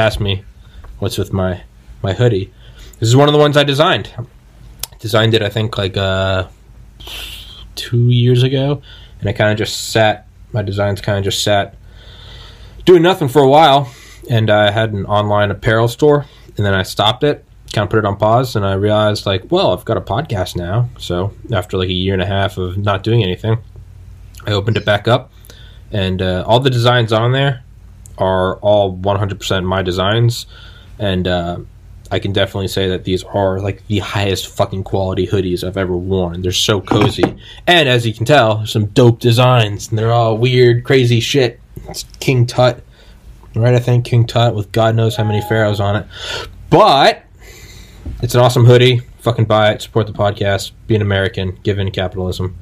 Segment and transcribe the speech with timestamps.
[0.00, 0.44] Asked me
[0.98, 1.62] what's with my
[2.02, 2.52] my hoodie.
[2.98, 4.10] This is one of the ones I designed.
[4.98, 6.48] Designed it, I think, like uh,
[7.74, 8.82] two years ago,
[9.20, 10.26] and I kind of just sat.
[10.52, 11.76] My designs kind of just sat
[12.84, 13.92] doing nothing for a while,
[14.28, 17.98] and I had an online apparel store, and then I stopped it, kind of put
[17.98, 20.88] it on pause, and I realized like, well, I've got a podcast now.
[20.98, 23.58] So after like a year and a half of not doing anything,
[24.46, 25.30] I opened it back up,
[25.92, 27.62] and uh, all the designs on there
[28.20, 30.46] are all 100% my designs.
[30.98, 31.60] And uh,
[32.10, 35.96] i can definitely say that these are like the highest fucking quality hoodies i've ever
[35.96, 36.42] worn.
[36.42, 37.36] They're so cozy.
[37.66, 41.60] And as you can tell some dope designs and they're all weird crazy shit.
[41.88, 42.82] It's king tut.
[43.54, 46.06] Right i think king tut with god knows how many pharaohs on it.
[46.68, 47.24] But
[48.22, 49.00] it's an awesome hoodie.
[49.20, 49.82] Fucking buy it.
[49.82, 50.72] Support the podcast.
[50.86, 51.58] Be an american.
[51.62, 52.56] Give in capitalism.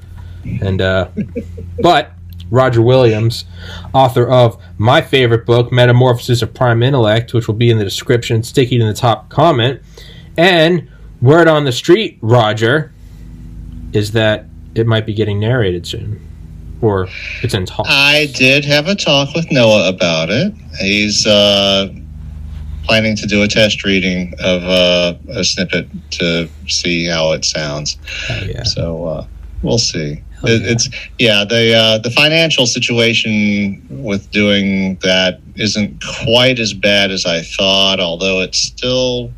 [0.44, 1.08] And uh
[1.80, 2.12] but
[2.50, 3.44] Roger Williams,
[3.92, 8.42] author of my favorite book, Metamorphosis of Prime Intellect, which will be in the description,
[8.42, 9.80] sticking in the top comment.
[10.36, 10.88] And
[11.20, 12.92] word on the street, Roger,
[13.92, 16.24] is that it might be getting narrated soon.
[16.80, 17.08] Or
[17.42, 17.86] it's in talk.
[17.88, 20.54] I did have a talk with Noah about it.
[20.80, 21.92] He's uh,
[22.84, 27.98] planning to do a test reading of uh, a snippet to see how it sounds.
[28.30, 28.62] Oh, yeah.
[28.62, 29.26] So uh,
[29.62, 30.22] we'll see.
[30.44, 37.10] It, it's yeah the uh, the financial situation with doing that isn't quite as bad
[37.10, 39.32] as I thought, although it's still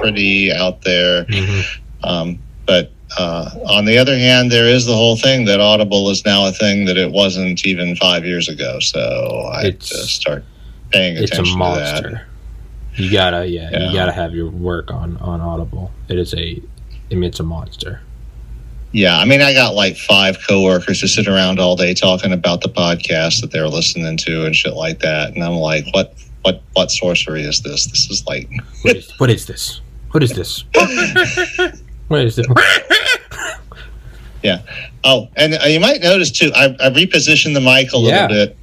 [0.00, 1.24] pretty out there.
[1.24, 1.64] Mhm.
[2.04, 6.24] Um, but uh, on the other hand, there is the whole thing that Audible is
[6.24, 8.78] now a thing that it wasn't even five years ago.
[8.80, 10.44] So I had to start
[10.92, 11.22] paying attention.
[11.24, 12.02] It's a attention to that.
[12.02, 12.26] monster.
[12.96, 13.88] You gotta, yeah, Yeah.
[13.88, 15.90] you gotta have your work on on Audible.
[16.08, 16.60] It is a,
[17.10, 18.00] I mean, it's a monster.
[18.96, 22.62] Yeah, I mean, I got like five coworkers who sit around all day talking about
[22.62, 26.62] the podcast that they're listening to and shit like that, and I'm like, what, what,
[26.72, 27.84] what sorcery is this?
[27.88, 28.48] This is like,
[28.82, 29.82] What is, what is this?
[30.12, 30.64] What is this?
[32.08, 32.46] what is this?
[34.42, 34.62] yeah.
[35.04, 38.28] Oh, and uh, you might notice too, I, I repositioned the mic a little Yeah.
[38.28, 38.56] bit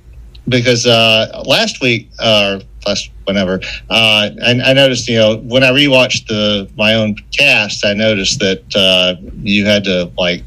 [0.48, 5.72] because uh, last week, uh, last whenever, uh, I, I noticed, you know, when I
[5.72, 10.44] rewatched the my own cast, I noticed that uh, you had to like,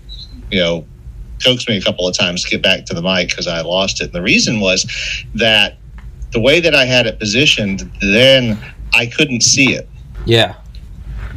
[0.50, 0.86] you know,
[1.42, 4.00] coax me a couple of times to get back to the mic because I lost
[4.00, 4.04] it.
[4.04, 4.86] And the reason was
[5.34, 5.78] that
[6.32, 8.62] the way that I had it positioned, then
[8.94, 9.88] I couldn't see it.
[10.26, 10.56] Yeah,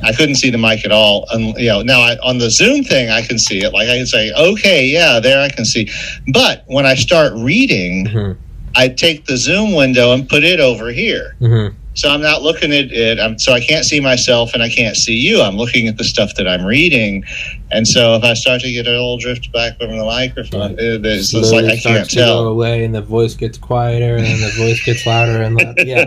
[0.03, 1.26] I couldn't see the mic at all.
[1.31, 3.72] And you know, now I, on the Zoom thing, I can see it.
[3.72, 5.90] Like I can say, okay, yeah, there I can see.
[6.34, 8.31] But when I start reading, hmm
[8.75, 11.35] I take the Zoom window and put it over here.
[11.40, 13.19] hmm So I'm not looking at it.
[13.19, 15.41] I'm, so I can't see myself and I can't see you.
[15.41, 17.24] I'm looking at the stuff that I'm reading.
[17.72, 21.06] And so if I start to get a little drift back from the microphone, it-
[21.06, 24.25] it's, it's like I can't starts to go away, and the voice gets quieter, and
[24.25, 25.74] then the voice gets louder, and louder.
[25.85, 26.06] yeah,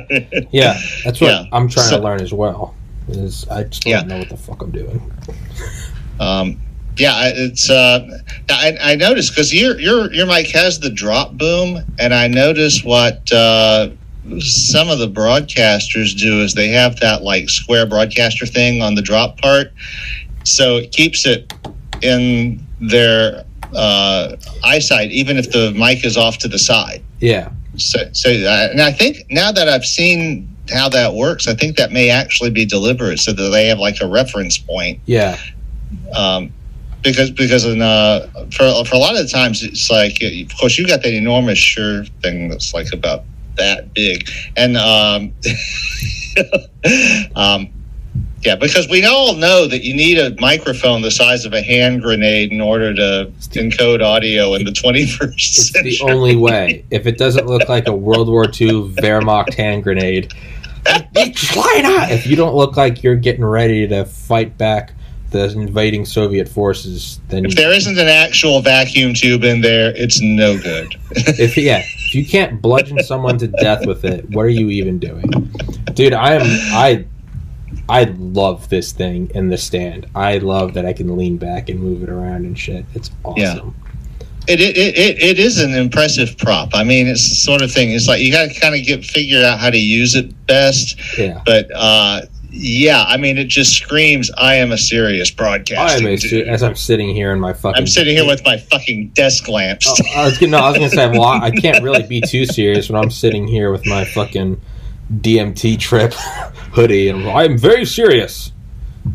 [0.50, 0.80] yeah.
[1.04, 1.44] That's what Yeah.
[1.52, 2.74] I'm trying So- to learn as well.
[3.08, 5.00] Is I just don't know what the fuck I'm doing.
[6.20, 6.60] Um,
[6.96, 7.70] yeah, I- it's.
[7.70, 8.06] Uh,
[8.50, 12.84] I, I noticed because your your your mic has the drop boom, and I noticed
[12.84, 13.90] what uh,
[14.38, 19.02] some of the broadcasters do is they have that like square broadcaster thing on the
[19.02, 19.72] drop part,
[20.44, 21.52] so it keeps it
[22.02, 27.02] in their uh, eyesight, even if the mic is off to the side.
[27.20, 31.54] Yeah, So, so uh, and I think now that I've seen how that works, I
[31.54, 35.38] think that may actually be deliberate, so that they have like a reference point yeah,
[36.14, 36.52] um,
[37.02, 40.78] because because in, uh, for for a lot of the times it's like of course
[40.78, 43.24] you got that enormous sure thing that's like about
[43.56, 45.32] that big and um,
[47.36, 47.68] um,
[48.42, 52.02] yeah because we all know that you need a microphone the size of a hand
[52.02, 55.90] grenade in order to encode audio in the 21st it's century.
[55.90, 56.84] the only way.
[56.90, 60.32] If it doesn't look like a World War II Wehrmacht hand grenade,
[60.86, 62.10] line up.
[62.10, 64.94] If you don't look like you're getting ready to fight back
[65.32, 70.20] the invading Soviet forces, then if there isn't an actual vacuum tube in there, it's
[70.20, 70.94] no good.
[71.10, 74.98] if yeah, if you can't bludgeon someone to death with it, what are you even
[74.98, 75.30] doing,
[75.94, 76.12] dude?
[76.12, 77.06] I am I
[77.88, 80.06] I love this thing in the stand.
[80.14, 82.84] I love that I can lean back and move it around and shit.
[82.94, 83.74] It's awesome.
[83.78, 83.88] Yeah.
[84.48, 86.70] It, it, it, it is an impressive prop.
[86.74, 87.92] I mean, it's the sort of thing.
[87.92, 90.98] It's like you got to kind of get figure out how to use it best.
[91.16, 91.40] Yeah.
[91.46, 96.06] But uh, yeah, I mean, it just screams, "I am a serious broadcaster." I am
[96.06, 97.80] a, dude." as I'm sitting here in my fucking.
[97.80, 99.88] I'm sitting here with my fucking desk lamps.
[99.88, 100.52] Oh, I was gonna.
[100.52, 101.08] No, I was gonna say.
[101.08, 104.60] Well, I I can't really be too serious when I'm sitting here with my fucking
[105.20, 106.12] DMT trip
[106.72, 108.52] hoodie, and I'm very serious.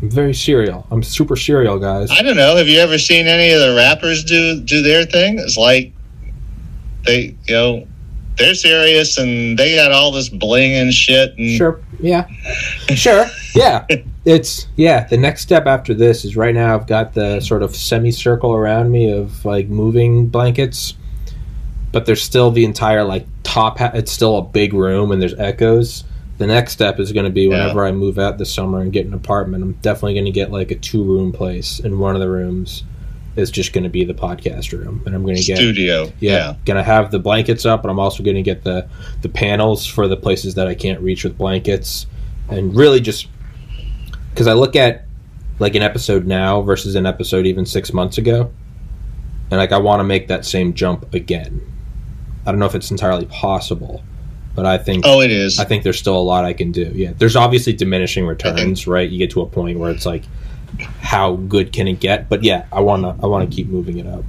[0.02, 0.86] I'm very serial.
[0.90, 2.10] I'm super serial, guys.
[2.10, 2.56] I don't know.
[2.56, 5.38] Have you ever seen any of the rappers do do their thing?
[5.38, 5.92] It's like
[7.04, 7.86] they, you know,
[8.36, 11.36] they're serious and they got all this bling and shit.
[11.38, 11.80] And Sure.
[12.00, 12.28] Yeah.
[12.94, 13.26] Sure.
[13.54, 13.86] Yeah.
[14.24, 15.06] It's yeah.
[15.06, 16.74] The next step after this is right now.
[16.74, 20.94] I've got the sort of semicircle around me of like moving blankets,
[21.92, 23.78] but there's still the entire like top.
[23.78, 26.04] Ha- it's still a big room and there's echoes.
[26.38, 27.58] The next step is going to be Yeah.
[27.58, 29.62] whenever I move out this summer and get an apartment.
[29.62, 32.84] I'm definitely going to get like a two room place, in one of the rooms
[33.38, 36.12] is just going to be the podcast room, and I'm going to get studio.
[36.20, 38.88] yeah, gonna have the blankets up, but I'm also gonna get the
[39.22, 42.06] the panels for the places that I can't reach with blankets,
[42.48, 43.28] and really just
[44.30, 45.04] because I look at
[45.58, 48.50] like an episode now versus an episode even six months ago,
[49.50, 51.60] and like I want to make that same jump again.
[52.46, 54.02] I don't know if it's entirely possible,
[54.54, 55.58] but I think Oh, it is.
[55.58, 56.90] I think there's still a lot I can do.
[56.94, 59.08] Yeah, there's obviously diminishing returns, right?
[59.08, 60.22] You get to a point where it's like,
[61.00, 62.28] how good can it get?
[62.28, 64.24] But yeah, I wanna I wanna keep moving it up.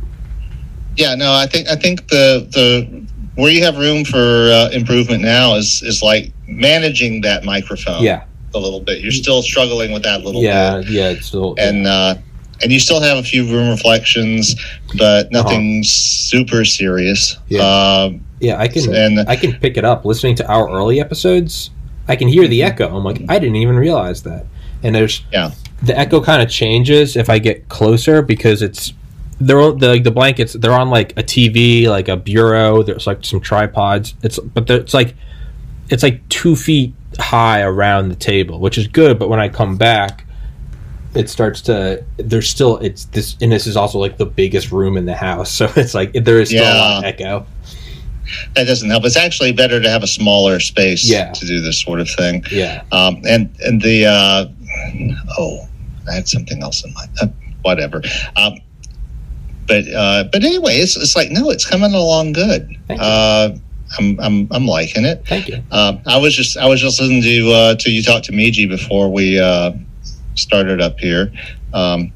[0.96, 3.06] Yeah, no, I think I think the the
[3.36, 8.04] where you have room for uh, improvement now is is like managing that microphone.
[8.04, 9.02] Yeah, a little bit.
[9.02, 11.10] You're still struggling with that little yeah, bit, yeah.
[11.10, 12.16] It's still and uh,
[12.62, 14.56] and you still have a few room reflections,
[14.98, 17.36] but nothing super serious.
[17.36, 17.46] Uh-huh.
[17.48, 18.04] Yeah.
[18.04, 21.72] Um, Yeah, I can And- I can pick it up listening to our early episodes.
[22.08, 22.96] I can hear the echo.
[22.96, 24.46] I'm like, I didn't even realize that.
[24.82, 25.52] And there's Yeah.
[25.82, 28.94] The echo kind of changes if I get closer because it's
[29.40, 32.84] they're on- the like the blankets they're on like a TV, like a bureau.
[32.84, 34.14] There's like some tripods.
[34.24, 35.16] It's but it's like
[35.90, 39.18] it's like two feet high around the table, which is good.
[39.18, 40.26] But when I come back,
[41.16, 44.98] it starts to there's still it's this and this is also like the biggest room
[44.98, 47.10] in the house, so it's like there is still a lot of Yeah.
[47.10, 47.46] echo.
[48.56, 49.06] that doesn't help.
[49.06, 51.32] It's actually better to have a smaller space Yeah.
[51.32, 52.44] to do this sort of thing.
[52.52, 52.84] Yeah.
[52.92, 54.46] Um, and and the uh,
[55.38, 55.68] oh,
[56.10, 57.10] I had something else in mind.
[57.22, 57.28] Uh,
[57.62, 58.02] whatever.
[58.36, 58.60] Um,
[59.68, 62.76] but uh, but anyway, it's, it's like no, it's coming along good.
[62.90, 63.52] Uh,
[63.98, 65.26] I'm, I'm I'm liking it.
[65.28, 65.64] Thank you.
[65.72, 68.68] Um, I was just I was just listening to uh, to you talk to Miji
[68.68, 69.72] before we uh,
[70.36, 71.32] started up here.
[71.74, 72.12] Um,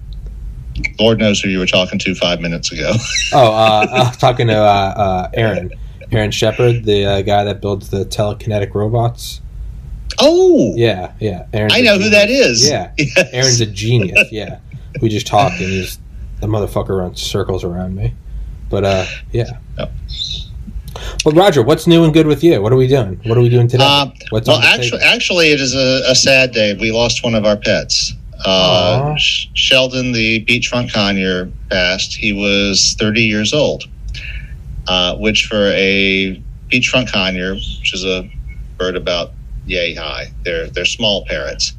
[0.99, 2.93] Lord knows who you were talking to five minutes ago.
[3.35, 5.71] Oh, uh, I was talking to uh, uh, Aaron,
[6.11, 9.41] Aaron Shepard, the uh, guy that builds the telekinetic robots.
[10.19, 11.47] Oh, Yeah, yeah.
[11.53, 12.67] Aaron's I know who that is.
[12.67, 13.29] Yeah, Yes.
[13.33, 14.31] Aaron's a genius.
[14.31, 14.59] Yeah,
[15.01, 15.99] we just talked, and he's
[16.39, 18.13] the motherfucker runs circles around me.
[18.69, 19.51] But uh, yeah.
[21.23, 22.61] But Roger, what's new and good with you?
[22.61, 23.19] What are we doing?
[23.25, 23.83] What are we doing today?
[23.87, 25.13] Uh, what's well, actually, table?
[25.13, 26.77] actually, it is a, a sad day.
[26.79, 28.13] We lost one of our pets.
[28.45, 32.13] Uh, Sh- Sheldon, the peachfront conure, passed.
[32.13, 33.85] He was 30 years old,
[34.87, 38.29] uh, which for a peachfront conure, which is a
[38.77, 39.31] bird about
[39.65, 41.73] yay high, they're they're small parrots.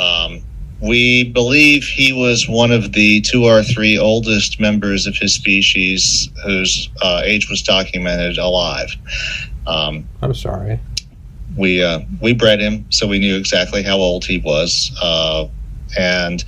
[0.00, 0.42] Um,
[0.80, 6.28] we believe he was one of the two or three oldest members of his species
[6.44, 8.94] whose uh, age was documented alive.
[9.66, 10.78] Um, I'm sorry.
[11.56, 14.96] we uh, we bred him, so we knew exactly how old he was.
[15.00, 15.46] Uh,
[15.96, 16.44] and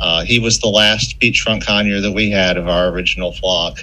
[0.00, 3.78] uh, he was the last peachfront conure that we had of our original flock.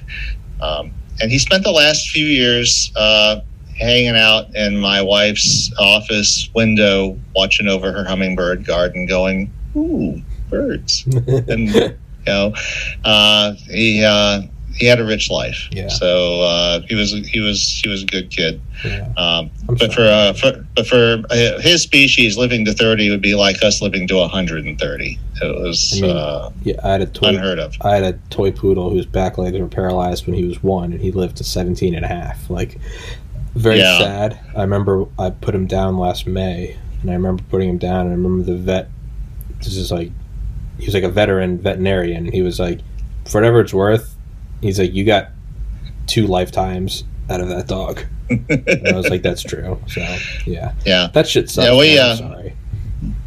[0.61, 3.39] Um, and he spent the last few years uh,
[3.79, 11.05] hanging out in my wife's office window, watching over her hummingbird garden, going, "Ooh, birds!"
[11.27, 12.53] and you know,
[13.03, 14.41] uh, he uh,
[14.75, 15.67] he had a rich life.
[15.71, 15.87] Yeah.
[15.87, 18.61] So uh, he was he was he was a good kid.
[18.83, 21.23] Yeah, Um, but for, uh, for but for
[21.61, 25.17] his species, living to thirty would be like us living to hundred and thirty.
[25.41, 27.27] It was I mean, uh, yeah, I had a toy.
[27.29, 27.75] unheard of.
[27.81, 31.01] I had a toy poodle whose back legs were paralyzed when he was one, and
[31.01, 32.49] he lived to 17 and a half.
[32.49, 32.79] Like,
[33.55, 33.97] very Yeah.
[33.99, 34.39] sad.
[34.55, 38.09] I remember I put him down last May, and I remember putting him down, and
[38.09, 38.89] I remember the vet.
[39.59, 40.11] This is like,
[40.77, 42.79] he was like a veteran veterinarian, and he was like,
[43.25, 44.15] for whatever it's worth,
[44.61, 45.29] he's like, you got
[46.07, 48.01] two lifetimes out of that dog.
[48.29, 49.79] And I was like, that's true.
[49.87, 50.01] So,
[50.45, 50.73] yeah.
[50.85, 51.67] Yeah, That shit sucks.
[51.67, 52.53] Yeah, we, uh, sorry.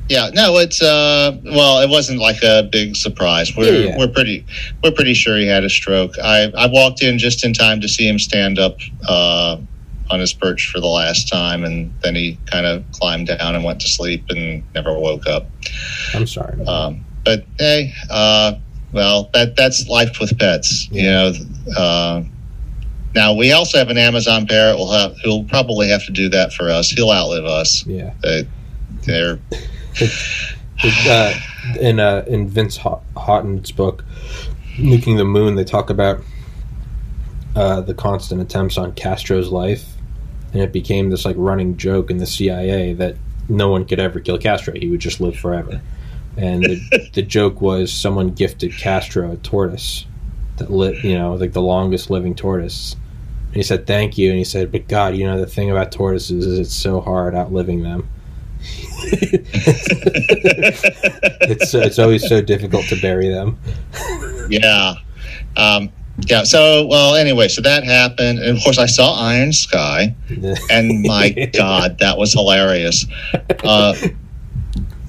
[0.09, 0.31] yeah.
[0.35, 3.57] No, it's uh, well, it wasn't like a big surprise.
[3.57, 3.99] We're Yeah, yeah.
[3.99, 4.45] we're pretty
[4.85, 6.15] we're pretty sure he had a stroke.
[6.23, 8.77] I I walked in just in time to see him stand up
[9.09, 9.59] uh,
[10.11, 13.65] on his perch for the last time, and then he kind of climbed down and
[13.65, 15.47] went to sleep and never woke up.
[16.15, 16.65] I'm sorry.
[16.67, 18.55] Um, but hey, uh,
[18.93, 20.89] well, that that's life with pets.
[20.91, 21.33] You know,
[21.77, 22.23] uh,
[23.15, 24.77] Now we also have an Amazon parrot.
[24.77, 26.91] We'll have who'll probably have to do that for us.
[26.91, 27.85] He'll outlive us.
[27.87, 28.15] Yeah.
[28.23, 28.49] They,
[29.05, 29.39] they're
[31.07, 31.35] uh,
[31.81, 34.05] in uh, in Vince Hou- Houghton's book,
[34.77, 36.23] Nuking the Moon, they talk about
[37.57, 39.95] uh, the constant attempts on Castro's life,
[40.53, 43.17] and it became this like running joke in the CIA that
[43.49, 45.81] no one could ever kill Castro; he would just live forever.
[46.37, 50.07] And the, the joke was someone gifted Castro a tortoise
[50.57, 52.97] that lit, you know, like the longest living tortoise.
[53.47, 55.93] And he said thank you, and he said, "But God, you know the thing about
[55.93, 58.09] tortoises is it's so hard outliving them."
[61.49, 63.59] it's it's always so difficult to bury them.
[64.51, 64.95] yeah,
[65.57, 65.91] um,
[66.27, 66.45] yeah.
[66.45, 70.15] So well, anyway, so that happened, and of course I saw Iron Sky,
[70.71, 73.07] and my God, that was hilarious.
[73.65, 73.95] Uh,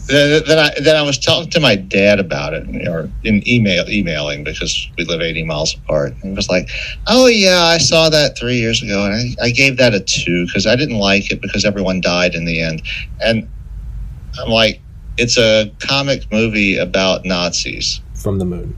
[0.10, 3.88] then, then I then I was talking to my dad about it, or in email
[3.88, 6.14] emailing because we live eighty miles apart.
[6.14, 6.70] And he was like,
[7.08, 10.46] "Oh yeah, I saw that three years ago, and I, I gave that a two
[10.48, 12.82] because I didn't like it because everyone died in the end."
[13.22, 13.48] And
[14.42, 14.82] I'm like,
[15.18, 18.76] "It's a comic movie about Nazis from the moon.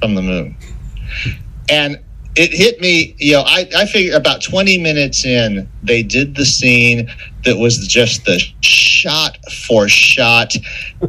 [0.00, 0.56] from the moon,"
[1.68, 1.98] and
[2.36, 3.14] it hit me.
[3.18, 7.10] You know, I I figure about twenty minutes in, they did the scene
[7.44, 10.54] that was just the shot for shot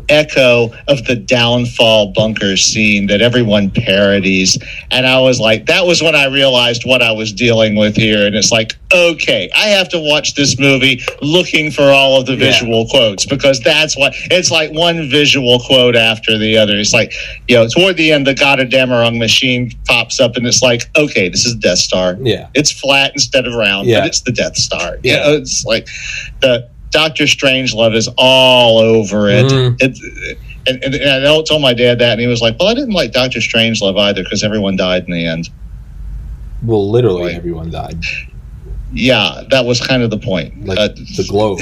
[0.10, 4.58] echo of the downfall bunker scene that everyone parodies
[4.92, 8.26] and i was like that was when i realized what i was dealing with here
[8.26, 12.34] and it's like okay i have to watch this movie looking for all of the
[12.34, 12.52] Yeah.
[12.52, 17.14] visual quotes because that's what it's like one visual quote after the other it's like
[17.48, 21.46] you know toward the end the goddamn machine pops up and it's like okay this
[21.46, 24.02] is death star Yeah, it's flat instead of round, Yeah.
[24.02, 24.96] but it's the Death Star.
[25.04, 25.18] You Yeah.
[25.24, 25.88] know, it's like
[26.42, 29.46] the Doctor Strangelove is all over it.
[29.46, 29.82] Mhm.
[29.82, 30.38] It-
[30.68, 32.94] and, and, and I told my dad that, and he was like, "Well, I didn't
[32.94, 35.50] like Doctor Strangelove either because everyone died in the end."
[36.64, 37.36] well, literally Right.
[37.36, 37.98] everyone died.
[38.94, 40.66] Yeah, that was kind of the point.
[40.68, 41.58] Like Uh, the globe.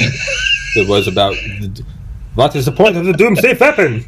[0.76, 1.84] it was about the,
[2.36, 4.04] what is the point of the doomsday weapon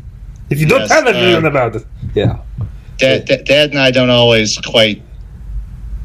[0.49, 1.85] if you don't Yes, tell everyone uh, about it?
[2.13, 2.39] Yeah,
[2.97, 5.01] dad, dad, dad and I don't always quite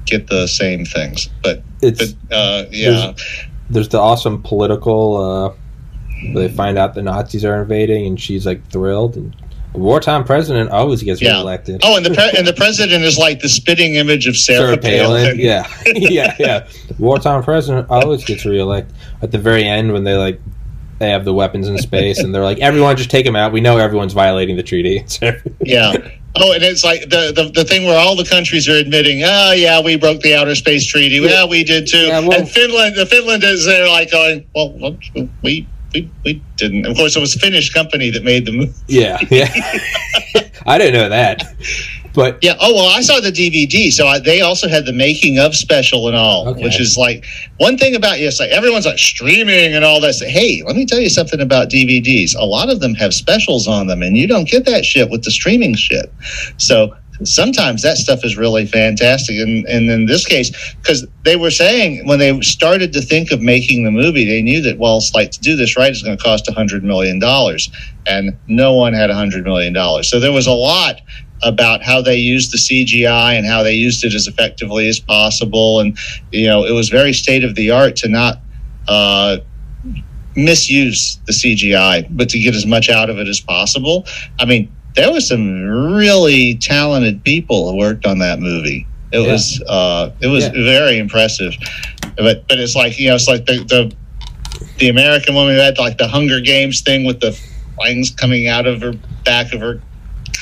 [0.04, 3.12] get the same things, but, it's but uh, yeah,
[3.70, 5.16] there's the awesome political.
[5.16, 5.54] Uh,
[6.32, 9.16] where they find out the Nazis are invading, and she's like thrilled.
[9.16, 9.36] And
[9.74, 11.32] a wartime president always gets Yeah.
[11.36, 11.82] reelected.
[11.84, 14.76] Oh, and the pre- and the president is like the spitting image of Sarah, Sarah
[14.78, 15.24] Palin.
[15.26, 15.38] Palin.
[15.38, 16.66] Yeah, yeah, yeah.
[16.98, 18.94] Wartime president always gets reelected.
[19.20, 20.40] At the very end, when they like
[20.98, 23.52] they have the weapons in space, and they're like, "Everyone, just take them out.
[23.52, 25.04] We know everyone's violating the treaty."
[25.62, 25.92] Yeah.
[26.38, 29.52] Oh, and it's like the, the the thing where all the countries are admitting, oh
[29.52, 31.16] yeah, we broke the outer space treaty.
[31.16, 32.06] Yeah, we did too.
[32.06, 34.96] Yeah, well- and Finland, the Finland is there like going, well,
[35.42, 36.86] we we we didn't.
[36.86, 38.72] Of course, it was a Finnish company that made the movie.
[38.86, 39.50] yeah, yeah.
[40.66, 41.42] I didn't know that,
[42.16, 42.56] but Yeah.
[42.60, 46.08] Oh well, I saw the DVD, so I, they also had the making of special
[46.08, 46.64] and all, Okay.
[46.64, 47.24] which is like
[47.58, 50.14] one thing about yes, like everyone's like streaming and all that.
[50.26, 52.34] Hey, let me tell you something about DVDs.
[52.36, 55.22] A lot of them have specials on them, and you don't get that shit with
[55.22, 56.12] the streaming shit.
[56.56, 60.50] So sometimes that stuff is really fantastic, and and in this case,
[60.82, 64.60] because they were saying when they started to think of making the movie, they knew
[64.62, 67.18] that well, it's like to do this right is going to cost a hundred million
[67.18, 67.70] dollars,
[68.06, 70.08] and no one had a hundred million dollars.
[70.10, 71.00] So there was a lot
[71.42, 75.80] about how they used the CGI and how they used it as effectively as possible.
[75.80, 75.96] And,
[76.32, 78.38] you know, it was very state of the art to not
[78.88, 79.38] uh,
[80.34, 84.06] misuse the CGI, but to get as much out of it as possible.
[84.38, 85.62] I mean, there was some
[85.94, 88.86] really talented people who worked on that movie.
[89.12, 89.32] It Yeah.
[89.32, 90.52] was uh, it was Yeah.
[90.52, 91.54] very impressive,
[92.16, 93.94] but but it's like you know it's like the the,
[94.78, 97.38] the American woman who had like the Hunger Games thing with the
[97.80, 99.80] fangs coming out of her back of her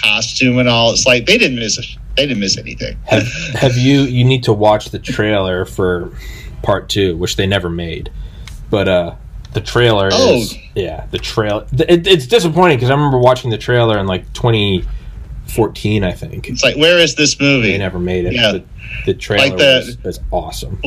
[0.05, 0.93] costume and all.
[0.93, 1.87] It's like they didn't miss it.
[2.17, 2.97] They didn't miss anything.
[3.07, 4.03] have have you?
[4.03, 6.11] You need to watch the trailer for
[6.63, 8.11] part two, which they never made.
[8.71, 9.15] But uh,
[9.53, 10.37] the trailer Oh.
[10.37, 11.67] is yeah, the trail.
[11.73, 16.49] It, it's disappointing because I remember watching the trailer in like 2014, I think.
[16.49, 17.73] It's like where is this movie?
[17.73, 18.35] They never made it.
[18.35, 18.53] Yeah.
[18.53, 18.65] The,
[19.07, 20.81] the trailer Like the- was, was awesome.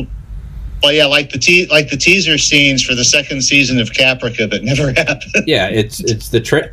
[0.82, 4.48] Well, yeah, like the te- like the teaser scenes for the second season of Caprica
[4.48, 5.44] that never happened.
[5.46, 6.70] Yeah, it's it's the tra-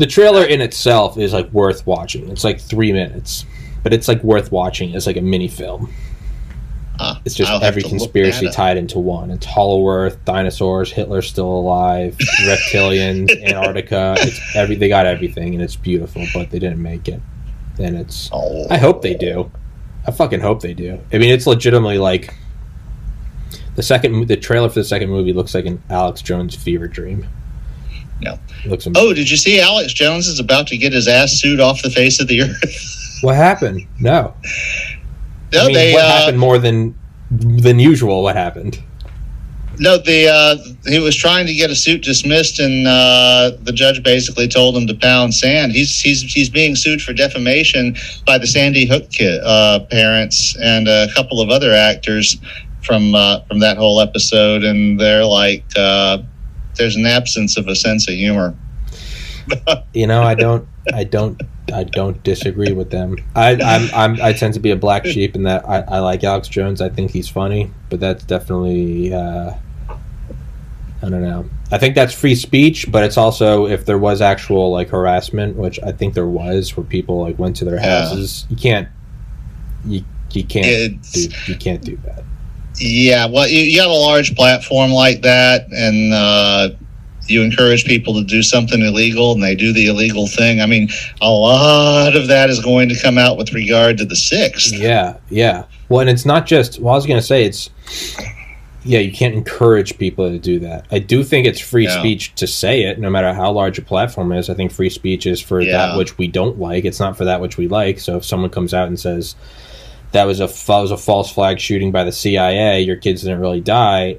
[0.00, 2.30] the trailer in itself is like worth watching.
[2.30, 3.44] It's like three minutes,
[3.82, 5.92] but it's like worth watching as like a mini film.
[7.24, 9.30] It's just I'll every conspiracy tied into one.
[9.30, 14.14] It's Hollow Earth, dinosaurs, Hitler's still alive, reptilians, Antarctica.
[14.18, 17.20] It's every they got everything, and it's beautiful, but they didn't make it.
[17.78, 18.66] And it's Oh.
[18.70, 19.50] I hope they do.
[20.06, 20.98] I fucking hope they do.
[21.12, 22.34] I mean, it's legitimately like
[23.76, 27.26] the second the trailer for the second movie looks like an Alex Jones fever dream.
[28.20, 28.38] No.
[28.66, 28.86] Looks.
[28.94, 31.90] Oh, did you see Alex Jones is about to get his ass sued off the
[31.90, 32.96] face of the earth?
[33.22, 33.86] What happened?
[33.98, 34.34] No.
[35.52, 36.98] No, I mean, they what uh, happened more than
[37.30, 38.22] than usual?
[38.22, 38.82] What happened?
[39.80, 40.56] no the uh,
[40.88, 44.86] he was trying to get a suit dismissed, and uh, the judge basically told him
[44.86, 45.72] to pound sand.
[45.72, 47.96] He's he's he's being sued for defamation
[48.26, 52.36] by the Sandy Hook kid, uh, parents and a couple of other actors
[52.82, 56.18] from uh, from that whole episode, and they're like, uh,
[56.80, 58.54] there's an absence of a sense of humor.
[59.94, 61.40] You know, I don't, I don't,
[61.74, 63.16] I don't disagree with them.
[63.34, 66.22] I, I'm, I'm, I tend to be a black sheep in that I, I like
[66.22, 66.80] Alex Jones.
[66.80, 69.54] I think he's funny, but that's definitely, uh,
[71.02, 71.50] I don't know.
[71.72, 75.80] I think that's free speech, but it's also if there was actual like harassment, which
[75.82, 78.02] I think there was, where people like went to their Yeah.
[78.06, 78.46] houses.
[78.50, 78.88] You can't,
[79.84, 82.22] you, you can't, do, you can't do that.
[82.80, 86.70] Yeah, well, you, you have a large platform like that, and uh,
[87.26, 90.60] you encourage people to do something illegal, and they do the illegal thing.
[90.62, 90.88] I mean,
[91.20, 94.72] a lot of that is going to come out with regard to the sixth.
[94.72, 95.64] Yeah, yeah.
[95.90, 96.78] Well, and it's not just.
[96.80, 97.68] Well, I was going to say it's.
[98.82, 100.86] Yeah, you can't encourage people to do that.
[100.90, 101.98] I do think it's free Yeah.
[101.98, 104.48] speech to say it, no matter how large a platform is.
[104.48, 105.72] I think free speech is for Yeah.
[105.88, 106.86] that which we don't like.
[106.86, 108.00] It's not for that which we like.
[108.00, 109.34] So if someone comes out and says
[110.12, 113.40] that was a that was a false flag shooting by the CIA, your kids didn't
[113.40, 114.18] really die,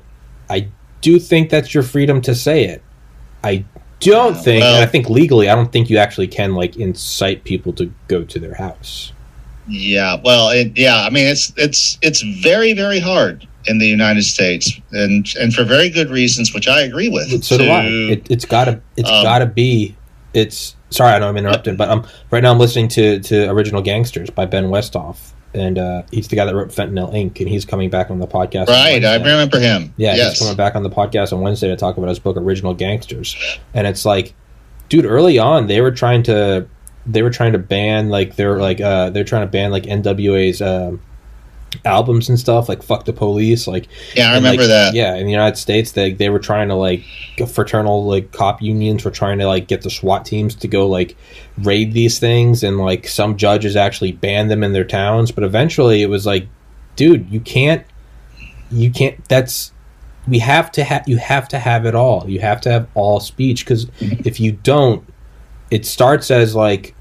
[0.50, 0.67] I
[1.01, 2.81] do think that's your freedom to say it.
[3.43, 3.65] I
[4.00, 7.43] don't think, well- and I think legally, I don't think you actually can like incite
[7.43, 9.13] people to go to their house.
[9.67, 11.03] Yeah, well, it, yeah.
[11.03, 15.63] I mean, it's it's it's very very hard in the United States, and and for
[15.63, 17.43] very good reasons, which I agree with.
[17.43, 17.86] So do I.
[17.86, 18.81] It, it's gotta.
[18.98, 19.95] It's um, gotta be.
[20.33, 23.81] It's sorry, I know I'm interrupting, but um, right now I'm listening to to Original
[23.83, 27.39] Gangsters by Ben Westhoff, and uh, he's the guy that wrote Fentanyl Inc.
[27.39, 28.67] and he's coming back on the podcast.
[28.67, 29.03] right.
[29.03, 29.93] I remember him.
[29.98, 30.31] Yeah, yes.
[30.31, 33.36] he's coming back on the podcast on Wednesday to talk about his book Original Gangsters,
[33.74, 34.34] and it's like,
[34.89, 36.67] dude, early on they were trying to,
[37.05, 40.62] they were trying to ban like they're like uh they're trying to ban like NWA's
[40.62, 41.01] um,
[41.86, 44.94] albums and stuff like fuck the police like Yeah, I remember like, that.
[44.94, 47.04] Yeah, in the United States, they they were trying to like
[47.48, 51.16] fraternal like cop unions were trying to like get the SWAT teams to go like
[51.58, 55.32] raid these things, and like some judges actually banned them in their towns.
[55.32, 56.48] But eventually, it was like,
[56.95, 57.86] dude, you can't,
[58.69, 59.24] you can't.
[59.28, 59.72] That's
[60.28, 62.30] we have to have you have to have it all.
[62.30, 65.08] You have to have all speech because if you don't,
[65.69, 66.95] it starts as like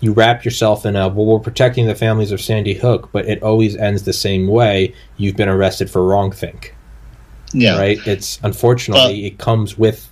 [0.00, 3.42] you wrap yourself in a well we're protecting the families of sandy hook but it
[3.42, 6.70] always ends the same way you've been arrested for wrongthink
[7.52, 7.78] Yeah.
[7.78, 10.06] right it's unfortunately it comes with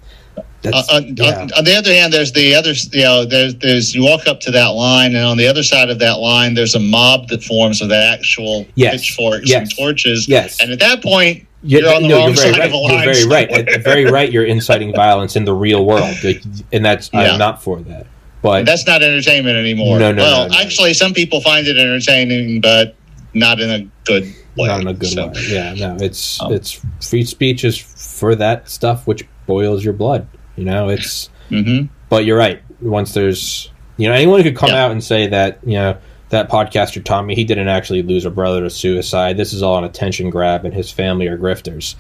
[0.63, 1.47] that's, Uh, on, yeah.
[1.57, 4.51] on, the other hand, there's the other, you know, there's, there's, you walk up to
[4.51, 7.81] that line, and on the other side of that line, there's a mob that forms
[7.81, 8.95] with actual Yes.
[9.03, 9.61] pitchforks Yes.
[9.63, 10.27] and torches.
[10.29, 12.67] yes And at that point, You're- you're on the no, wrong side right.
[12.67, 13.05] of a line.
[13.05, 13.51] You're very right.
[13.69, 14.33] At- very right.
[14.33, 16.17] You're inciting violence in the real world,
[16.73, 17.21] and that's Yeah.
[17.33, 18.07] I'm not for that.
[18.43, 19.99] But That's not entertainment anymore.
[19.99, 20.61] No, no, well, no, no.
[20.61, 22.95] actually, some people find it entertaining, but
[23.35, 24.25] not in a good
[24.57, 24.69] way.
[24.69, 25.33] not in a good So, way.
[25.49, 30.27] Yeah, no, it's Um, it's free speech is for that stuff which boils your blood.
[30.57, 31.89] You know, it's mhm.
[32.09, 32.61] but you're right.
[32.81, 34.85] Once there's you know anyone could come Yeah.
[34.85, 35.97] out and say that you know
[36.31, 39.37] that podcaster Tommy he didn't actually lose a brother to suicide.
[39.37, 41.97] This is all an attention grab, and his family are grifters.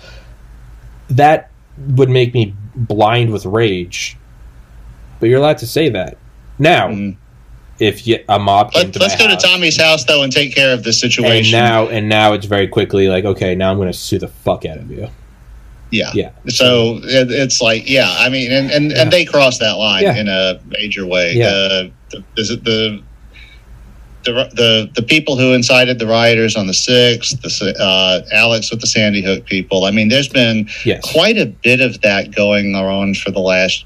[1.11, 1.51] That
[1.88, 4.16] would make me blind with rage.
[5.20, 6.16] But you're allowed to say that
[6.58, 6.88] now.
[6.88, 7.16] Mhm.
[7.78, 10.72] If you, a mob Let, my go house, to Tommy's house though and take care
[10.74, 11.52] of the and situation.
[11.52, 14.64] now and now it's very quickly like okay now I'm going to sue the fuck
[14.64, 15.08] out of you.
[15.92, 16.10] yeah.
[16.12, 16.30] Yeah.
[16.48, 19.02] So it, it's like, yeah, I mean, and, and, Yeah.
[19.02, 20.16] and they cross that line Yeah.
[20.16, 21.34] in a major way.
[21.34, 21.46] Yeah.
[21.46, 23.02] Uh, the, the,
[24.24, 28.80] the, the, the people who incited the rioters on the 6th, the, uh, Alex with
[28.80, 29.84] the Sandy Hook people.
[29.84, 31.00] I mean, there's been Yes.
[31.12, 33.84] quite a bit of that going on for the last,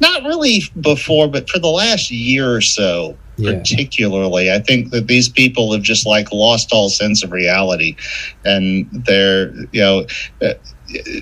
[0.00, 3.58] not really before, but for the last year or so Yeah.
[3.58, 4.52] particularly.
[4.52, 7.96] I think that these people have just like lost all sense of reality,
[8.44, 10.06] and they're you know.
[10.42, 10.54] uh,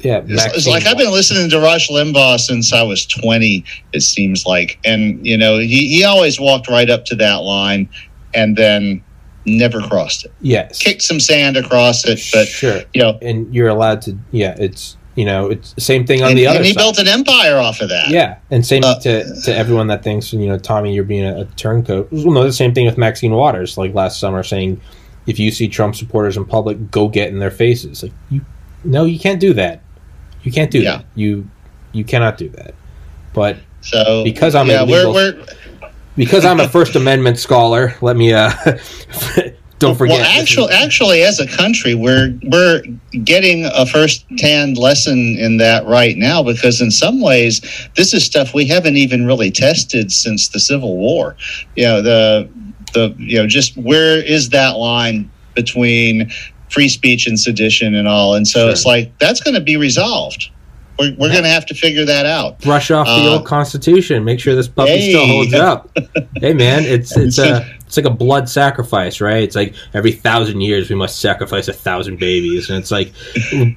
[0.02, 0.22] Yeah.
[0.26, 4.44] It's, it's like I've been listening to Rush Limbaugh since I was 20, it seems
[4.44, 4.78] like.
[4.84, 7.88] And, you know, he, he always walked right up to that line
[8.34, 9.02] and then
[9.46, 10.32] never crossed it.
[10.40, 10.78] Yes.
[10.82, 12.82] Kicked some sand across it, but, sure.
[12.92, 14.18] you know, And you're allowed to.
[14.32, 14.56] Yeah.
[14.58, 16.56] It's you know it's the same thing on and, the other side.
[16.58, 16.80] and he side.
[16.80, 18.08] built an empire off of that.
[18.08, 21.40] Yeah, and same Uh, to, to everyone that thinks you know Tommy, you're being a,
[21.42, 22.08] a turncoat.
[22.10, 24.80] Well, no, the same thing with Maxine Waters, like last summer, saying
[25.26, 28.02] if you see Trump supporters in public, go get in their faces.
[28.02, 28.40] Like you,
[28.84, 29.82] no, you can't do that.
[30.42, 30.96] You can't do Yeah.
[30.98, 31.06] that.
[31.14, 31.48] You
[31.92, 32.74] you cannot do that.
[33.34, 35.44] But So, Because I'm a yeah, we're, we're,
[36.16, 38.50] because I'm a First Amendment scholar, let me uh
[39.82, 40.18] don't forget.
[40.18, 42.82] Well, this is- actually, actually, as a country, we're we're
[43.24, 47.60] getting a first-hand lesson in that right now because, in some ways,
[47.96, 51.36] this is stuff we haven't even really tested since the Civil War.
[51.76, 52.48] You know, the
[52.94, 56.30] the you know, just where is that line between
[56.70, 58.34] free speech and sedition and all.
[58.34, 58.70] And so Sure.
[58.70, 60.48] it's like that's going to be resolved.
[60.98, 62.60] We're, we're going to have to figure that out.
[62.60, 64.24] Brush off the Uh, old Constitution.
[64.24, 65.90] Make sure this puppy still holds up.
[66.40, 69.42] hey, man, it's it's a it's like a blood sacrifice, right?
[69.42, 73.12] It's like every thousand years we must sacrifice a thousand babies, and it's like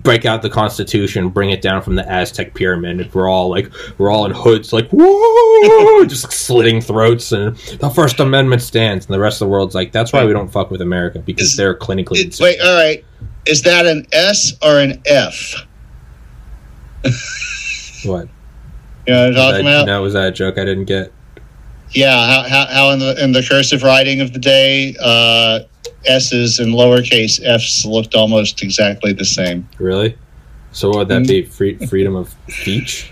[0.03, 3.01] break out the Constitution, bring it down from the Aztec pyramid.
[3.01, 7.89] and We're all like we're all in hoods, like whoa, just slitting throats, and the
[7.89, 10.71] First Amendment stands, and the rest of the world's like that's why we don't fuck
[10.71, 13.03] with America because Is- they're clinically It- wait, all right.
[13.45, 15.55] Is that an S or an F?
[18.05, 18.29] What?
[19.07, 20.01] You know what I'm talking that, about?
[20.01, 21.11] was that a joke I didn't get?
[21.95, 25.61] Yeah, how, how, how in the in the cursive writing of the day, uh,
[26.05, 29.67] S's and lowercase f's looked almost exactly the same.
[29.79, 30.17] Really?
[30.71, 31.27] So what would that Mm.
[31.27, 31.41] be?
[31.43, 33.11] Free, freedom of speech?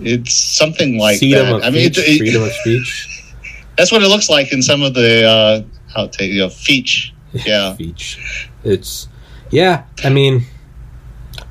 [0.00, 1.54] It's something like freedom that.
[1.56, 1.98] of I mean, speech?
[2.06, 3.08] it, it- freedom of speech.
[3.78, 7.12] that's what it looks like in some of the uh, outtake, you know, feech.
[7.46, 7.72] Yeah.
[7.72, 8.50] speech.
[8.62, 9.08] It's
[9.50, 9.84] yeah.
[10.04, 10.44] I mean,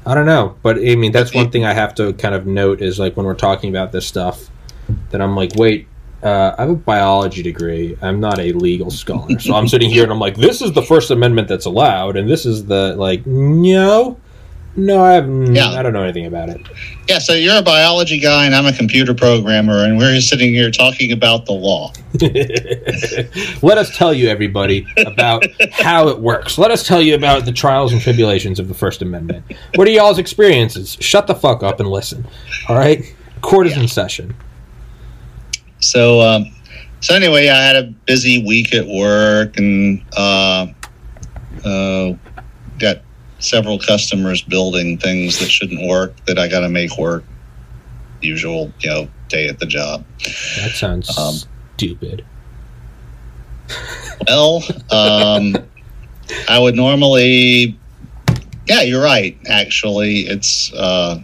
[0.06, 2.82] I don't know, but I mean that's one thing I have to kind of note
[2.84, 4.48] is like when we're talking about this stuff,
[5.10, 5.88] that I'm like, wait.
[6.24, 7.98] Uh, I have a biology degree.
[8.02, 10.84] I'm not a legal scholar, so I'm sitting here and I'm like, "This is the
[10.84, 14.18] First Amendment that's allowed," and this is the like, no,
[14.76, 15.72] no, I have, Yeah.
[15.72, 16.62] I don't know anything about it.
[17.10, 20.72] Yeah, so you're a biology guy and I'm a computer programmer, and we're sitting here
[20.72, 21.92] talking about the law.
[23.62, 26.58] Let us tell you, everybody, about how it works.
[26.58, 29.44] Let us tell you about the trials and tribulations of the First Amendment.
[29.76, 30.98] What are y'all's experiences?
[31.02, 32.26] Shut the fuck up and listen.
[32.70, 33.04] All right?
[33.42, 34.36] Court is in session.
[35.82, 36.46] So, um,
[37.02, 40.68] so anyway, I had a busy week at work and uh,
[41.66, 42.14] uh,
[42.80, 42.98] got
[43.40, 47.24] several customers building things that shouldn't work that I got to make work.
[48.22, 50.06] Usual, you know, day at the job.
[50.58, 51.36] That sounds Um,
[51.76, 52.24] stupid.
[54.28, 55.58] Well, um,
[56.48, 57.78] I would normally.
[58.68, 59.36] Yeah, you're right.
[59.50, 61.20] Actually, it's uh,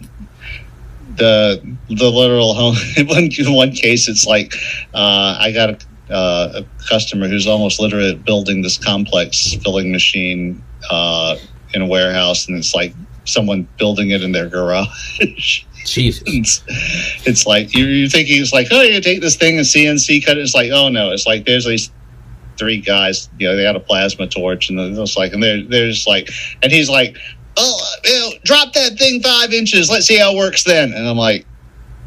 [1.18, 2.76] the the literal home.
[2.96, 4.54] In one, one case, it's like
[4.94, 10.62] uh, I got a, uh, a customer who's almost literate building this complex filling machine
[10.90, 11.36] uh,
[11.74, 15.64] in a warehouse, and it's like someone building it in their garage.
[15.84, 16.22] Jesus.
[16.26, 16.62] it's,
[17.26, 20.36] it's like you're, you're thinking it's like oh you take this thing and CNC cut
[20.36, 20.42] it.
[20.42, 21.90] It's like oh no, it's like there's these
[22.58, 23.30] three guys.
[23.38, 26.28] You know they got a plasma torch and it's like and they're they're just like
[26.62, 27.16] and he's like
[27.58, 29.90] oh you know, drop that thing five inches.
[29.90, 30.92] Let's see how it works then.
[30.92, 31.46] And I'm like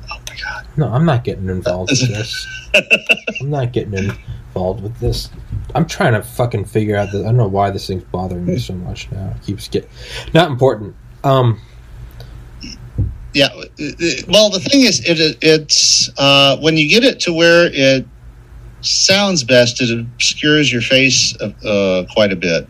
[0.09, 0.65] oh my god.
[0.77, 2.47] No, I'm not getting involved with this.
[3.41, 5.29] I'm not getting involved with this.
[5.75, 7.19] I'm trying to fucking figure out the.
[7.19, 9.33] I don't know why this thing's bothering me so much now.
[9.35, 9.89] It keeps getting
[10.33, 10.95] not important.
[11.23, 11.59] Um,
[13.33, 13.49] Yeah.
[14.27, 18.05] Well, the thing is, it it's uh, when you get it to where it
[18.81, 22.67] sounds best, it obscures your face uh, quite a bit.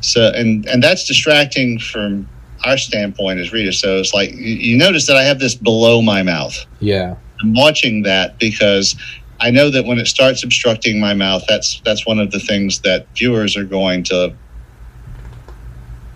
[0.00, 2.28] So, and and that's distracting from
[2.64, 3.78] our standpoint as readers.
[3.78, 6.56] So it's like you, you notice that I have this below my mouth.
[6.80, 7.16] yeah.
[7.42, 8.96] I'm watching that because
[9.40, 12.80] I know that when it starts obstructing my mouth, that's that's one of the things
[12.80, 14.34] that viewers are going to.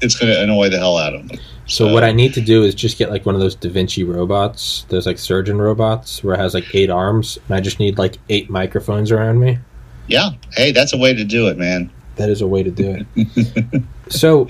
[0.03, 1.39] It's going to annoy the hell out of them.
[1.67, 4.05] So what I need to do is just get like one of those Da Vinci
[4.05, 4.85] robots.
[4.91, 8.19] Those like surgeon robots where it has like eight arms, and I just need like
[8.29, 9.59] eight microphones around me.
[10.07, 10.31] Yeah.
[10.53, 11.91] Hey, that's a way to do it, man.
[12.17, 13.83] That is a way to do it.
[14.11, 14.47] so,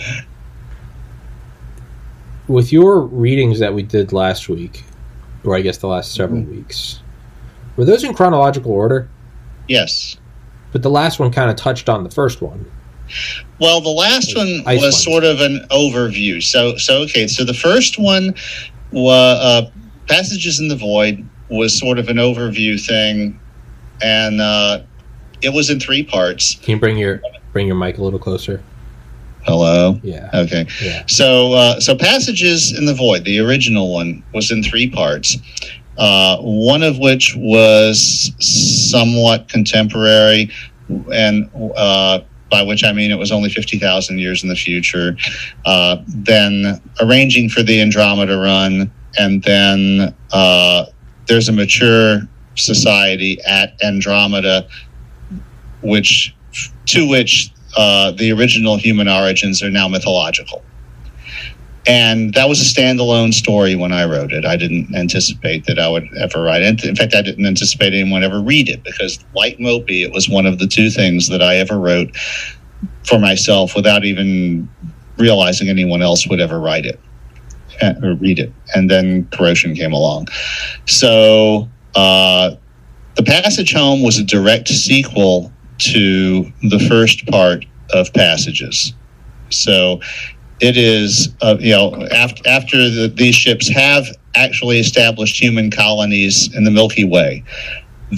[2.48, 4.82] with your readings that we did last week,
[5.44, 6.56] or I guess the last several mm-hmm.
[6.56, 7.00] weeks,
[7.76, 9.08] were those in chronological order?
[9.68, 10.16] Yes.
[10.72, 12.70] But the last one kind of touched on the first one.
[13.60, 16.42] Well, the last one Ice was sort of an overview.
[16.42, 17.26] So, so okay.
[17.26, 18.34] So the first one,
[18.92, 19.70] was uh,
[20.08, 23.38] passages in the void, was sort of an overview thing,
[24.02, 24.82] and uh,
[25.42, 26.56] it was in three parts.
[26.56, 27.20] Can you bring your
[27.52, 28.62] bring your mic a little closer?
[29.44, 30.00] Hello.
[30.02, 30.66] Yeah, Okay.
[30.82, 31.02] yeah.
[31.06, 35.36] So, uh, so passages in the void, the original one, was in three parts.
[35.98, 40.50] Uh, one of which was somewhat contemporary,
[41.12, 42.20] and uh,
[42.54, 45.16] by which I mean it was only fifty thousand years in the future.
[45.64, 50.84] Uh, then arranging for the Andromeda run, and then uh,
[51.26, 52.20] there's a mature
[52.54, 54.68] society at Andromeda,
[55.82, 56.32] which
[56.86, 60.62] to which uh, the original human origins are now mythological.
[61.86, 64.46] And that was a standalone story when I wrote it.
[64.46, 66.84] I didn't anticipate that I would ever write it.
[66.84, 70.46] In fact, I didn't anticipate anyone ever read it because, like MOPI, it was one
[70.46, 72.16] of the two things that I ever wrote
[73.06, 74.68] for myself without even
[75.18, 76.98] realizing anyone else would ever write it
[77.82, 78.52] uh, or read it.
[78.74, 80.28] And then Kuro5hin came along.
[80.86, 82.52] So, uh,
[83.16, 88.94] The Passage Home was a direct sequel to the first part of Passages.
[89.50, 90.00] So
[90.60, 96.54] it is, uh, you know, after, after the, these ships have actually established human colonies
[96.54, 97.44] in the Milky Way,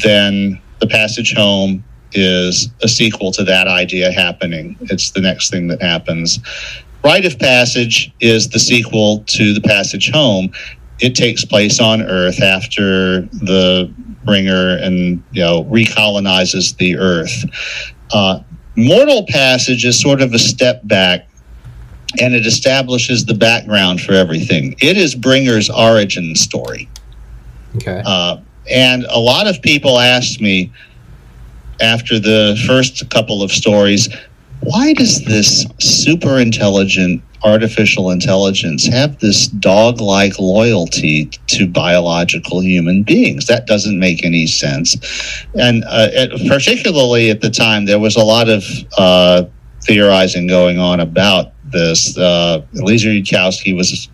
[0.02, 4.76] then the passage home is a sequel to that idea happening.
[4.82, 6.38] It's the next thing that happens.
[7.04, 10.50] Rite of Passage is the sequel to The Passage Home.
[11.00, 13.92] It takes place on Earth after the
[14.24, 17.44] bringer and you know recolonizes the Earth.
[18.12, 18.40] Uh,
[18.76, 21.28] Mortal Passage is sort of a step back
[22.20, 24.74] and it establishes the background for everything.
[24.80, 26.88] It is Bringer's origin story.
[27.76, 28.02] Okay.
[28.04, 28.38] Uh,
[28.70, 30.72] and a lot of people asked me
[31.80, 34.08] after the first couple of stories,
[34.60, 43.02] why does this super intelligent artificial intelligence have this dog like loyalty to biological human
[43.02, 43.46] beings?
[43.46, 44.96] That doesn't make any sense.
[45.54, 48.64] And uh, it, particularly at the time, there was a lot of
[48.98, 49.44] uh,
[49.82, 52.16] theorizing going on about this.
[52.16, 54.08] Uh, Eliezer Yudkowsky was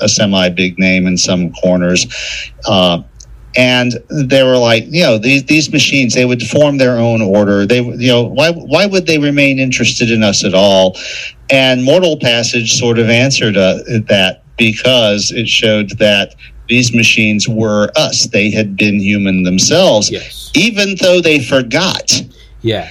[0.00, 2.06] a semi big name in some corners.
[2.66, 3.02] Uh,
[3.54, 7.66] and they were like, you know, these these machines they would form their own order.
[7.66, 10.96] They, you know, why why would they remain interested in us at all?
[11.50, 13.74] And Mortal Passage sort of answered uh,
[14.08, 16.34] that because it showed that
[16.68, 18.26] these machines were us.
[18.26, 20.50] They had been human themselves, yes.
[20.54, 22.22] even though they forgot.
[22.62, 22.88] Yeah.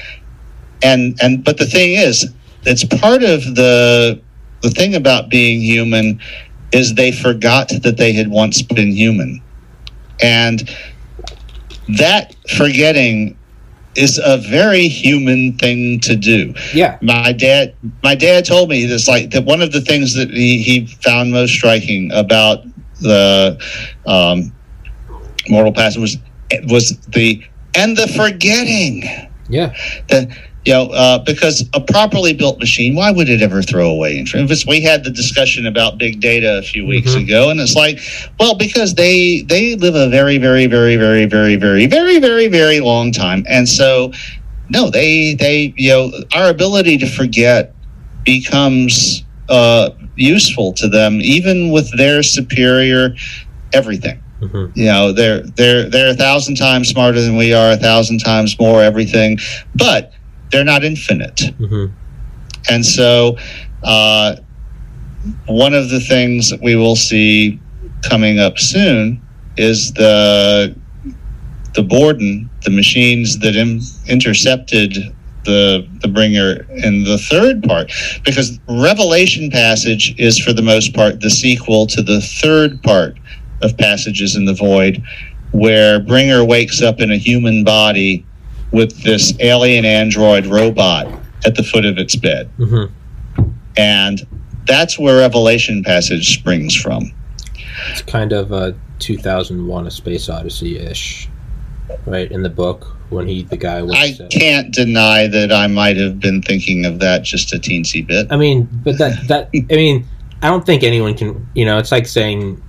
[0.84, 2.32] And and but the thing is,
[2.64, 4.22] it's part of the
[4.62, 6.20] the thing about being human
[6.72, 9.42] is they forgot that they had once been human
[10.22, 10.70] and
[11.98, 13.38] that forgetting
[13.96, 16.54] is a very human thing to do.
[16.74, 16.98] Yeah.
[17.02, 20.62] My dad my dad told me this like that one of the things that he,
[20.62, 22.64] he found most striking about
[23.02, 23.60] the
[24.06, 24.54] um,
[25.50, 26.18] Mortal Passage was
[26.70, 27.44] was the
[27.76, 29.04] and the forgetting.
[29.50, 29.76] Yeah.
[30.08, 30.34] The
[30.66, 34.68] you know, uh, because a properly built machine, why would it ever throw away information?
[34.68, 37.24] We had the discussion about big data a few weeks Mhm.
[37.24, 38.00] ago, and it's like,
[38.40, 42.80] well, because they they live a very, very, very, very, very, very, very, very, very
[42.80, 44.12] long time, and so
[44.70, 47.74] no, they they you know, our ability to forget
[48.24, 53.16] becomes uh, useful to them, even with their superior
[53.74, 57.78] everything hmm you know they're they're they're a thousand times smarter than we are a
[57.78, 59.38] thousand times more everything
[59.76, 60.12] but
[60.52, 61.42] they're not infinite.
[61.58, 61.88] Hmm
[62.70, 63.38] and so
[63.84, 64.36] uh,
[65.48, 67.60] one of the things that we will see
[68.04, 69.22] coming up soon
[69.58, 70.76] is the
[71.74, 73.56] the Borden, the machines that
[74.08, 77.92] intercepted the the bringer in the third part,
[78.26, 83.18] because Revelation passage is for the most part the sequel to the third part
[83.62, 85.04] of Passages in the Void,
[85.52, 88.26] where Bringer wakes up in a human body
[88.72, 91.08] with this alien android robot
[91.46, 92.50] at the foot of its bed.
[92.58, 92.86] hmm
[93.78, 94.26] And
[94.68, 97.12] that's where Revelation passage springs from.
[97.90, 101.28] It's kind of a 2001: A Space Odyssey ish,
[102.06, 102.32] right?
[102.32, 103.96] In the book when he the guy was.
[103.96, 108.28] I can't deny that I might have been thinking of that just a teensy bit.
[108.32, 110.06] I mean, but that that I mean,
[110.42, 111.48] I don't think anyone can.
[111.56, 112.62] You know, it's like saying,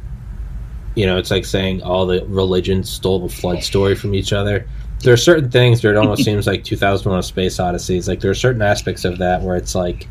[0.95, 4.67] you know, it's like saying all the religions stole the flood story from each other.
[5.03, 7.97] There are certain things where it almost seems like 2001: A Space Odyssey.
[7.99, 10.09] It's like there are certain aspects of that where it's like.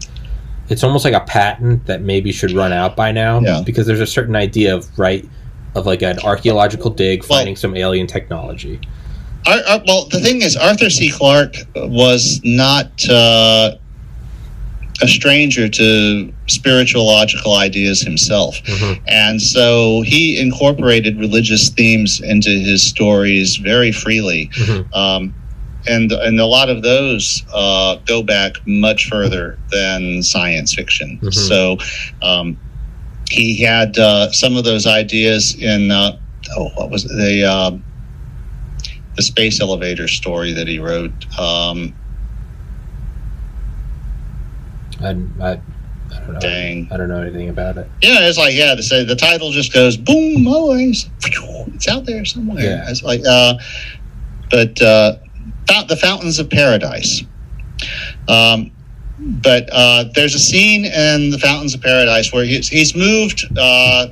[0.69, 3.61] It's almost like a patent that maybe should run out by now Yeah.
[3.65, 5.27] because there's a certain idea of right
[5.75, 8.79] of like an archaeological dig Well- finding some alien technology.
[9.47, 11.09] Ar- well, the thing is, Arthur C.
[11.11, 13.75] Clarke was not uh,
[15.01, 18.61] a stranger to spiritualogical ideas himself.
[18.63, 18.99] Mhm.
[19.07, 24.49] And so he incorporated religious themes into his stories very freely.
[24.53, 24.95] Mhm.
[24.95, 25.33] Um,
[25.87, 31.19] and, and a lot of those uh, go back much further than science fiction.
[31.21, 31.33] Mhm.
[31.33, 31.77] So
[32.21, 32.57] um,
[33.29, 36.17] he had uh, some of those ideas in, uh,
[36.55, 37.11] oh, what was it?
[37.15, 37.71] the, uh,
[39.15, 41.11] the space elevator story that he wrote.
[41.39, 41.93] Um,
[45.03, 45.09] I,
[45.43, 45.51] I,
[46.13, 46.39] I don't know.
[46.39, 46.89] Dang.
[46.91, 47.87] I don't know anything about it.
[48.01, 51.09] Yeah, it's like yeah, the say the title just goes boom, always.
[51.73, 52.63] It's out there somewhere.
[52.63, 52.89] Yeah.
[52.89, 53.55] It's like uh,
[54.49, 55.17] but uh,
[55.87, 57.23] the Fountains of Paradise.
[58.27, 58.71] Um,
[59.19, 64.07] but uh, there's a scene in the Fountains of Paradise where he's, he's moved uh,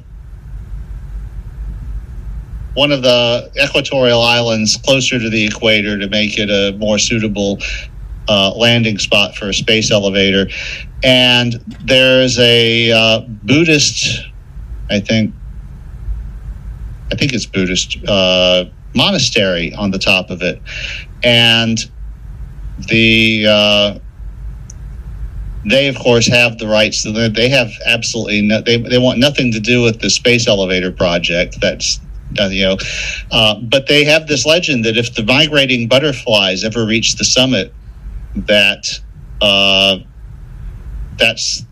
[2.75, 7.57] one of the equatorial islands closer to the equator to make it a more suitable
[8.29, 10.47] uh, landing spot for a space elevator.
[11.03, 14.21] And there's a uh, Buddhist,
[14.89, 15.33] I think,
[17.11, 18.65] I think it's Buddhist uh,
[18.95, 20.61] monastery on the top of it,
[21.23, 21.77] and
[22.87, 23.99] the uh,
[25.65, 29.19] they of course have the rights to the, they have absolutely no, they, they want
[29.19, 31.99] nothing to do with the space elevator project that's
[32.49, 32.77] you know
[33.31, 37.73] uh, but they have this legend that if the migrating butterflies ever reach the summit
[38.35, 38.85] that
[39.41, 39.97] uh,
[41.17, 41.63] that's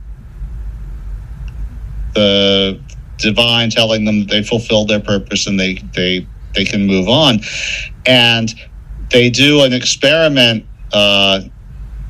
[2.13, 2.79] the
[3.17, 7.39] divine telling them that they fulfilled their purpose and they they they can move on
[8.05, 8.53] and
[9.11, 11.41] they do an experiment uh,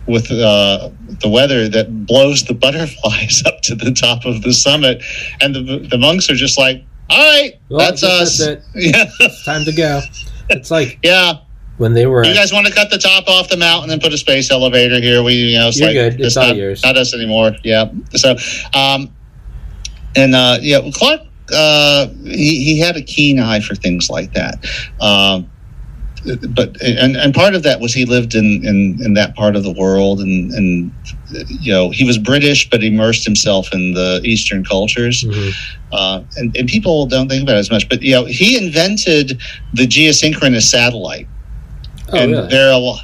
[0.08, 0.90] with uh,
[1.22, 5.04] the weather that blows the butterflies up to the top of the summit,
[5.42, 8.64] and the, the monks are just like, "All right, Well, that's us." it.
[8.76, 10.02] Yeah, It's time to go.
[10.50, 11.40] It's like yeah.
[11.78, 12.26] When they were.
[12.26, 15.00] You guys want to cut the top off the mountain and put a space elevator
[15.00, 15.22] here?
[15.22, 16.22] We, you know, it's You're like good.
[16.22, 16.84] It's all not, yours.
[16.84, 17.52] not us anymore.
[17.63, 17.92] Yeah.
[18.16, 18.36] So,
[18.74, 19.13] um,
[20.16, 21.22] and uh, yeah, Clarke,
[21.54, 24.66] uh, he he had a keen eye for things like that.
[25.00, 25.50] Um,
[26.50, 29.63] but and, and part of that was he lived in, in, in that part of
[29.63, 30.92] the world and, and
[31.48, 35.54] you know he was British but immersed himself in the Eastern cultures Mhm.
[35.94, 39.40] uh, and, and people don't think about it as much but you know he invented
[39.74, 41.28] the geosynchronous satellite
[42.12, 42.48] Oh, and really?
[42.50, 42.96] there are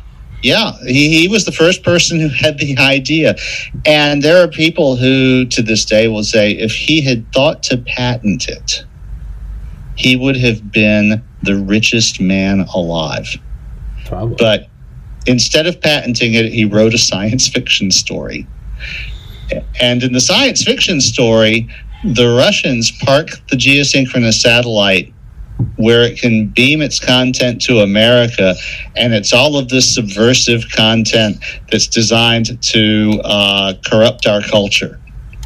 [0.41, 3.35] yeah he, he was the first person who had the idea
[3.85, 7.77] and there are people who to this day will say if he had thought to
[7.77, 8.83] patent it
[9.95, 13.37] he would have been the richest man alive
[14.05, 14.35] Probably.
[14.37, 14.67] but
[15.25, 18.47] instead of patenting it, he wrote a science fiction story.
[19.79, 21.69] And in the science fiction story,
[22.03, 25.12] the Russians park the geosynchronous satellite
[25.75, 28.55] where it can beam its content to America,
[28.95, 31.37] and it's all of this subversive content
[31.71, 34.99] that's designed to uh, corrupt our culture.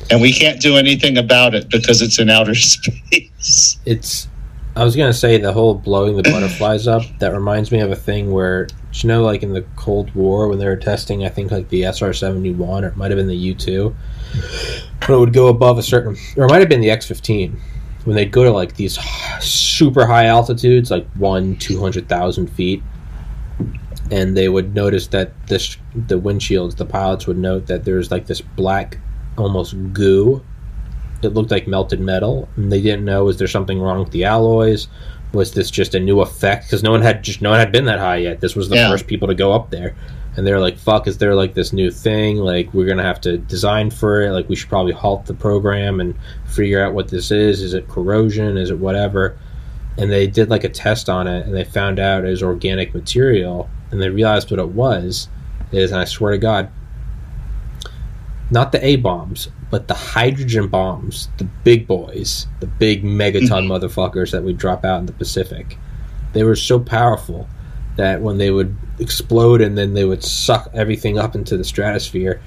[0.10, 3.78] And we can't do anything about it because it's in outer space.
[3.86, 4.28] it's
[4.78, 7.02] I was gonna say the whole blowing the butterflies up.
[7.17, 10.60] That reminds me of a thing where you know, like in the Cold War when
[10.60, 13.28] they were testing, I think like the SR seventy one or it might have been
[13.28, 13.96] the U two,
[15.08, 17.60] when it would go above a certain, or it might have been the X fifteen,
[18.08, 18.98] when they'd go to like these
[19.41, 22.82] super high altitudes, like one two hundred thousand feet,
[24.12, 28.26] and they would notice that this the windshields, the pilots would note that there's like
[28.28, 28.98] this black,
[29.38, 30.41] almost goo.
[31.22, 34.24] It looked like melted metal and they didn't know was there something wrong with the
[34.24, 34.88] alloys?
[35.34, 36.63] Was this just a new effect?
[36.67, 38.39] Because no one had just no one had been that high yet.
[38.39, 38.89] This was the Yeah.
[38.89, 39.96] first people to go up there
[40.38, 42.38] and they're like fuck is there like this new thing?
[42.38, 44.32] Like we're gonna have to design for it.
[44.32, 47.62] Like we should probably halt the program and figure out what this is.
[47.62, 48.58] Is it corrosion?
[48.58, 49.38] Is it whatever?
[49.97, 52.93] And they did like a test on it and they found out it was organic
[52.93, 55.28] material and they realized what it was
[55.73, 56.71] is and i swear to god
[58.50, 63.71] not the A bombs, but the hydrogen bombs, the big boys, the big megaton mm-hmm.
[63.71, 65.78] motherfuckers that we drop out in the Pacific.
[66.34, 67.47] They were so powerful
[67.97, 72.42] that when they would explode and then they would suck everything up into the stratosphere,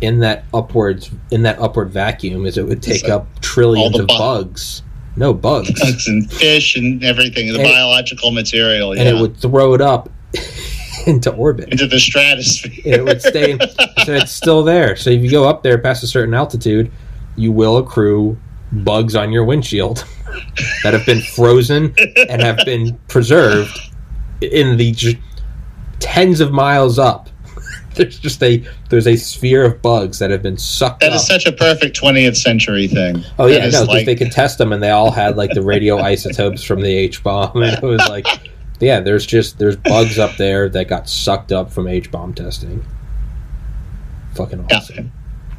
[0.00, 4.06] in that upwards in that upward vacuum, is it would take like up trillions of
[4.06, 4.82] bu- bugs.
[5.16, 5.68] No bugs.
[5.80, 9.80] Bugs and fish and everything, the And- biological material, and yeah, it would throw it
[9.80, 10.08] up
[11.06, 11.68] into orbit.
[11.70, 12.72] into the stratosphere.
[12.84, 13.58] it would stay
[14.04, 16.90] so it's still there so if you go up there past a certain altitude
[17.36, 18.36] you will accrue
[18.70, 20.04] bugs on your windshield
[20.84, 21.92] that have been frozen
[22.28, 23.76] and have been preserved
[24.40, 24.92] in the
[26.02, 27.28] tens of miles up
[27.94, 31.16] there's just a there's a sphere of bugs that have been sucked That up.
[31.16, 33.22] is such a perfect 20th century thing.
[33.38, 35.60] oh yeah That no like- they could test them and they all had like the
[35.60, 38.26] radioisotopes from the h-bomb and it was like
[38.80, 42.84] yeah there's just there's bugs up there that got sucked up from h-bomb testing
[44.34, 44.76] fucking Yeah.
[44.78, 45.12] awesome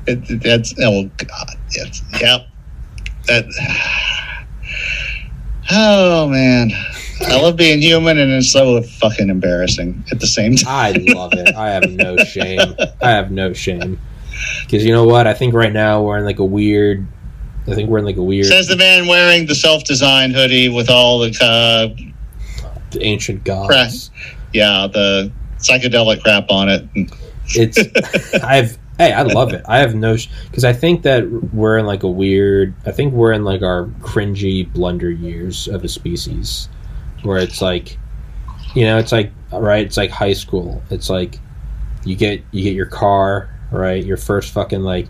[0.07, 2.47] It, it- that's oh god, it's, yep.
[3.27, 3.45] That.
[5.71, 6.71] Oh man,
[7.21, 10.95] I love being human, and it's so fucking embarrassing at the same time.
[10.95, 11.55] I love it.
[11.55, 12.59] I have no shame.
[13.01, 13.99] I have no shame.
[14.61, 15.27] Because you know what?
[15.27, 17.07] I think right now we're in like a weird.
[17.67, 20.89] I think we're in like a weird Says the man wearing the self-designed hoodie with
[20.89, 24.11] all the uh, ancient gods.
[24.51, 26.87] yeah the psychedelic crap on it.
[27.47, 27.79] It's.
[28.43, 28.77] I've.
[28.97, 29.63] Hey, I love it.
[29.67, 32.75] I have no because I think that we're in like a weird.
[32.85, 36.69] I think we're in like our cringy blunder years of a species,
[37.23, 37.97] where it's like,
[38.75, 39.85] you know, it's like right.
[39.85, 40.81] It's like high school.
[40.89, 41.39] It's like
[42.05, 44.03] you get you get your car right.
[44.03, 45.07] Your first fucking like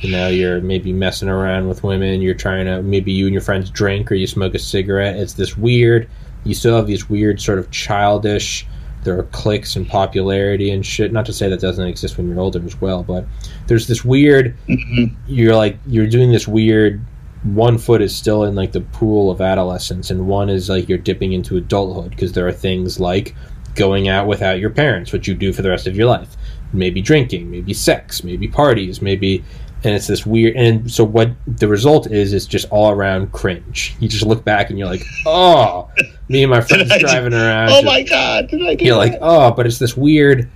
[0.00, 3.40] you know you're maybe messing around with women you're trying to maybe you and your
[3.40, 6.08] friends drink or you smoke a cigarette it's this weird
[6.42, 8.66] you still have these weird sort of childish
[9.04, 12.40] there are cliques and popularity and shit not to say that doesn't exist when you're
[12.40, 13.24] older as well but
[13.68, 15.14] there's this weird Mhm.
[15.28, 17.00] you're like you're doing this weird
[17.44, 20.98] one foot is still in like the pool of adolescence and one is like you're
[20.98, 23.34] dipping into adulthood because there are things like
[23.74, 26.36] going out without your parents which you do for the rest of your life
[26.72, 29.44] maybe drinking, maybe sex, maybe parties, maybe
[29.84, 33.94] and it's this weird and so what the result is is just all around cringe
[34.00, 35.90] you just look back and you're like oh
[36.30, 38.48] me and my friends driving around Oh just- my god!
[38.48, 38.98] Did I do you're that?
[39.12, 40.50] like oh but it's this weird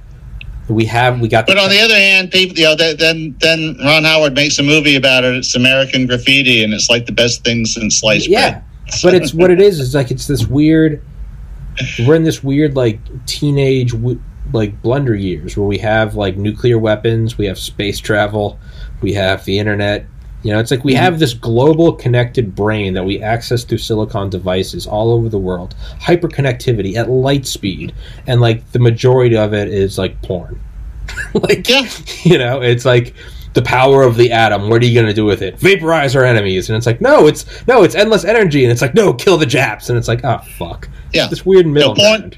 [0.68, 3.76] we have we got But on the other hand, people, you know, th- then then
[3.84, 5.34] Ron Howard makes a movie about it.
[5.34, 8.64] It's American Graffiti, and it's like the best thing since sliced yeah bread.
[9.02, 11.02] but it's what it is is like it's this weird
[12.06, 13.94] we're in this weird like teenage
[14.52, 18.58] like blunder years where we have like nuclear weapons we have space travel
[19.02, 20.06] we have the internet
[20.42, 24.30] you know it's like we have this global connected brain that we access through silicon
[24.30, 25.74] devices all over the world.
[26.00, 27.94] Hyperconnectivity at light speed
[28.26, 30.60] and like the majority of it is like porn.
[31.34, 31.88] Like Yeah.
[32.22, 33.14] you know it's like
[33.54, 34.68] the power of the atom.
[34.68, 35.58] What are you going to do with it?
[35.58, 36.68] Vaporize our enemies.
[36.68, 38.62] And it's like no it's no it's endless energy.
[38.64, 39.88] And it's like no kill the japs.
[39.88, 40.88] And it's like oh fuck.
[41.12, 41.26] Yeah.
[41.28, 42.34] this weird middle porn-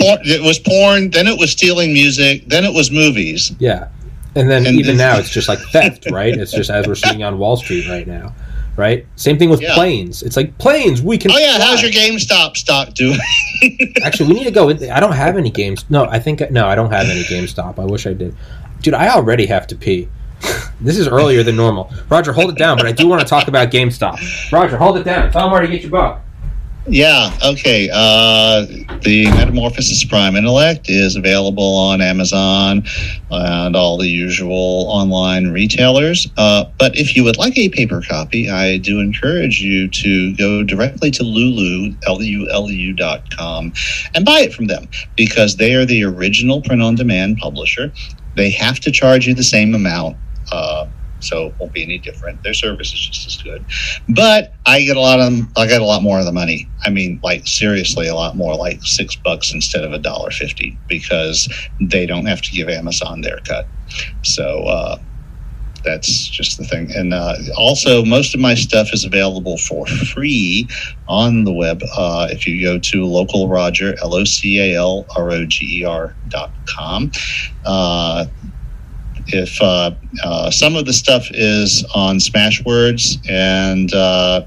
[0.00, 3.52] Porn, it was porn, then it was stealing music, then it was movies.
[3.58, 3.88] yeah
[4.34, 7.22] and then And even now it's just like theft right it's just as we're seeing
[7.22, 8.34] on wall street right now
[8.76, 9.74] right same thing with Yeah.
[9.74, 11.64] planes it's like planes we can Oh yeah, fly.
[11.66, 13.18] how's your GameStop stock doing?
[14.04, 14.68] Actually, we need to go.
[14.70, 15.84] I don't have any games.
[15.90, 17.78] No, I think no, I don't have any GameStop.
[17.80, 18.36] I wish I did.
[18.82, 20.08] Dude, I already have to pee.
[20.80, 21.90] this is earlier than normal.
[22.08, 22.76] Roger, hold it down.
[22.76, 24.52] But I do want to talk about GameStop.
[24.52, 25.32] Roger, hold it down.
[25.32, 26.20] Tell them where to get your book.
[26.90, 27.90] Yeah, okay.
[27.92, 28.64] Uh,
[29.02, 32.82] the Metamorphosis Prime Intellect is available on Amazon
[33.30, 36.28] and all the usual online retailers.
[36.38, 40.62] Uh, but if you would like a paper copy, I do encourage you to go
[40.62, 43.74] directly to Lulu, L-U-L-U dot com,
[44.14, 47.92] and buy it from them because they are the original print-on-demand publisher.
[48.34, 50.16] They have to charge you the same amount.
[50.50, 50.86] Uh,
[51.20, 52.42] so it won't be any different.
[52.42, 53.64] Their service is just as good
[54.08, 55.52] but I get a lot of them.
[55.56, 56.68] I get a lot more of the money.
[56.84, 60.78] I mean, like seriously, a lot more, like six bucks instead of a dollar fifty,
[60.88, 61.48] because
[61.80, 63.66] they don't have to give Amazon their cut.
[64.22, 64.98] So uh,
[65.84, 66.90] that's just the thing.
[66.94, 70.68] And uh, also, most of my stuff is available for free
[71.06, 71.82] on the web.
[71.96, 75.80] Uh, if you go to local Roger L O C A L R O G
[75.80, 77.10] E R dot com.
[79.28, 79.92] If uh,
[80.24, 84.44] uh, some of the stuff is on Smashwords and uh,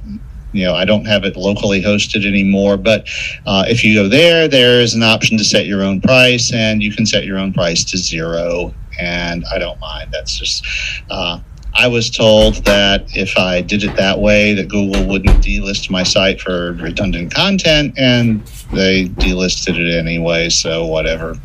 [0.54, 3.08] you know I don't have it locally hosted anymore, but
[3.46, 6.82] uh, if you go there, there is an option to set your own price, and
[6.82, 10.10] you can set your own price to zero, and I don't mind.
[10.12, 10.66] That's just.
[11.10, 11.40] Uh,
[11.74, 16.04] I was told that if I did it that way, that Google wouldn't delist my
[16.04, 20.50] site for redundant content, and they delisted it anyway.
[20.50, 21.40] So whatever.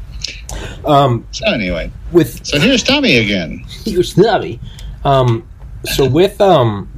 [0.84, 3.64] Um, So anyway, with so here's Tommy again.
[3.84, 4.60] you snubby.
[5.04, 5.48] Um,
[5.84, 6.88] so with um,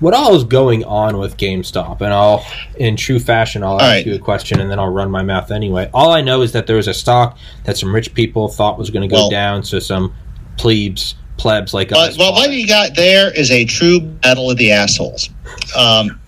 [0.00, 2.44] what all is going on with GameStop, and I'll,
[2.76, 4.06] in true fashion, I'll ask right.
[4.06, 5.90] you a question, and then I'll run my mouth anyway.
[5.92, 8.90] All I know is that there was a stock that some rich people thought was
[8.90, 10.14] going to go Well- down, so some
[10.56, 12.18] plebes, plebs like But, us.
[12.18, 15.30] well, what you got there is a true battle of the assholes.
[15.76, 16.18] Um,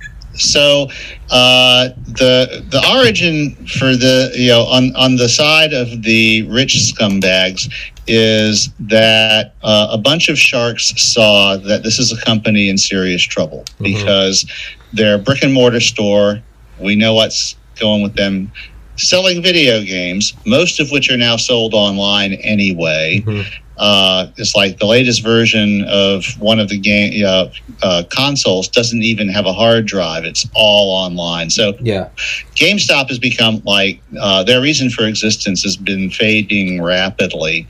[0.41, 0.89] so
[1.31, 6.75] uh, the the origin for the you know on on the side of the rich
[6.75, 7.73] scumbags
[8.07, 13.23] is that uh, a bunch of sharks saw that this is a company in serious
[13.23, 13.85] trouble Mhm.
[13.95, 14.47] because
[14.93, 16.41] their brick and mortar store.
[16.81, 18.51] We know what's going with them.
[18.97, 23.47] Selling video games, most of which are now sold online anyway Mhm.
[23.81, 27.49] Uh, it's like the latest version of one of the game uh,
[27.83, 31.49] uh, consoles doesn't even have a hard drive; it's all online.
[31.49, 32.11] So Yeah,
[32.57, 37.67] GameStop has become like uh, their reason for existence has been fading rapidly,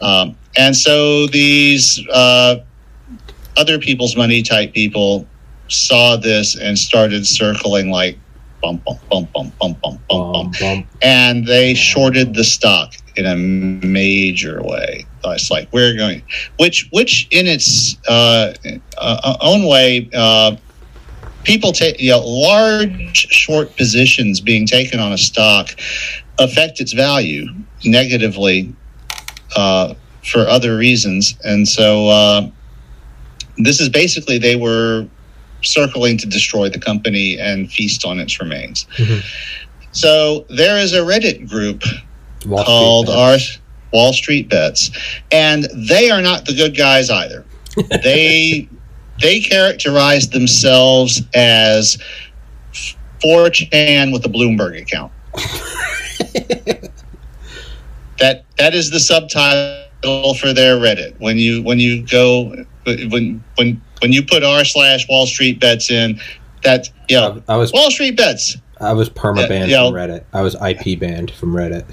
[0.00, 2.56] um, and so these uh,
[3.58, 5.26] other people's money type people
[5.68, 8.18] saw this and started circling like
[8.62, 10.32] bump bump bump bump bump bump bump.
[10.32, 10.88] Bump bum, bum.
[11.02, 15.06] and they shorted the stock in a major way.
[15.24, 16.22] It's like we're going,
[16.58, 18.52] which which in its uh,
[18.98, 20.56] uh, own way, uh,
[21.44, 25.70] people take you know large short positions being taken on a stock
[26.38, 27.46] affect its value
[27.84, 28.74] negatively
[29.56, 29.94] uh,
[30.24, 32.50] for other reasons, and so uh,
[33.58, 35.06] this is basically they were
[35.62, 38.86] circling to destroy the company and feast on its remains.
[38.98, 39.22] Mhm.
[39.92, 41.82] So there is a Reddit group
[42.46, 43.16] Wall called bets.
[43.16, 43.38] our
[43.92, 44.90] Wall Street Bets,
[45.30, 47.44] and they are not the good guys either.
[48.02, 48.68] they
[49.20, 51.98] they characterize themselves as
[53.24, 55.12] 4chan with a Bloomberg account.
[58.18, 61.18] that that is the subtitle for their Reddit.
[61.20, 65.90] When you when you go when when when you put r slash Wall Street Bets
[65.90, 66.20] in,
[66.62, 68.56] that you know, I was Wall Street Bets.
[68.80, 70.24] I was perma banned Yeah, from Reddit.
[70.32, 71.86] I was IP banned from Reddit.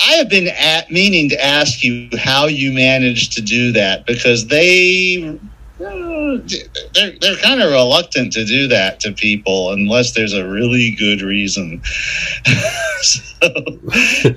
[0.00, 4.46] I have been at, meaning to ask you how you managed to do that because
[4.46, 5.38] they
[5.78, 11.22] they're they're kind of reluctant to do that to people unless there's a really good
[11.22, 11.80] reason.
[13.00, 13.46] so,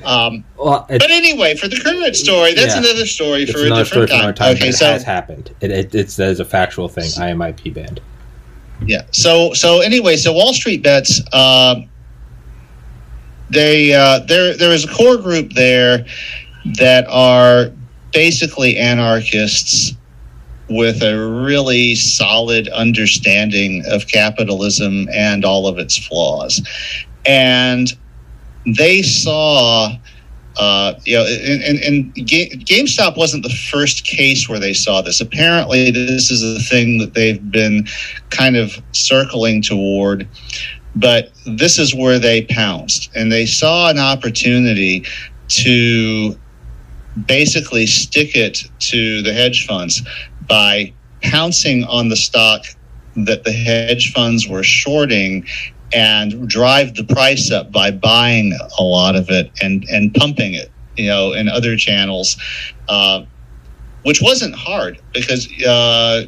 [0.05, 2.79] um, Well, but anyway, for the current story, that's Yeah.
[2.81, 4.33] another story for a different time.
[4.35, 4.51] time.
[4.51, 5.51] Okay, but it so has happened.
[5.61, 7.09] It, it, it's that is a factual thing.
[7.19, 7.99] I am IP banned.
[8.85, 11.21] yeah, so so anyway, so Wall Street bets.
[11.33, 11.87] Um,
[13.51, 16.05] they uh, there there is a core group there
[16.77, 17.71] that are
[18.13, 19.95] basically anarchists
[20.69, 26.61] with a really solid understanding of capitalism and all of its flaws.
[27.25, 27.91] And
[28.65, 29.97] they saw,
[30.57, 35.19] uh, you know, and, and, and GameStop wasn't the first case where they saw this.
[35.19, 37.85] Apparently, this is a thing that they've been
[38.29, 40.27] kind of circling toward.
[40.95, 45.05] But this is where they pounced, and they saw an opportunity
[45.47, 46.37] to
[47.25, 50.01] basically stick it to the hedge funds
[50.47, 52.65] by pouncing on the stock
[53.15, 55.45] that the hedge funds were shorting
[55.93, 60.71] and drive the price up by buying a lot of it and and pumping it
[60.95, 62.37] you know in other channels
[62.87, 63.23] uh,
[64.03, 66.23] which wasn't hard because uh,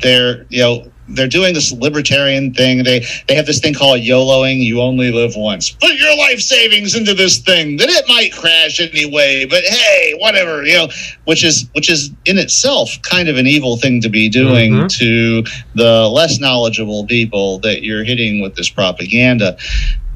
[0.00, 2.82] they're you know they're doing this libertarian thing.
[2.84, 4.62] They they have this thing called YOLOing.
[4.62, 5.70] You only live once.
[5.70, 7.78] Put your life savings into this thing.
[7.78, 9.46] Then it might crash anyway.
[9.46, 10.88] But hey, whatever you know.
[11.24, 14.98] Which is which is in itself kind of an evil thing to be doing Mhm.
[14.98, 15.44] to
[15.74, 19.56] the less knowledgeable people that you're hitting with this propaganda.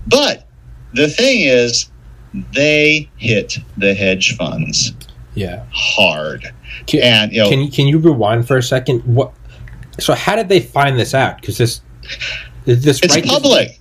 [0.06, 0.46] But
[0.92, 1.88] the thing is,
[2.52, 4.92] they hit the hedge funds
[5.34, 5.62] Yeah.
[5.72, 6.50] hard,
[6.86, 7.48] Can, and you know.
[7.48, 9.00] can can you rewind for a second?
[9.06, 9.32] What?
[9.98, 11.40] So how did they find this out?
[11.40, 11.80] Because this
[12.64, 13.78] this It's right- public.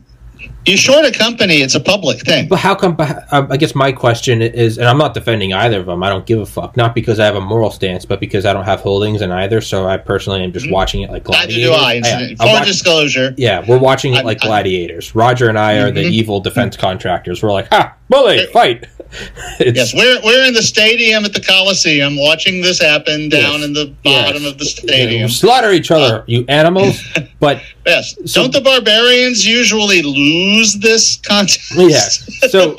[0.67, 2.47] You short a company, it's a public thing.
[2.47, 2.95] But how come?
[3.31, 6.03] um, I guess my question is, and I'm not defending either of them.
[6.03, 6.77] I don't give a fuck.
[6.77, 9.59] Not because I have a moral stance, but because I don't have holdings in either.
[9.59, 11.67] So I personally am just watching it like Neither gladiators.
[11.67, 12.35] do I.
[12.47, 15.15] I'm watch- disclosure, yeah, we're watching it like I'm- gladiators.
[15.15, 16.11] Roger and I are the Mhm.
[16.11, 17.41] evil defense contractors.
[17.41, 18.85] We're like, ha, bully, fight.
[19.59, 23.63] Yes, we're we're in the stadium at the Coliseum, watching this happen down Yes.
[23.63, 24.25] in the Yes.
[24.27, 25.29] bottom of the stadium.
[25.29, 27.03] slaughter each other, you animals.
[27.39, 31.71] But Yes, So- don't the barbarians usually lose this contest?
[31.75, 32.23] Yes.
[32.51, 32.75] So,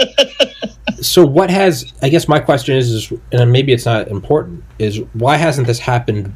[1.00, 1.92] so what has?
[2.02, 4.62] I guess my question is, is, and maybe it's not important.
[4.78, 6.32] Is why hasn't this happened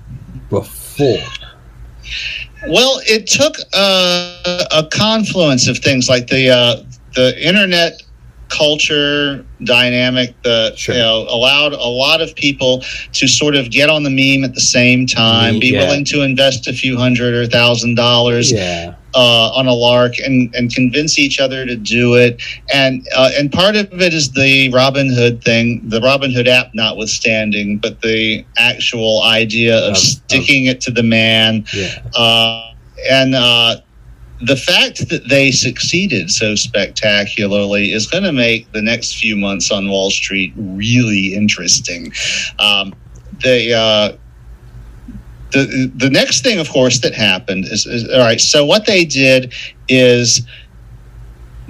[0.51, 1.19] before?
[2.69, 6.83] Well, it took uh, a confluence of things like the uh,
[7.15, 8.03] the internet
[8.49, 10.95] culture dynamic that Sure.
[10.95, 12.83] you know allowed a lot of people
[13.13, 15.81] to sort of get on the meme at the same time, be yeah.
[15.85, 18.95] willing to invest a few hundred or thousand dollars Yeah.
[19.15, 22.41] uh, on a lark and, and convince each other to do it.
[22.73, 27.79] And uh, and part of it is the Robin Hood thing, the Robinhood app notwithstanding,
[27.79, 31.65] but the actual idea of of- sticking it to the man.
[31.73, 31.99] Yeah.
[32.15, 32.73] Uh,
[33.11, 33.77] and uh,
[34.41, 39.70] the fact that they succeeded so spectacularly is going to make the next few months
[39.70, 42.12] on Wall Street really interesting.
[42.59, 42.95] Um,
[43.43, 43.72] they.
[43.72, 44.16] Uh,
[45.53, 48.41] the, the next thing, of course, that happened is, is all right.
[48.41, 49.55] So what they did
[49.89, 50.43] is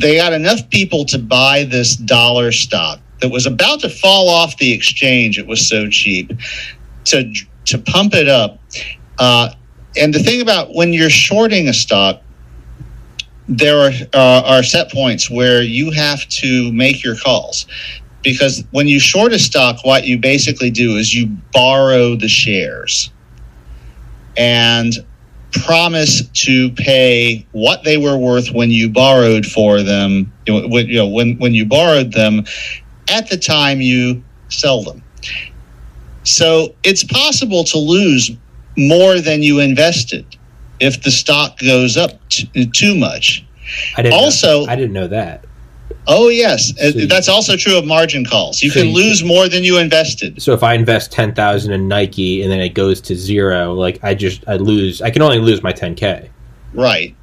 [0.00, 4.56] they got enough people to buy this dollar stock that was about to fall off
[4.58, 5.38] the exchange.
[5.38, 6.32] It was so cheap
[7.04, 7.32] to
[7.66, 8.58] to pump it up.
[9.18, 9.50] Uh,
[9.96, 12.22] and the thing about when you're shorting a stock,
[13.48, 17.66] there are uh, are set points where you have to make your calls
[18.22, 23.12] because when you short a stock, what you basically do is you borrow the shares
[24.36, 24.94] and
[25.52, 30.32] promise to pay what they were worth when you borrowed for them.
[30.48, 32.44] When, you know, when when you borrowed them
[33.08, 35.02] at the time you sell them.
[36.24, 38.32] So it's possible to lose
[38.76, 40.26] more than you invested
[40.80, 43.44] if the stock goes up t- too much.
[43.96, 44.14] I didn't.
[44.18, 45.44] Also- know, I didn't know that.
[46.08, 48.62] Oh yes, Uh, So you- that's also true of margin calls.
[48.62, 50.40] You So can you- lose more than you invested.
[50.40, 53.98] So if I invest ten thousand in Nike and then it goes to zero, like
[54.04, 55.02] I just I lose.
[55.02, 56.28] I can only lose my ten k.
[56.74, 57.14] Right.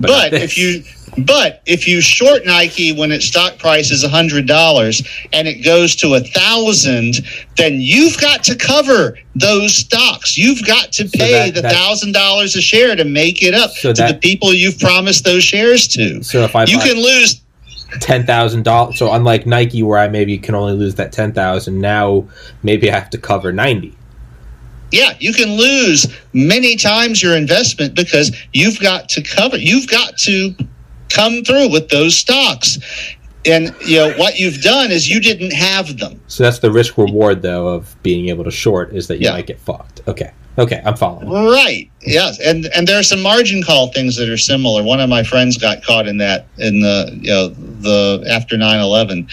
[0.00, 0.82] But But, if you
[1.18, 5.94] but if you short Nike when its stock price is hundred dollars and it goes
[5.96, 7.20] to a thousand,
[7.58, 10.38] then you've got to cover those stocks.
[10.38, 13.72] You've got to So pay that- the thousand dollars a share to make it up
[13.72, 16.22] So to that- the people you've promised those shares to.
[16.22, 17.40] So if I You can lose
[18.00, 21.78] ten thousand dollars, so unlike Nike where I maybe can only lose that ten thousand,
[21.78, 22.24] now
[22.62, 23.92] maybe I have to cover ninety.
[24.92, 30.16] Yeah, you can lose many times your investment because you've got to cover, you've got
[30.18, 30.54] to
[31.08, 32.78] come through with those stocks.
[33.44, 36.20] and you know what you've done is you didn't have them.
[36.28, 39.32] So that's the risk reward though of being able to short is that you Yeah.
[39.32, 40.00] might get fucked.
[40.06, 40.30] Okay.
[40.58, 41.28] Okay, I'm following.
[41.30, 41.90] Right.
[42.02, 42.38] Yes.
[42.38, 44.82] And and there are some margin call things that are similar.
[44.84, 49.26] One of my friends got caught in that in the you know the after 9/11.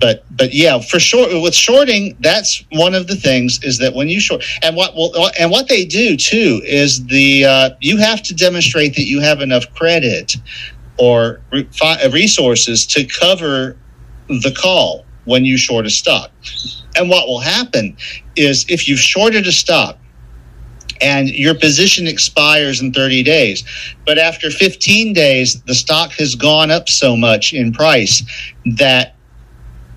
[0.00, 4.08] But but yeah, for short with shorting, that's one of the things is that when
[4.08, 8.22] you short and what will and what they do too is the uh, you have
[8.22, 10.36] to demonstrate that you have enough credit
[10.98, 11.68] or re-
[12.12, 13.76] resources to cover
[14.28, 16.30] the call when you short a stock.
[16.96, 17.96] And what will happen
[18.36, 19.98] is if you've shorted a stock
[21.00, 23.64] and your position expires in 30 days.
[24.06, 28.22] But after 15 days, the stock has gone up so much in price
[28.76, 29.13] that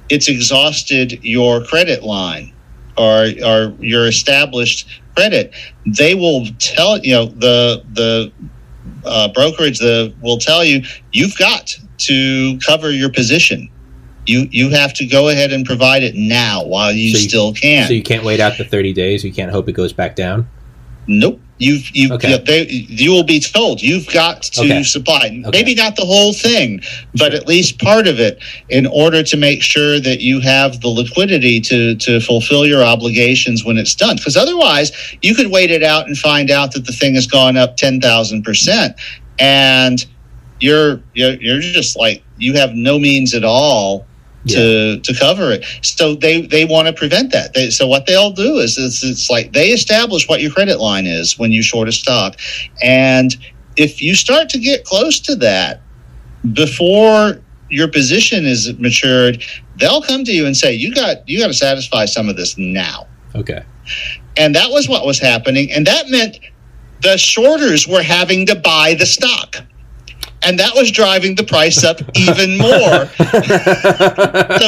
[0.09, 2.53] it's exhausted your credit line
[2.97, 5.53] or, or your established credit.
[5.85, 8.31] They will tell you know the the
[9.05, 10.81] uh, brokerage the will tell you
[11.11, 13.69] you've got to cover your position.
[14.25, 17.53] You you have to go ahead and provide it now while you, So you- still
[17.53, 17.87] can.
[17.87, 19.23] So you can't wait out the 30 days.
[19.23, 20.47] You can't hope it goes back down.
[21.07, 21.39] Nope.
[21.59, 22.31] You've you Okay.
[22.31, 24.83] you, they, you will be told you've got to Okay.
[24.83, 25.49] supply Okay.
[25.51, 26.81] maybe not the whole thing,
[27.15, 30.89] but at least part of it in order to make sure that you have the
[30.89, 34.17] liquidity to to fulfill your obligations when it's done.
[34.17, 34.91] Because otherwise,
[35.21, 38.01] you could wait it out and find out that the thing has gone up ten
[38.01, 38.93] thousand percent,
[39.39, 40.05] and
[40.59, 44.09] you're you're you're just like you have no means at all
[44.47, 45.65] to to cover it.
[45.81, 47.53] So they they want to prevent that.
[47.53, 51.05] They, so what they'll do is it's, it's like they establish what your credit line
[51.05, 52.35] is when you short a stock,
[52.81, 53.35] and
[53.75, 55.81] if you start to get close to that
[56.53, 59.43] before your position is matured,
[59.77, 62.57] they'll come to you and say you got you got to satisfy some of this
[62.57, 63.07] now.
[63.35, 63.63] Okay.
[64.35, 65.71] And that was what was happening.
[65.71, 66.39] And that meant
[67.01, 69.57] the shorters were having to buy the stock.
[70.43, 72.68] And that was driving the price up even more
[73.18, 73.26] so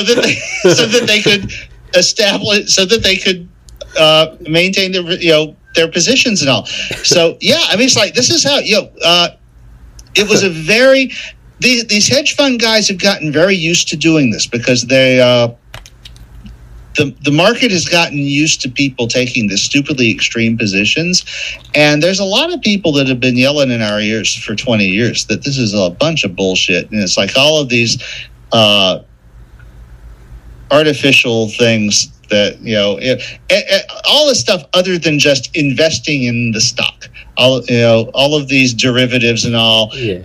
[0.04, 0.36] that they,
[0.72, 1.52] so that they could
[1.96, 3.48] establish so that they could
[3.98, 6.66] uh, maintain their you know their positions and all.
[6.66, 9.30] So yeah, I mean it's like this is how you know uh,
[10.16, 11.12] it was a very
[11.60, 15.50] these these hedge fund guys have gotten very used to doing this because they uh,
[17.00, 21.24] the the market has gotten used to people taking the stupidly extreme positions,
[21.74, 24.86] and there's a lot of people that have been yelling in our ears for 20
[24.86, 27.98] years that this is a bunch of bullshit, and it's like all of these
[28.52, 29.00] uh,
[30.72, 33.20] artificial things that you know it,
[33.50, 37.08] it, it- all the stuff other than just investing in the stock.
[37.38, 40.20] All you know all of these derivatives and all Yeah.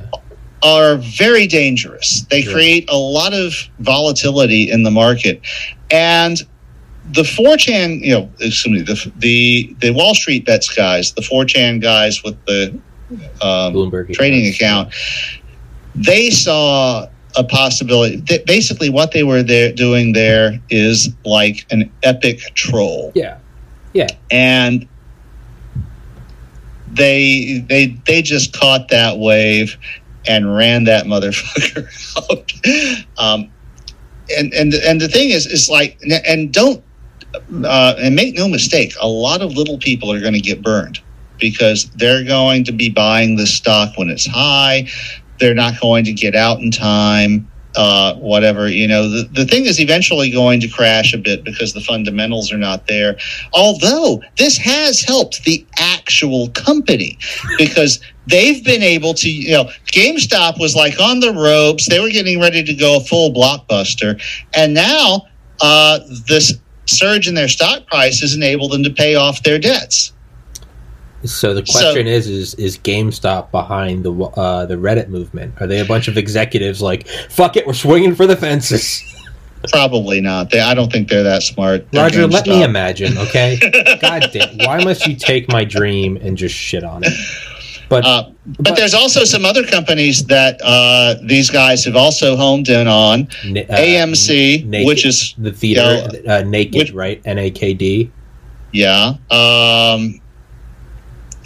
[0.63, 2.27] are very dangerous.
[2.31, 5.41] They create a lot of volatility in the market,
[5.91, 6.43] and
[7.13, 11.81] the 4chan, you know, excuse me, the the the Wall Street bets guys, the 4chan
[11.83, 12.79] guys with the
[13.43, 14.93] um, Bloomberg trading account,
[15.95, 18.17] they saw a possibility.
[18.17, 23.39] That basically, what they were there doing there is like an epic troll Yeah.
[23.93, 24.09] Yeah.
[24.31, 24.89] and
[26.93, 29.77] they they they just caught that wave
[30.27, 31.87] and ran that motherfucker
[32.31, 32.53] out.
[33.19, 33.51] Um,
[34.37, 36.83] and and and the thing is, is like, and don't
[37.65, 41.01] uh, and make no mistake, a lot of little people are going to get burned
[41.39, 44.89] because they're going to be buying the stock when it's high.
[45.41, 47.51] They're not going to get out in time.
[47.77, 51.73] Uh, whatever you know, the, the thing is eventually going to crash a bit because
[51.73, 53.17] the fundamentals are not there.
[53.53, 57.19] Although this has helped the actual company
[57.59, 61.89] because they've been able to, you know, GameStop was like on the ropes.
[61.89, 64.23] They were getting ready to go a full blockbuster.
[64.55, 65.27] And now
[65.61, 66.55] uh, this
[66.87, 70.13] surge in their stock prices enabled them to pay off their debts.
[71.25, 75.55] So the So- question is: Is is GameStop behind the uh, the Reddit movement?
[75.61, 79.03] Are they a bunch of executives like "fuck it, we're swinging for the fences"?
[79.73, 80.51] Probably not.
[80.51, 81.91] They, I don't think they're that smart.
[81.91, 83.17] They're Roger, let me imagine.
[83.17, 83.59] Okay,
[84.03, 87.13] God damn, why must you take my dream and just shit on it?
[87.89, 88.25] But Uh,
[88.61, 93.29] but there's also some other companies that uh, these guys have also homed in on.
[93.45, 97.21] uh, AMC, Naked- which is the theater, uh, naked, which- right?
[97.25, 98.11] N A K D.
[98.73, 99.15] Yeah.
[99.31, 100.21] Um,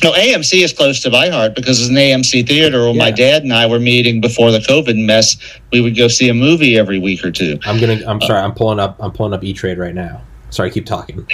[0.03, 3.43] no, AMC is close to my heart because it's an AMC theater where my dad
[3.43, 5.36] and I were meeting before the COVID mess.
[5.72, 7.59] We would go see a movie every week or two.
[7.66, 8.01] I'm gonna.
[8.07, 8.41] I'm sorry.
[8.41, 8.97] I'm pulling up.
[9.01, 10.20] I'm pulling up E Trade right now.
[10.51, 11.26] Sorry, keep talking.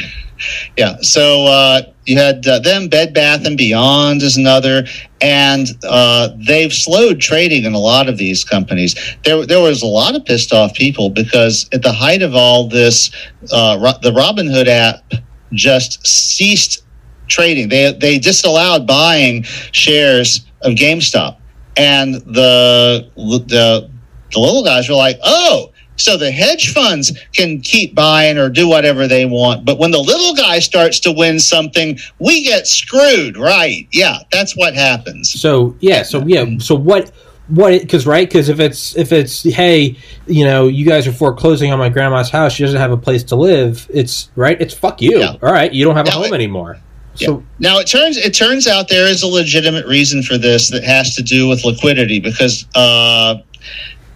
[0.77, 0.97] Yeah.
[1.01, 4.85] So uh, you had uh, them, Bed Bath and Beyond is another,
[5.21, 8.97] and uh, they've slowed trading in a lot of these companies.
[9.25, 12.69] There, there was a lot of pissed off people because at the height of all
[12.69, 13.11] this,
[13.53, 15.05] uh, Ro- the Robinhood app
[15.53, 16.85] just ceased
[17.29, 17.69] trading.
[17.69, 21.37] They they disallowed buying shares of GameStop,
[21.77, 23.89] and the the
[24.33, 28.69] the little guys were like, "Oh, So the hedge funds can keep buying or do
[28.69, 29.65] whatever they want.
[29.65, 33.87] But when the little guy starts to win something, we get screwed, right?
[33.93, 35.31] Yeah, that's what happens.
[35.31, 37.13] So yeah, so yeah, so what
[37.49, 39.95] what because right because if it's if it's hey
[40.27, 43.23] you know you guys are foreclosing on my grandma's house she doesn't have a place
[43.23, 45.37] to live it's right it's fuck you Yeah.
[45.43, 46.79] all right you don't have a home it- anymore
[47.19, 47.27] Yeah.
[47.27, 50.85] so now it turns it turns out there is a legitimate reason for this that
[50.85, 53.35] has to do with liquidity because uh,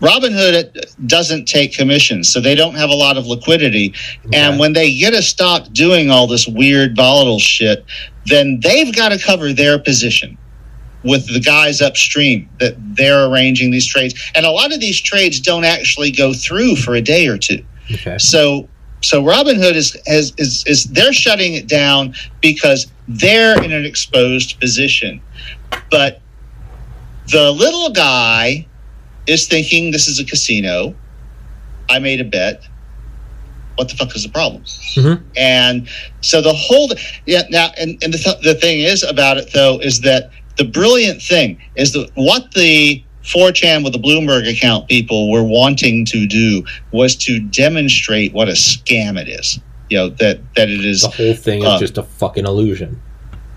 [0.00, 3.94] Robinhood doesn't take commissions, so they don't have a lot of liquidity.
[4.32, 7.84] And when they get a stock doing all this weird volatile shit,
[8.26, 10.38] then they've got to cover their position
[11.04, 14.14] with the guys upstream that they're arranging these trades.
[14.34, 17.64] And a lot of these trades don't actually go through for a day or two.
[17.92, 18.68] okay So
[19.00, 24.60] so Robinhood is is is, is they're shutting it down because they're in an exposed
[24.60, 25.20] position.
[25.90, 26.20] But
[27.30, 28.66] the little guy
[29.28, 30.94] is thinking this is a casino.
[31.88, 32.62] I made a bet.
[33.76, 34.62] What the fuck is the problem?
[34.96, 35.22] Mhm.
[35.36, 35.88] And
[36.20, 36.90] so the whole
[37.26, 40.64] yeah now and, and the, th- the thing is about it though is that the
[40.64, 46.26] brilliant thing is that what the 4chan with the Bloomberg account people were wanting to
[46.26, 49.60] do was to demonstrate what a scam it is.
[49.90, 53.00] You know that that it is the whole thing is Uh, just a fucking illusion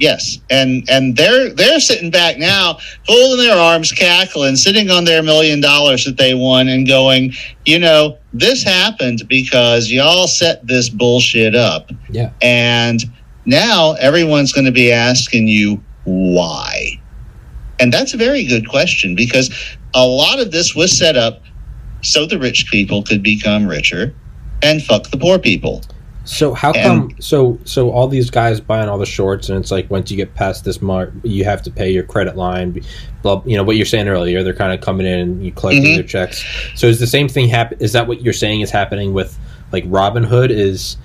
[0.01, 5.21] Yes, and and they're they're sitting back now, folding their arms, cackling, sitting on their
[5.21, 7.33] million dollars that they won, and going,
[7.67, 12.31] you know, this happened because y'all set this bullshit up, yeah.
[12.41, 12.99] And
[13.45, 16.99] now everyone's going to be asking you why,
[17.79, 19.51] and that's a very good question because
[19.93, 21.43] a lot of this was set up
[22.01, 24.15] so the rich people could become richer
[24.63, 25.83] and fuck the poor people.
[26.23, 29.71] So how And- come so so all these guys buying all the shorts and it's
[29.71, 32.79] like once you get past this mark you have to pay your credit line
[33.23, 35.83] blah, you know what you're saying earlier they're kind of coming in and you collecting
[35.83, 35.95] Mhm.
[35.95, 36.45] their checks
[36.75, 39.37] so is the same thing happen is that what you're saying is happening with
[39.71, 40.97] like robinhood is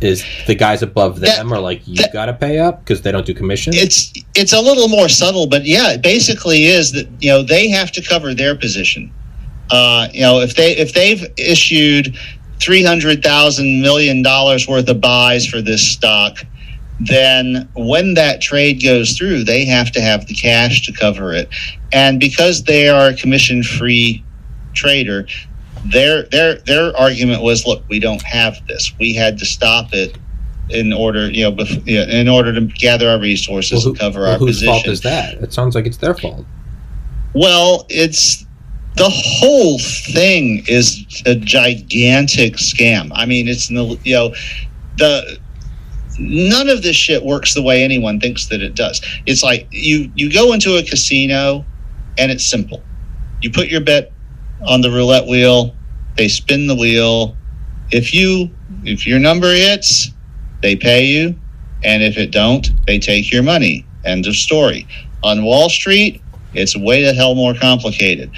[0.00, 3.12] is the guys above That- them are like you got to pay up because they
[3.12, 7.06] don't do commission it's it's a little more subtle, but yeah, it basically is that
[7.20, 9.12] you know they have to cover their position.
[9.70, 12.16] Uh, you know, if they if they've issued
[12.64, 16.38] three hundred thousand million dollars worth of buys for this stock,
[17.00, 21.48] then when that trade goes through, they have to have the cash to cover it,
[21.92, 24.24] and because they are a commission free
[24.74, 25.26] trader.
[25.86, 28.90] Their their their argument was, look, we don't have this.
[28.98, 30.16] We had to stop it
[30.70, 34.20] in order, you know, bef- yeah, in order to gather our resources Well, and cover
[34.20, 34.72] well, our whose position.
[34.72, 36.46] fault is that it sounds like it's their fault
[37.34, 38.43] Well, it's
[38.96, 43.10] the whole thing is a gigantic scam.
[43.14, 44.34] I mean, it's you know
[44.98, 45.38] the
[46.18, 49.00] none of this shit works the way anyone thinks that it does.
[49.26, 51.64] It's like you you go into a casino
[52.18, 52.82] and it's simple.
[53.42, 54.12] You put your bet
[54.66, 55.74] on the roulette wheel,
[56.16, 57.36] they spin the wheel.
[57.90, 58.50] If you
[58.84, 60.10] if your number hits,
[60.62, 61.34] they pay you,
[61.82, 63.86] and if it don't, they take your money.
[64.04, 64.86] End of story.
[65.22, 66.22] On Wall Street,
[66.54, 68.30] it's way the hell more complicated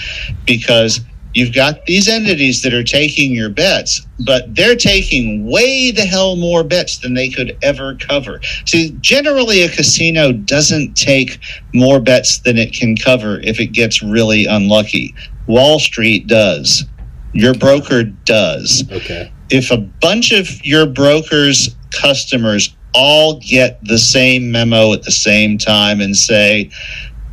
[0.47, 1.01] because
[1.35, 6.37] you've got these entities that are taking your bets, but they're taking way the hell
[6.37, 8.41] more bets than they could ever cover.
[8.65, 11.39] See, generally, a casino doesn't take
[11.75, 15.15] more bets than it can cover if it gets really unlucky.
[15.47, 16.85] Wall Street does.
[17.33, 24.51] Your broker does okay if a bunch of your broker's customers all get the same
[24.51, 26.71] memo at the same time and say,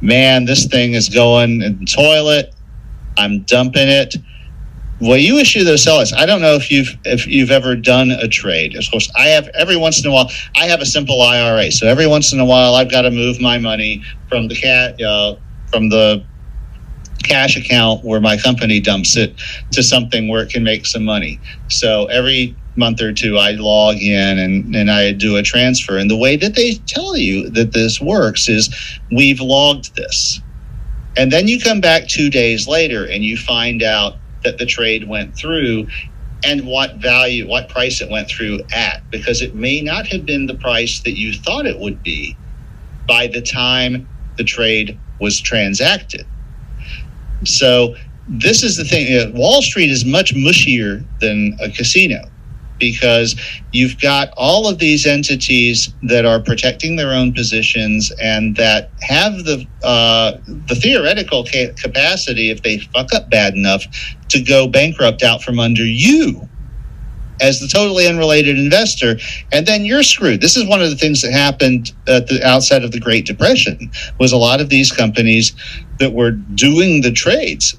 [0.04, 2.54] man, this thing is going in the toilet,
[3.18, 4.16] I'm dumping it.
[5.00, 6.14] Well, you issue those sellers.
[6.14, 8.76] I don't know if you've if you've ever done a trade.
[8.76, 9.48] Of course, I have.
[9.50, 11.72] Every once in a while, I have a simple IRA.
[11.72, 15.02] So every once in a while, I've got to move my money from the cat
[15.02, 15.36] uh,
[15.72, 16.24] from the
[17.24, 19.34] cash account where my company dumps it
[19.72, 21.40] to something where it can make some money.
[21.70, 25.98] So every month or two, I log in and, and I do a transfer.
[25.98, 30.42] And the way that they tell you that this works is we've logged this.
[31.16, 35.08] And then you come back two days later and you find out that the trade
[35.08, 35.88] went through
[36.46, 40.46] and what value, what price it went through at, because it may not have been
[40.48, 42.36] the price that you thought it would be
[43.08, 44.08] by the time
[44.38, 46.26] the trade was transacted.
[47.46, 47.96] So
[48.28, 49.16] this is the thing.
[49.18, 52.30] uh, Wall Street is much mushier than a casino
[52.92, 53.36] because
[53.72, 59.34] you've got all of these entities that are protecting their own positions and that have
[59.46, 60.34] the uh,
[60.68, 63.84] the theoretical ca- capacity, if they fuck up bad enough,
[64.30, 66.48] to go bankrupt out from under you
[67.42, 69.18] as the totally unrelated investor,
[69.52, 70.40] and then you're screwed.
[70.40, 73.92] This is one of the things that happened at the outset of the Great Depression.
[74.20, 75.54] Was a lot of these companies
[76.00, 77.76] that were doing the trades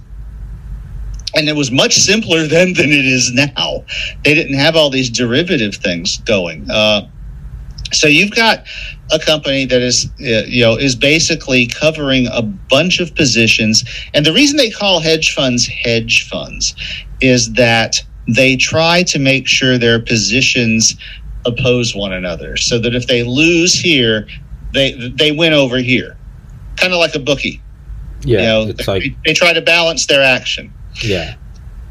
[1.35, 3.85] and it was much simpler then than it is now.
[4.25, 6.71] They didn't have all these derivative things going.
[6.71, 7.09] Uh,
[7.93, 8.65] so you've got
[9.13, 14.25] a company that is uh, you know is basically covering a bunch of positions and
[14.25, 16.75] the reason they call hedge funds hedge funds
[17.21, 20.97] is that they try to make sure their positions
[21.45, 24.27] oppose one another so that if they lose here
[24.73, 26.17] they they win over here
[26.77, 27.61] kind of like a bookie
[28.23, 30.73] Yeah, you know it's they, like they try to balance their action
[31.03, 31.35] yeah,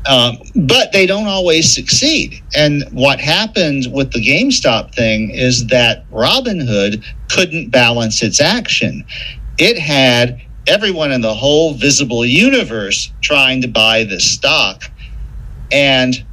[0.06, 2.42] um, but they don't always succeed.
[2.56, 9.06] And what happened with the GameStop thing is that Robinhood couldn't balance its action.
[9.58, 14.84] It had everyone in the whole visible universe trying to buy this stock.
[15.72, 16.24] And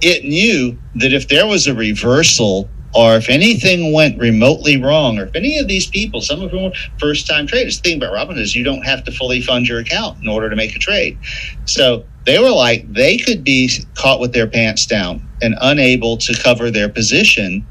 [0.00, 5.24] it knew that if there was a reversal or if anything went remotely wrong, or
[5.24, 8.12] if any of these people, some of whom were first time traders, the thing about
[8.12, 10.78] Robinhood is you don't have to fully fund your account in order to make a
[10.78, 11.16] trade.
[11.64, 16.34] So they were like, they could be caught with their pants down and unable to
[16.42, 17.66] cover their position.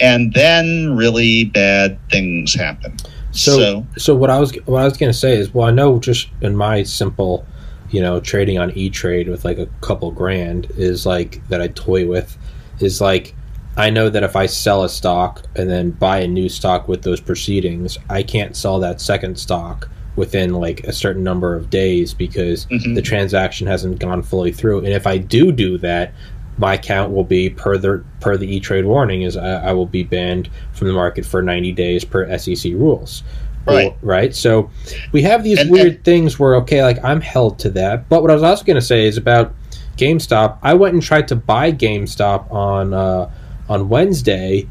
[0.00, 2.96] And then really bad things happen.
[3.32, 6.00] So, So- so, what I was what I was gonna say is, well, I know
[6.00, 7.46] just in my simple,
[7.90, 11.68] you know, trading on E Trade with like a couple grand is like that I
[11.68, 12.36] toy with,
[12.80, 13.34] is like
[13.76, 17.02] I know that if I sell a stock and then buy a new stock with
[17.02, 22.12] those proceedings, I can't sell that second stock within like a certain number of days
[22.12, 22.94] because Mhm.
[22.94, 24.78] the transaction hasn't gone fully through.
[24.80, 26.12] And if I do do that,
[26.58, 29.86] my account will be per the per the E Trade warning is I, I will
[29.86, 33.22] be banned from the market for 90 days per SEC rules.
[33.66, 33.94] Right.
[34.02, 34.34] Right.
[34.34, 34.68] So
[35.12, 38.08] we have these And- weird things where okay, like I'm held to that.
[38.08, 39.54] But what I was also going to say is about
[39.96, 40.56] GameStop.
[40.62, 43.28] I went and tried to buy GameStop on uh,
[43.70, 44.68] on Wednesday,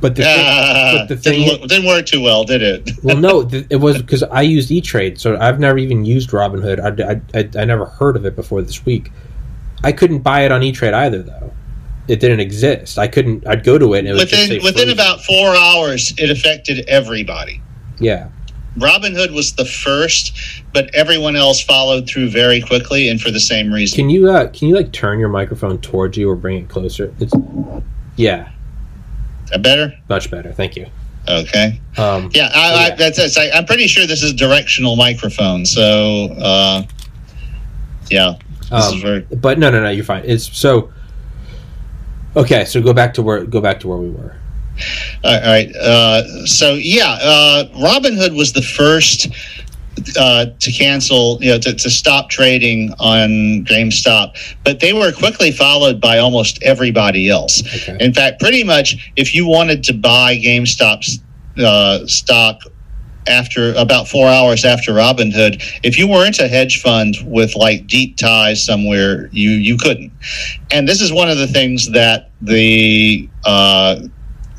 [0.00, 0.44] but the thing,
[0.98, 2.90] but the thing didn't, look, didn't work too well, did it?
[3.02, 6.30] well, no, th- it was because I used E Trade, so I've never even used
[6.30, 6.78] Robinhood.
[6.78, 9.10] I, I, I, I never heard of it before this week.
[9.82, 11.52] I couldn't buy it on E Trade either, though.
[12.08, 12.98] It didn't exist.
[12.98, 13.46] I couldn't.
[13.46, 16.30] I'd go to it and it would just say within within about four hours, it
[16.30, 17.60] affected everybody.
[17.98, 18.28] yeah.
[18.78, 20.34] Robinhood was the first,
[20.72, 23.96] but everyone else followed through very quickly and for the same reason.
[23.96, 27.14] Can you uh can you like turn your microphone towards you or bring it closer?
[27.20, 27.34] It's
[28.22, 28.50] yeah,
[29.44, 29.92] Is that better?
[30.08, 30.52] much better.
[30.52, 30.86] Thank you.
[31.28, 31.80] Okay.
[31.96, 32.94] Um, Yeah, I, I, Yeah.
[32.96, 35.64] that's, that's I, I'm pretty sure this is a directional microphone.
[35.66, 36.82] So, uh,
[38.10, 40.22] yeah, this um, is very, but no, no, no, you're fine.
[40.24, 40.92] It's so
[42.36, 42.64] okay.
[42.64, 44.36] So go back to where go back to where we were.
[45.24, 45.74] all right.
[45.76, 49.28] Uh, so yeah, uh, Robinhood was the first
[50.18, 55.52] uh, to cancel, you know, to, to stop trading on GameStop, but they were quickly
[55.52, 57.62] followed by almost everybody else.
[57.66, 57.96] Okay.
[58.04, 61.20] In fact, pretty much, if you wanted to buy GameStop's
[61.58, 62.62] uh, stock
[63.28, 68.16] after about four hours after Robinhood, if you weren't a hedge fund with like deep
[68.16, 70.12] ties somewhere, you you couldn't.
[70.70, 74.00] And this is one of the things that the uh,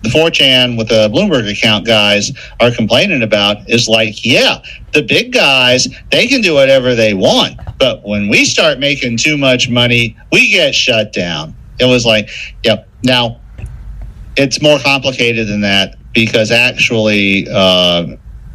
[0.04, 5.32] the 4chan with the Bloomberg account guys are complaining about is like, yeah, the big
[5.32, 7.60] guys, they can do whatever they want.
[7.80, 11.56] But when we start making too much money, we get shut down.
[11.80, 12.30] It was like,
[12.64, 12.88] yep.
[13.04, 13.40] Now,
[14.36, 18.08] it's more complicated than that because actually, uh,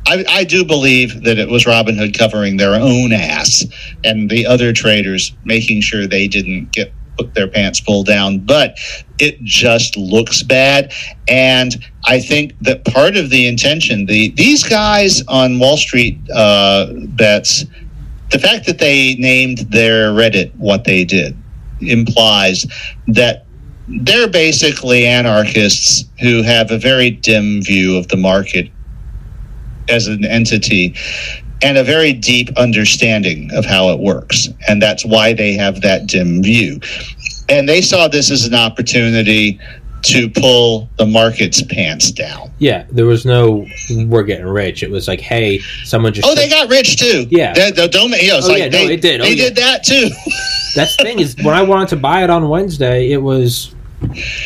[0.06, 3.64] I, I do believe that it was Robinhood covering their own ass
[4.04, 6.92] and the other traders making sure they didn't get
[7.34, 8.40] their pants pulled down.
[8.40, 8.78] But
[9.18, 10.92] it just looks bad,
[11.26, 16.92] and I think that part of the intention, the these guys on Wall Street uh,
[16.92, 17.64] bets,
[18.30, 21.36] the fact that they named their Reddit what they did
[21.80, 22.66] implies
[23.08, 23.46] that
[23.88, 28.70] they're basically anarchists who have a very dim view of the market
[29.88, 30.94] as an entity
[31.62, 34.48] and a very deep understanding of how it works.
[34.68, 36.80] And that's why they have that dim view.
[37.48, 39.58] And they saw this as an opportunity
[40.02, 42.50] to pull the market's pants down.
[42.58, 43.66] Yeah, there was no
[44.06, 44.82] we're getting rich.
[44.84, 47.26] It was like, hey, someone just Oh, they got rich too.
[47.30, 47.52] Yeah.
[47.52, 49.20] They, they don't, you know, Oh, like yeah, no, they, it did.
[49.20, 49.44] Oh, they yeah.
[49.44, 50.08] did that too.
[50.76, 53.74] That's the thing is when I wanted to buy it on Wednesday, it was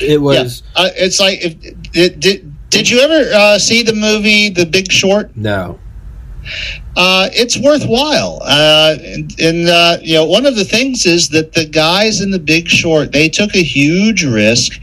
[0.01, 4.49] it was uh, it's like, if, did, did, did you ever uh, see the movie
[4.49, 5.37] The Big Short?
[5.37, 5.79] no.
[6.97, 8.41] Uh, it's worthwhile.
[8.43, 12.31] Uh, and and uh, you know, one of the things is that the guys in
[12.31, 14.81] the Big Short they took a huge risk,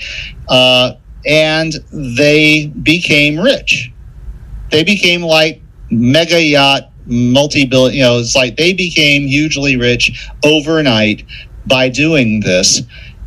[0.47, 0.93] uh,
[1.25, 3.91] and they became rich.
[4.71, 7.95] They became like mega yacht, multi-billion.
[7.95, 11.25] You know, it's like they became hugely rich overnight
[11.67, 12.81] by doing this.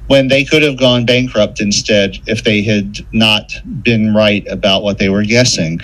[0.09, 3.53] When they could have gone bankrupt instead if they had not
[3.83, 5.81] been right about what they were guessing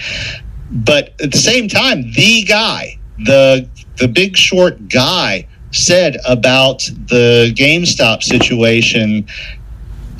[0.71, 7.53] but at the same time, the guy, the the big short guy, said about the
[7.57, 9.27] GameStop situation.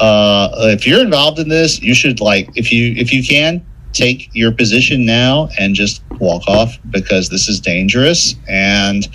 [0.01, 4.31] Uh, if you're involved in this, you should like if you if you can take
[4.33, 9.09] your position now and just walk off because this is dangerous and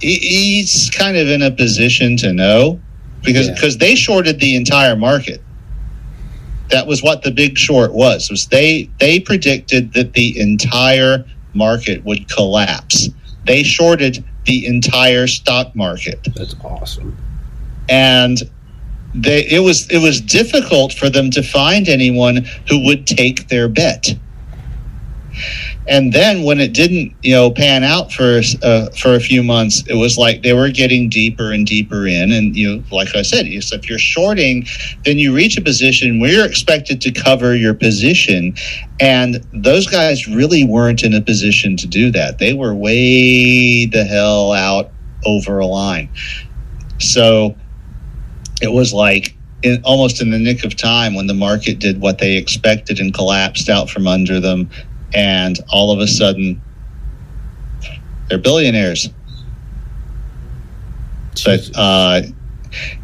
[0.00, 2.80] he's kind of in a position to know
[3.22, 3.88] because because yeah.
[3.88, 5.42] they shorted the entire market
[6.70, 12.04] that was what the big short was was they they predicted that the entire market
[12.04, 13.08] would collapse.
[13.44, 16.28] They shorted the entire stock market.
[16.34, 17.16] That's awesome.
[17.88, 18.38] And
[19.14, 23.68] they it was it was difficult for them to find anyone who would take their
[23.68, 24.14] bet
[25.88, 29.84] and then when it didn't you know pan out for uh, for a few months
[29.88, 32.32] it was like they were getting deeper and deeper in.
[32.32, 34.66] And you know like i said if you're shorting
[35.04, 38.54] then you reach a position where you're expected to cover your position.
[39.00, 42.38] And those guys really weren't in a position to do that.
[42.38, 44.90] They were way the hell out
[45.24, 46.08] over a line.
[46.98, 47.56] So
[48.62, 52.18] it was like in, almost in the nick of time when the market did what
[52.18, 54.70] they expected and collapsed out from under them
[55.16, 56.60] and all of a sudden
[58.28, 59.08] they're billionaires.
[61.44, 62.22] But uh,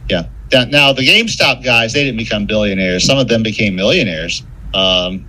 [0.08, 3.04] yeah, now the GameStop guys they didn't become billionaires.
[3.04, 4.44] Some of them became millionaires.
[4.74, 5.26] Um,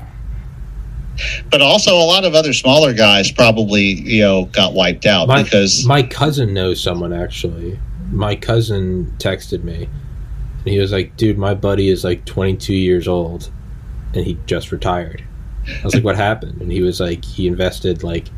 [1.51, 5.43] but also a lot of other smaller guys probably you know got wiped out my,
[5.43, 7.79] because my cousin knows someone actually.
[8.11, 13.07] My cousin texted me and he was like, "Dude, my buddy is like 22 years
[13.07, 13.49] old
[14.13, 15.23] and he just retired."
[15.67, 18.29] I was like, "What happened?" And he was like, "He invested like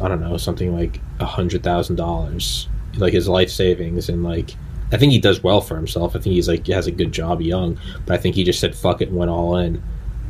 [0.00, 4.54] I don't know something like a hundred thousand dollars, like his life savings, and like
[4.92, 6.16] I think he does well for himself.
[6.16, 8.60] I think he's like he has a good job young, but I think he just
[8.60, 9.82] said fuck it and went all in."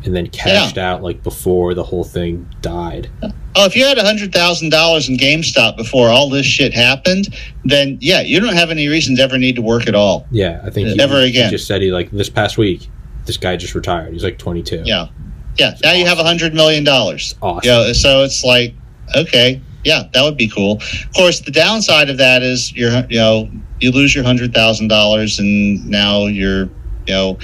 [0.03, 0.95] And then cashed yeah.
[0.95, 3.11] out like before the whole thing died.
[3.55, 7.37] Oh, if you had a hundred thousand dollars in GameStop before all this shit happened,
[7.67, 10.27] then yeah, you don't have any reason to ever need to work at all.
[10.31, 11.47] Yeah, I think he, ever again.
[11.47, 12.89] He just said he like this past week,
[13.27, 14.15] this guy just retired.
[14.15, 14.83] He's like twenty two.
[14.87, 15.09] Yeah,
[15.61, 17.35] yeah, now you have a hundred million dollars.
[17.43, 17.69] Awesome.
[17.69, 18.75] You know, so it's like,
[19.15, 20.77] okay, yeah, that would be cool.
[20.77, 24.89] Of course, the downside of that is you're, you know, you lose your hundred thousand
[24.89, 26.65] dollars, and now you're,
[27.07, 27.39] you know,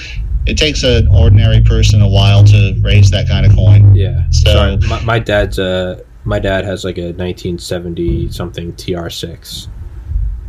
[0.47, 3.95] it takes an ordinary person a while to raise that kind of coin.
[3.95, 4.29] Yeah.
[4.31, 9.69] So Sorry, my, my dad's uh my dad has like a 1970 something TR6,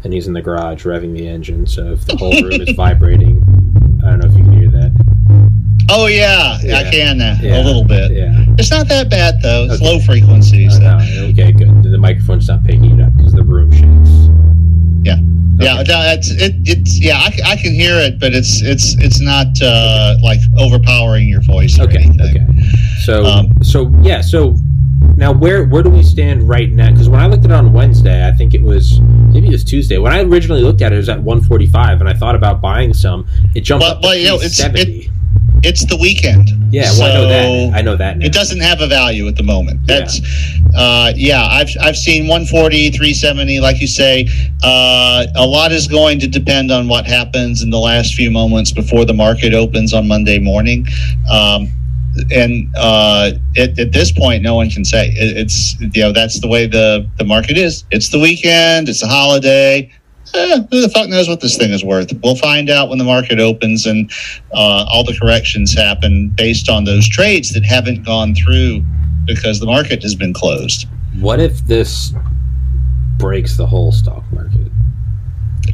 [0.04, 1.68] and he's in the garage revving the engine.
[1.68, 3.44] So if the whole room is vibrating,
[4.04, 4.47] I don't know if you can hear that.
[5.90, 6.80] Oh yeah, yeah.
[6.80, 7.62] I can uh, yeah.
[7.62, 8.12] a little bit.
[8.12, 9.66] Yeah, it's not that bad though.
[9.66, 9.86] It's okay.
[9.86, 10.78] low frequencies.
[10.78, 11.84] Oh, no, okay, good.
[11.84, 14.28] The microphone's not picking it up because the room shakes.
[15.04, 15.14] Yeah,
[15.72, 15.80] okay.
[15.80, 15.84] yeah.
[15.84, 16.56] That's it.
[16.66, 17.18] It's yeah.
[17.18, 21.80] I, I can hear it, but it's it's it's not uh, like overpowering your voice.
[21.80, 22.04] okay.
[22.04, 22.22] Anything.
[22.22, 22.46] Okay.
[23.04, 24.20] So um, so yeah.
[24.20, 24.58] So
[25.16, 26.92] now where where do we stand right now?
[26.92, 29.64] Because when I looked at it on Wednesday, I think it was maybe it was
[29.64, 29.98] Tuesday.
[30.00, 32.94] When I originally looked at it, it was at 145, and I thought about buying
[32.94, 33.26] some.
[33.56, 35.10] It jumped well, up to well, you know, it's, it,
[35.64, 36.50] it's the weekend.
[36.72, 37.78] Yeah, well, so I know that.
[37.78, 38.18] I know that.
[38.18, 38.26] Now.
[38.26, 39.86] It doesn't have a value at the moment.
[39.86, 40.58] That's, yeah.
[40.76, 44.28] Uh, yeah, I've I've seen 140, 370, like you say.
[44.64, 48.72] Uh, a lot is going to depend on what happens in the last few moments
[48.72, 50.86] before the market opens on Monday morning.
[51.32, 51.72] Um,
[52.32, 56.40] and uh, at, at, this point, no one can say it, it's you know that's
[56.42, 57.86] the way the the market is.
[57.92, 58.90] It's the weekend.
[58.90, 59.92] It's a holiday
[60.34, 62.12] eh, who the fuck knows what this thing is worth?
[62.24, 64.12] We'll find out when the market opens and
[64.54, 68.84] uh, all the corrections happen based on those trades that haven't gone through
[69.26, 70.88] because the market has been closed.
[71.20, 72.14] What if this
[73.18, 74.72] breaks the whole stock market?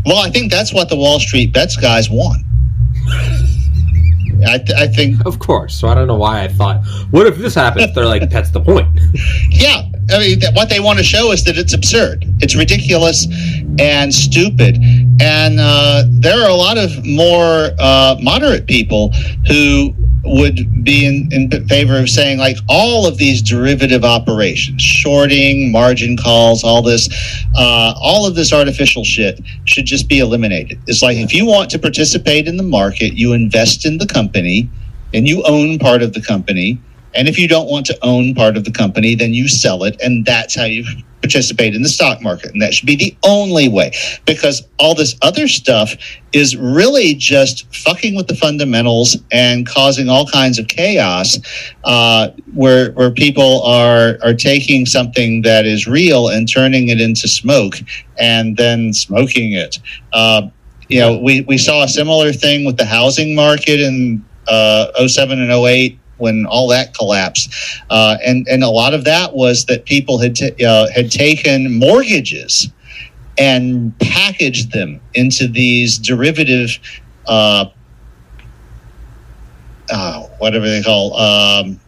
[0.06, 2.44] Well, I think that's what the Wall Street bets guys want.
[4.46, 5.76] I, th- I, think, of course.
[5.76, 7.94] So I don't know why I thought, what if this happens?
[7.94, 8.88] They're like, that's the point.
[9.50, 13.28] yeah, I mean, what they want to show is that it's absurd, it's ridiculous,
[13.80, 14.78] and stupid.
[15.22, 19.12] And uh, there are a lot of more uh, moderate people
[19.48, 19.94] who
[20.26, 26.16] would be in, in favor of saying like all of these derivative operations shorting margin
[26.16, 27.10] calls all this
[27.56, 30.80] uh, all of this artificial shit should just be eliminated.
[30.88, 34.70] It's like if you want to participate in the market you invest in the company
[35.14, 36.80] and you own part of the company
[37.16, 40.00] and if you don't want to own part of the company, then you sell it.
[40.02, 40.84] And that's how you
[41.24, 42.52] participate in the stock market.
[42.52, 43.94] And that should be the only way
[44.26, 45.96] because all this other stuff
[46.34, 51.40] is really just fucking with the fundamentals and causing all kinds of chaos
[51.86, 57.30] uh, where, where people are, are taking something that is real and turning it into
[57.30, 57.76] smoke
[58.20, 59.80] and then smoking it.
[60.12, 60.50] Uh,
[60.90, 65.40] you know, we, we saw a similar thing with the housing market in uh, 07
[65.40, 67.54] and 08 when all that collapsed,
[67.90, 71.78] uh, and and a lot of that was that people had t- uh, had taken
[71.78, 72.70] mortgages
[73.38, 76.70] and packaged them into these derivative
[77.28, 77.66] uh,
[79.92, 81.80] uh, whatever they call um,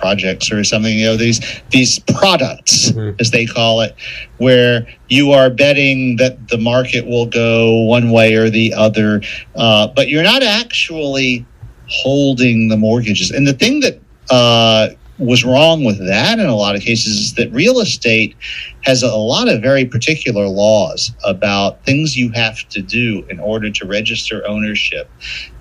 [0.00, 3.18] projects or something you know these these products Mhm.
[3.20, 3.94] as they call it
[4.38, 9.22] where you are betting that the market will go one way or the other
[9.54, 11.46] uh, but you're not actually
[11.92, 14.88] holding the mortgages and the thing that uh,
[15.18, 18.34] was wrong with that in a lot of cases is that real estate
[18.82, 23.70] has a lot of very particular laws about things you have to do in order
[23.70, 25.10] to register ownership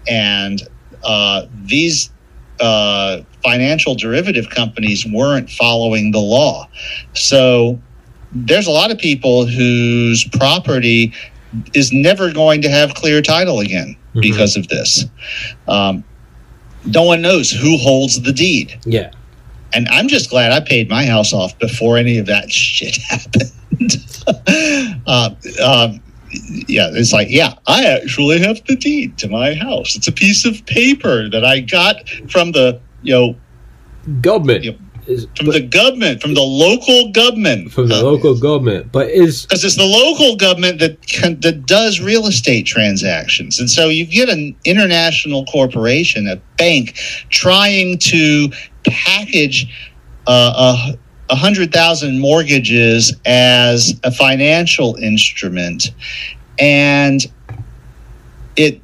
[0.07, 0.61] and
[1.03, 2.09] uh, these
[2.59, 6.67] uh, financial derivative companies weren't following the law.
[7.13, 7.79] So
[8.31, 11.11] there's a lot of people whose property
[11.73, 14.21] is never going to have clear title again Mhm.
[14.21, 15.05] because of this.
[15.67, 16.03] Um,
[16.85, 18.79] no one knows who holds the deed.
[18.85, 19.11] Yeah.
[19.73, 23.51] And I'm just glad I paid my house off before any of that shit happened.
[25.07, 25.29] uh,
[25.63, 26.01] um,
[26.67, 29.95] yeah, it's like, yeah, I actually have the deed to my house.
[29.95, 33.35] It's a piece of paper that I got from the, you know,
[34.21, 34.79] Government Yep.
[35.11, 37.71] Is from the government, from the local government.
[37.71, 41.99] from the local government, but is because it's the local government that can, that does
[41.99, 46.95] real estate transactions, and so you get an international corporation, a bank,
[47.29, 48.49] trying to
[48.85, 49.67] package
[50.27, 55.91] uh, a, a hundred thousand mortgages as a financial instrument,
[56.59, 57.21] and
[58.55, 58.81] it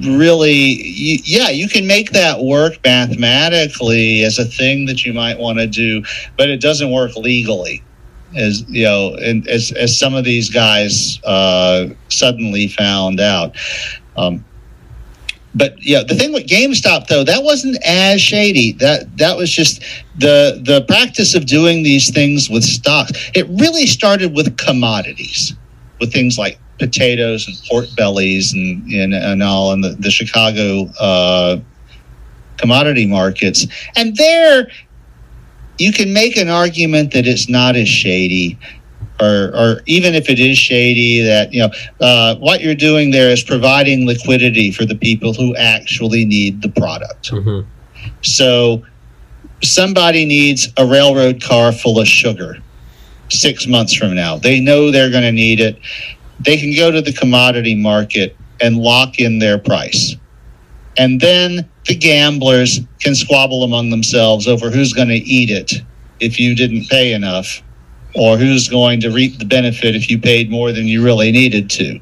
[0.00, 5.58] really yeah you can make that work mathematically as a thing that you might want
[5.58, 6.02] to do
[6.36, 7.82] but it doesn't work legally
[8.36, 13.56] as you know, and as as some of these guys uh, suddenly found out.
[14.16, 14.44] Um,
[15.54, 18.72] but yeah, the thing with GameStop though, that wasn't as shady.
[18.72, 19.82] That that was just
[20.16, 23.12] the the practice of doing these things with stocks.
[23.34, 25.54] It really started with commodities,
[26.00, 30.86] with things like potatoes and pork bellies and and, and all, in the, the Chicago
[31.00, 31.58] uh,
[32.56, 33.66] commodity markets.
[33.96, 34.68] And there,
[35.78, 38.58] you can make an argument that it's not as shady
[39.20, 41.70] or, or even if it is shady that you know
[42.00, 46.68] uh, what you're doing there is providing liquidity for the people who actually need the
[46.68, 47.66] product Mhm.
[48.22, 48.84] so
[49.62, 52.58] somebody needs a railroad car full of sugar
[53.28, 55.78] six months from now they know they're going to need it
[56.40, 60.16] they can go to the commodity market and lock in their price
[60.98, 65.72] and then the gamblers can squabble among themselves over who's going to eat it
[66.20, 67.62] if you didn't pay enough
[68.14, 71.70] or who's going to reap the benefit if you paid more than you really needed
[71.70, 72.00] to.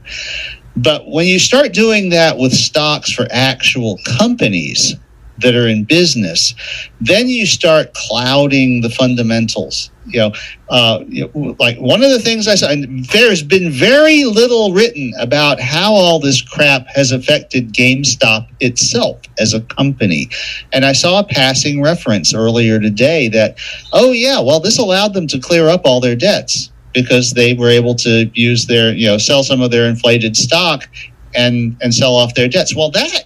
[0.76, 4.95] But when you start doing that with stocks for actual companies
[5.39, 6.55] that are in business,
[7.01, 9.91] then you start clouding the fundamentals.
[10.07, 10.32] You know,
[10.70, 15.12] uh, you know, like one of the things I said, there's been very little written
[15.18, 20.30] about how all this crap has affected GameStop itself as a company.
[20.72, 23.59] And I saw a passing reference earlier today that,
[23.93, 27.68] oh, yeah, well, this allowed them to clear up all their debts because they were
[27.68, 30.89] able to use their, you know, sell some of their inflated stock
[31.34, 32.76] and, and sell off their debts.
[32.76, 33.24] Well, that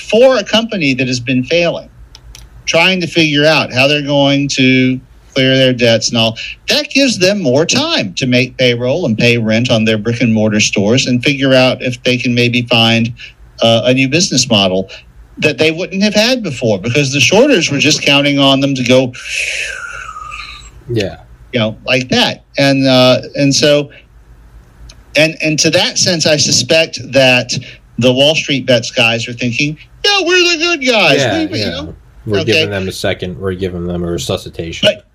[0.00, 1.90] for a company that has been failing,
[2.66, 5.00] trying to figure out how they're going to
[5.34, 6.36] clear their debts and all,
[6.68, 10.34] that gives them more time to make payroll and pay rent on their brick and
[10.34, 13.12] mortar stores and figure out if they can maybe find
[13.62, 14.90] uh, a new business model
[15.38, 18.82] that they wouldn't have had before because the shorters were just counting on them to
[18.82, 19.12] go
[20.88, 21.22] Yeah.
[21.52, 22.44] you know, like that.
[22.58, 23.90] And uh, and so,
[25.16, 27.52] and and to that sense, I suspect that
[28.00, 31.18] the Wall Street bets guys are thinking, yeah, we're the good guys.
[31.18, 31.70] yeah, We- you yeah.
[31.70, 31.96] know.
[32.26, 32.52] We're Okay.
[32.52, 33.38] giving them a second.
[33.38, 34.86] We're giving them a resuscitation.
[34.86, 35.06] But-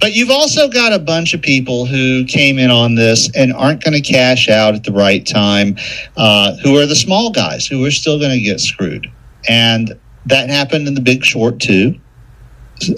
[0.00, 3.82] But you've also got a bunch of people who came in on this and aren't
[3.82, 5.76] going to cash out at the right time,
[6.16, 9.10] uh, who are the small guys who are still going to get screwed.
[9.48, 9.92] And
[10.26, 11.96] that happened in the big short too.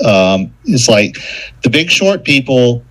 [0.05, 1.17] Um, it's like
[1.63, 2.83] the big short people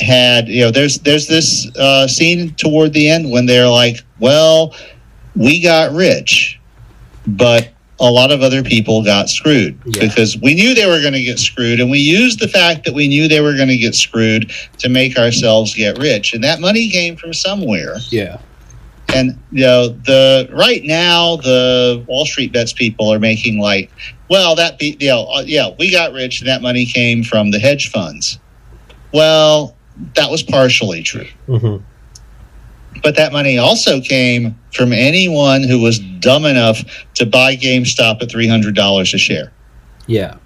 [0.00, 4.74] had, you know, there's, there's this uh, scene toward the end when they're like, well,
[5.38, 6.60] we got rich,
[7.26, 7.68] but
[8.00, 9.80] a lot of other people got screwed.
[9.86, 10.06] Yeah.
[10.06, 12.94] because we knew they were going to get screwed and we used the fact that
[12.94, 16.34] we knew they were going to get screwed to make ourselves get rich.
[16.34, 17.96] And that money came from somewhere.
[18.10, 18.40] Yeah.
[19.14, 23.90] and you know the right now the wall street bets people are making like
[24.28, 27.50] well that be you know uh, yeah we got rich and that money came from
[27.50, 28.38] the hedge funds.
[29.14, 29.74] Well
[30.14, 31.26] that was partially true.
[31.46, 31.76] Hmm
[33.02, 36.82] but that money also came from anyone who was dumb enough
[37.14, 39.52] to buy GameStop at $300 a share.
[40.06, 40.36] Yeah.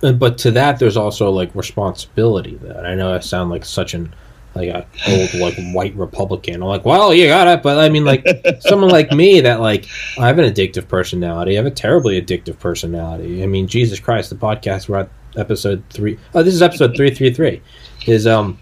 [0.00, 2.56] But to that, there's also like responsibility.
[2.56, 4.12] That I know I sound like such an
[4.54, 6.56] like a old like white Republican.
[6.56, 8.26] I'm like, well, you got it, but I mean, like
[8.60, 9.86] someone like me that like
[10.18, 11.52] I have an addictive personality.
[11.52, 13.42] I have a terribly addictive personality.
[13.42, 16.18] I mean, Jesus Christ, the podcast we're at episode three.
[16.34, 17.62] Oh, this is episode three three three.
[18.06, 18.58] Is um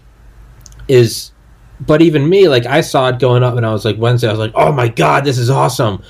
[0.87, 1.31] is,
[1.81, 4.27] but even me, like I saw it going up, and I was like Wednesday.
[4.27, 6.01] I was like, oh my god, this is awesome.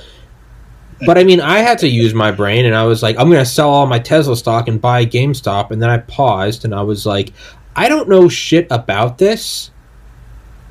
[1.04, 3.44] But I mean, I had to use my brain, and I was like, I'm going
[3.44, 5.72] to sell all my Tesla stock and buy GameStop.
[5.72, 7.34] And then I paused, and I was like,
[7.76, 9.72] I don't know shit about this.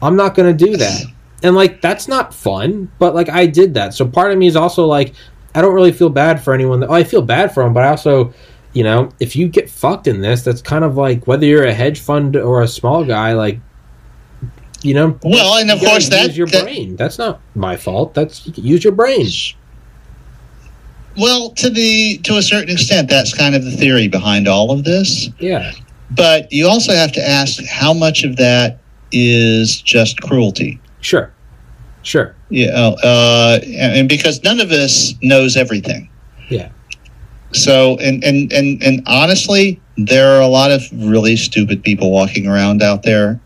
[0.01, 1.03] I'm not going to do that.
[1.43, 3.95] And like, that's not fun, but like, I did that.
[3.95, 5.15] So part of me is also like,
[5.55, 6.81] I don't really feel bad for anyone.
[6.81, 8.33] That, oh, I feel bad for them, but I also,
[8.73, 11.75] you know, if you get fucked in this, that's kind of like whether you're a
[11.75, 13.59] hedge fund or a small guy, like,
[14.82, 15.19] you know.
[15.23, 16.97] Well, and of course, that your that, brain.
[16.97, 18.15] That's not my fault.
[18.15, 19.27] That's use your brain.
[21.16, 24.85] Well, to the to a certain extent, that's kind of the theory behind all of
[24.85, 25.28] this.
[25.39, 25.73] Yeah.
[26.11, 28.78] But you also have to ask how much of that
[29.12, 30.81] is just cruelty.
[31.01, 31.32] Sure.
[32.02, 32.35] Sure.
[32.48, 36.09] Yeah, uh, and because none of us knows everything.
[36.48, 36.70] Yeah.
[37.52, 42.47] So, and and and and honestly, there are a lot of really stupid people walking
[42.47, 43.40] around out there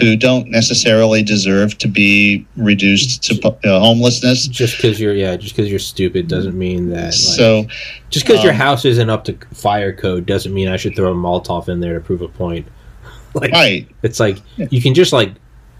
[0.00, 4.48] who don't necessarily deserve to be reduced to uh, homelessness.
[4.48, 7.04] Just because you're yeah, just because you're stupid doesn't mean that.
[7.04, 7.66] Like, so,
[8.10, 11.12] just because um, your house isn't up to fire code doesn't mean I should throw
[11.12, 12.66] a Molotov in there to prove a point.
[13.34, 13.88] like, right?
[14.02, 15.32] It's like you can just like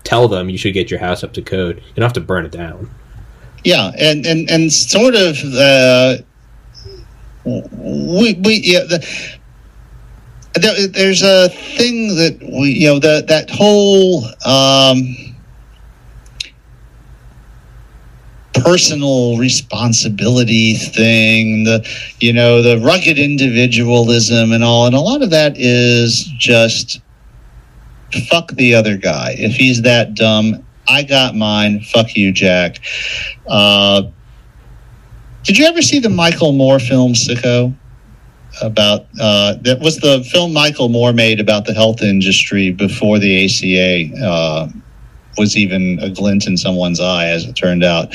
[0.05, 1.77] tell them you should get your house up to code.
[1.77, 2.89] You don't have to burn it down.
[3.65, 5.39] Yeah, and and and sort of.
[5.43, 6.19] Uh,
[7.45, 9.39] we we yeah the,
[10.59, 15.17] there, there's a thing that we, you know, that that whole um,
[18.55, 21.87] personal responsibility thing, the
[22.21, 27.01] you know, the rugged individualism and all, and a lot of that is just
[28.29, 29.35] fuck the other guy.
[29.39, 31.81] If he's that dumb, I got mine.
[31.81, 32.79] Fuck you, Jack.
[33.47, 34.05] Uh,
[35.43, 37.75] did you ever see the Michael Moore film Sicko?
[38.63, 43.45] About uh, that was the film Michael Moore made about the health industry before the
[43.45, 44.69] ACA uh,
[45.37, 48.15] was even a glint in someone's eye, as it turned out.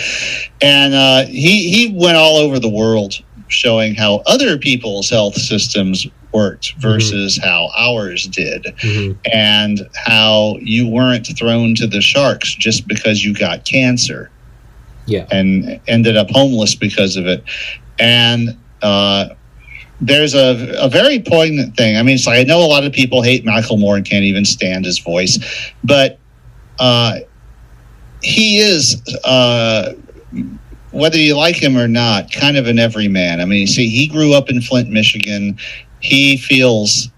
[0.62, 3.16] And uh, he he went all over the world
[3.48, 6.82] showing how other people's health systems worked mm-hmm.
[6.82, 7.48] versus mm-hmm.
[7.48, 9.20] how ours did, mm-hmm.
[9.32, 14.30] and how you weren't thrown to the sharks just because you got cancer.
[15.08, 17.44] Yeah, and ended up homeless because of it,
[18.00, 19.30] and uh,
[20.02, 21.96] there's a, a very poignant thing.
[21.96, 24.24] I mean, it's like I know a lot of people hate Michael Moore and can't
[24.24, 25.40] even stand his voice,
[25.84, 26.18] but
[26.80, 27.20] uh,
[28.22, 29.94] he is, uh,
[30.92, 33.40] whether you like him or not, kind of an everyman.
[33.40, 35.58] I mean, you see, he grew up in Flint, Michigan.
[36.00, 37.10] He feels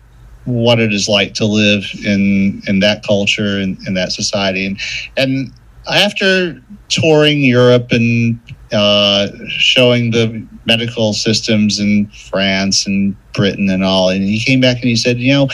[0.46, 4.80] what it is like to live in in that culture and in that society, and
[5.16, 5.54] and
[5.92, 8.40] after touring Europe and
[8.74, 14.10] uh, showing the medical systems in France and Britain and all.
[14.10, 15.48] And he came back and he said, you know,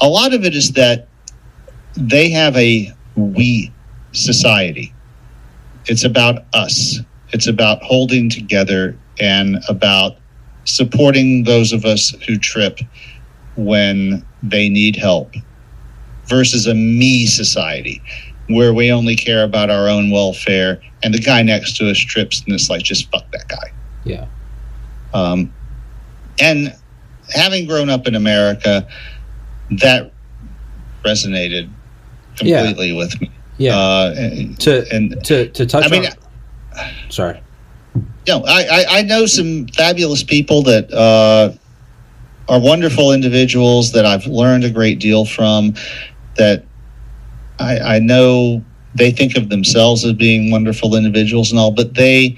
[0.00, 1.08] a lot of it is that
[1.96, 3.72] they have a we
[4.12, 4.92] society.
[5.86, 7.00] It's about us.
[7.32, 10.18] It's about holding together and about
[10.64, 12.80] supporting those of us who trip
[13.56, 15.32] when they need help
[16.26, 18.02] versus a me society
[18.48, 22.42] where we only care about our own welfare and the guy next to us trips
[22.44, 23.72] and it's like just fuck that guy.
[24.04, 24.26] Yeah.
[25.12, 25.52] Um,
[26.40, 26.74] and
[27.30, 28.88] having grown up in america
[29.70, 30.12] that
[31.04, 31.70] resonated
[32.36, 32.96] completely yeah.
[32.96, 33.30] with me.
[33.58, 33.76] Yeah.
[33.76, 36.12] Uh, and, to and to to touch i mean on,
[37.10, 37.40] sorry.
[37.94, 38.02] You
[38.34, 41.52] know, I, I, I know some fabulous people that uh,
[42.48, 45.74] are wonderful individuals that I've learned a great deal from
[46.36, 46.64] that
[47.58, 48.64] I, I know
[48.94, 52.36] they think of themselves as being wonderful individuals and all, but they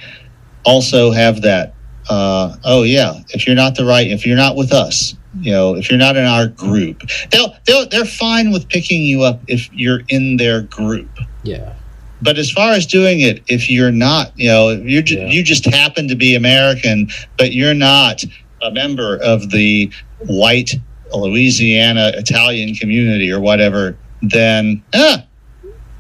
[0.65, 1.75] also have that.
[2.09, 5.77] Uh, oh yeah, if you're not the right, if you're not with us, you know,
[5.77, 9.73] if you're not in our group, they'll, they'll they're fine with picking you up if
[9.73, 11.11] you're in their group.
[11.45, 11.75] Yeah.
[12.23, 15.27] But as far as doing it, if you're not, you know, you yeah.
[15.27, 18.23] you just happen to be American, but you're not
[18.63, 19.91] a member of the
[20.27, 20.75] white
[21.15, 25.25] Louisiana Italian community or whatever, then ah,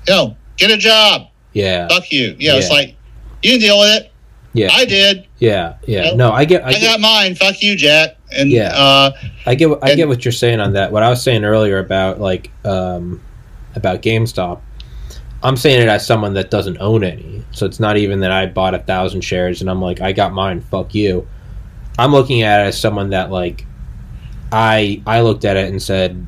[0.06, 1.28] yo, get a job.
[1.52, 1.88] Yeah.
[1.88, 2.36] Fuck you.
[2.38, 2.58] Yeah, yeah.
[2.58, 2.96] it's like
[3.42, 4.12] you can deal with it.
[4.52, 4.68] Yeah.
[4.72, 5.26] I did.
[5.38, 6.04] Yeah, yeah.
[6.04, 6.28] You know?
[6.28, 6.64] No, I get.
[6.64, 7.34] I, I get, got mine.
[7.34, 8.16] Fuck you, Jack.
[8.36, 9.12] And yeah, uh,
[9.46, 9.70] I get.
[9.82, 10.92] I and, get what you're saying on that.
[10.92, 13.20] What I was saying earlier about like um,
[13.74, 14.60] about GameStop.
[15.42, 17.42] I'm saying it as someone that doesn't own any.
[17.52, 20.32] So it's not even that I bought a thousand shares and I'm like, I got
[20.34, 20.60] mine.
[20.60, 21.26] Fuck you.
[21.98, 23.64] I'm looking at it as someone that like,
[24.52, 26.26] I I looked at it and said,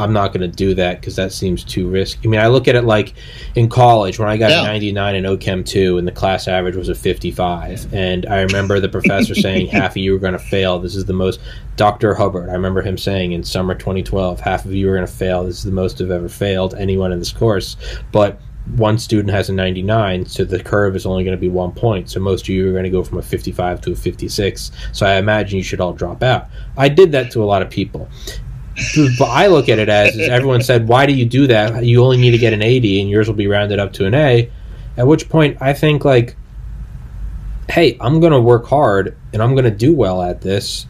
[0.00, 2.26] I'm not going to do that because that seems too risky.
[2.26, 3.14] I mean, I look at it like
[3.54, 4.62] in college when I got Yeah.
[4.62, 7.92] 99 in OChem 2 and the class average was a 55.
[7.92, 10.78] And I remember the professor saying half of you are going to fail.
[10.78, 11.40] This is the most.
[11.76, 12.14] Dr.
[12.14, 15.44] Hubbard, I remember him saying in summer 2012, half of you are going to fail.
[15.44, 17.76] This is the most I've ever failed anyone in this course.
[18.12, 18.38] But
[18.76, 22.10] one student has a 99, so the curve is only going to be one point.
[22.10, 24.70] So most of you are going to go from a 55 to a 56.
[24.92, 26.48] So I imagine you should all drop out.
[26.76, 28.08] I did that to a lot of people.
[29.18, 31.84] But I look at it as is everyone said, why do you do that?
[31.84, 34.14] You only need to get an 80 and yours will be rounded up to an
[34.14, 34.50] A.
[34.96, 36.36] At which point I think like,
[37.68, 40.86] hey, I'm going to work hard and I'm going to do well at this.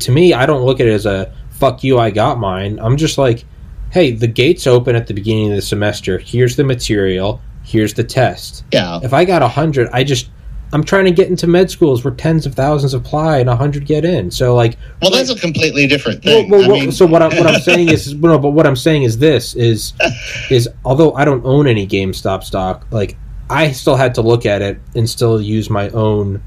[0.00, 2.78] To me, I don't look at it as a fuck you, I got mine.
[2.80, 3.44] I'm just like,
[3.90, 6.18] hey, the gates open at the beginning of the semester.
[6.18, 7.40] Here's the material.
[7.62, 8.64] Here's the test.
[8.72, 9.00] Yeah.
[9.02, 10.30] If I got a hundred, I just
[10.72, 13.86] I'm trying to get into med schools where tens of thousands apply and a hundred
[13.86, 14.30] get in.
[14.30, 16.50] So like, Well, that's a completely different thing.
[16.50, 18.66] well, I well, mean, so what, I, what I'm saying is, is no, but what
[18.66, 19.92] I'm saying is this is
[20.50, 23.16] is although I don't own any GameStop stock, like
[23.50, 26.42] I still had to look at it and still use my own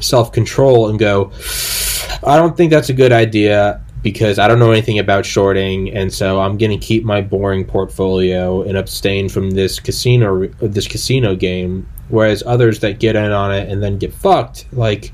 [0.00, 1.32] self control and go,
[2.26, 6.12] I don't think that's a good idea because I don't know anything about shorting, and
[6.12, 11.34] so I'm going to keep my boring portfolio and abstain from this casino this casino
[11.34, 11.88] game.
[12.08, 15.12] Whereas others that get in on it and then get fucked, like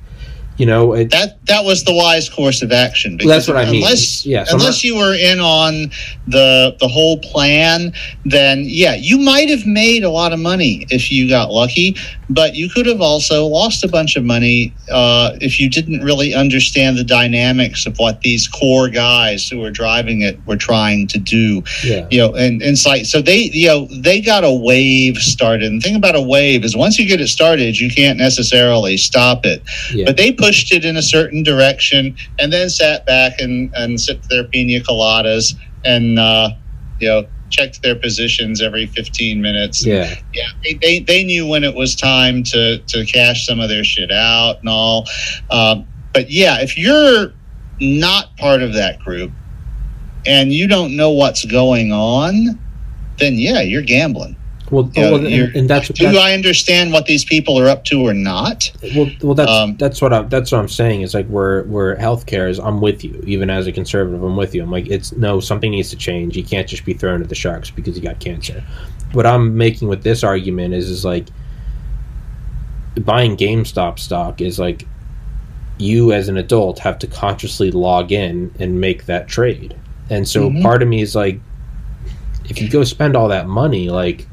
[0.60, 3.18] you know, it, that that was the wise course of action.
[3.18, 3.76] Well, that's what I mean.
[3.82, 5.90] Unless, Yeah, so unless you were in on
[6.26, 7.94] the the whole plan,
[8.26, 11.96] then yeah, you might have made a lot of money if you got lucky,
[12.30, 16.34] but you could have also lost a bunch of money uh, if you didn't really
[16.34, 21.18] understand the dynamics of what these core guys who were driving it were trying to
[21.18, 21.62] do.
[21.84, 25.70] yeah, You know, and, like so they you know they got a wave started.
[25.70, 28.96] And the thing about a wave is once you get it started, you can't necessarily
[28.96, 29.62] stop it
[29.92, 30.04] yeah.
[30.04, 34.28] but they pushed it in a certain direction and then sat back and, and sipped
[34.28, 35.54] their pina coladas
[35.84, 36.50] and uh,
[36.98, 39.84] you know checked their positions every 15 minutes.
[39.84, 40.14] Yeah.
[40.32, 43.84] yeah they, they, they knew when it was time to to cash some of their
[43.84, 45.06] shit out and all.
[45.50, 47.32] Um, but yeah if you're
[47.80, 49.32] not part of that group
[50.26, 52.58] and you don't know what's going on
[53.18, 54.36] then yeah you're gambling
[54.70, 57.68] Well, You know, well and, and that's, do that's i understand what these people are
[57.68, 61.02] up to or not well, well that's Um, that's what I, that's what I'm saying
[61.02, 62.58] is like where where healthcare is.
[62.60, 64.22] I'm with you, even as a conservative.
[64.22, 64.62] I'm with you.
[64.62, 66.36] I'm like it's no something needs to change.
[66.36, 68.62] You can't just be thrown at the sharks because you got cancer.
[69.12, 71.26] What I'm making with this argument is is like
[73.04, 74.86] buying GameStop stock is like
[75.78, 79.74] you as an adult have to consciously log in and make that trade.
[80.10, 80.62] And so Mhm.
[80.62, 81.40] part of me is like
[82.48, 84.26] if you go spend all that money like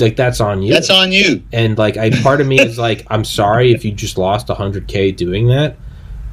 [0.00, 0.72] like that's on you.
[0.72, 1.42] That's on you.
[1.52, 5.16] And like I part of me is like I'm sorry if you just lost 100k
[5.16, 5.76] doing that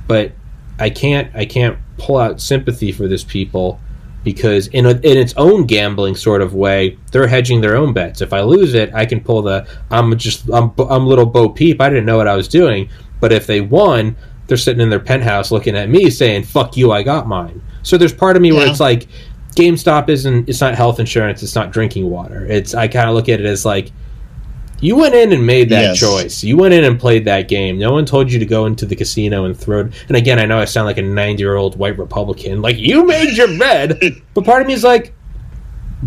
[0.07, 0.31] but
[0.79, 3.79] I can't I can't pull out sympathy for this people
[4.23, 8.21] because in a, in its own gambling sort of way they're hedging their own bets.
[8.21, 11.81] If I lose it I can pull the I'm just I'm I'm little Bo Peep.
[11.81, 12.89] I didn't know what I was doing.
[13.19, 14.15] But if they won
[14.47, 17.61] they're sitting in their penthouse looking at me saying fuck you I got mine.
[17.83, 19.07] So there's part of me where it's like
[19.55, 23.29] GameStop isn't it's not health insurance it's not drinking water it's I kind of look
[23.29, 23.91] at it as like
[24.81, 25.99] you went in and made that Yes.
[26.01, 26.43] choice.
[26.43, 27.77] You went in and played that game.
[27.79, 29.79] No one told you to go into the casino and throw.
[30.09, 32.61] And again, I know I sound like a ninety-year-old white Republican.
[32.61, 33.97] Like you made your bed,
[34.33, 35.13] but part of me is like,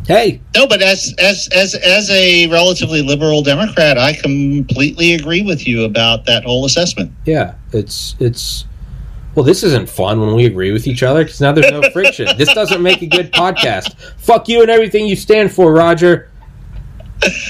[0.06, 5.66] hey, No, but as as as as a relatively liberal Democrat, I completely agree with
[5.66, 7.12] you about that whole assessment.
[7.24, 8.66] yeah, it's it's.
[9.36, 12.26] Well, this isn't fun when we agree with each other because now there's no friction.
[12.38, 13.94] This doesn't make a good podcast.
[14.18, 16.30] Fuck you and everything you stand for, Roger.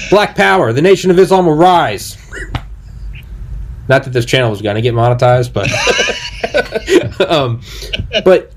[0.09, 2.17] Black Power, the Nation of Islam will rise.
[3.87, 5.69] Not that this channel is going to get monetized, but
[7.31, 7.61] um,
[8.25, 8.51] but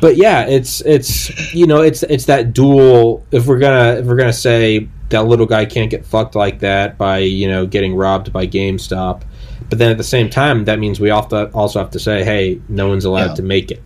[0.00, 3.26] but yeah, it's it's you know it's it's that dual.
[3.32, 6.96] If we're gonna if we're gonna say that little guy can't get fucked like that
[6.98, 9.22] by you know getting robbed by GameStop,
[9.68, 12.88] but then at the same time that means we also have to say, hey, no
[12.88, 13.34] one's allowed Yeah.
[13.34, 13.82] to make it.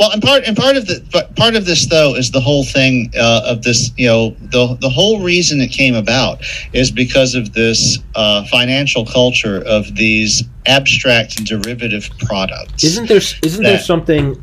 [0.00, 2.64] Well, and part and part of the but part of this though is the whole
[2.64, 3.92] thing uh, of this.
[3.96, 6.40] You know, the the whole reason it came about
[6.72, 12.82] is because of this uh, financial culture of these abstract and derivative products.
[12.82, 14.42] Isn't there isn't there something?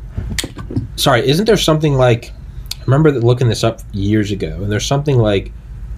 [0.96, 2.30] Sorry, isn't there something like?
[2.80, 5.52] I remember looking this up years ago, and there's something like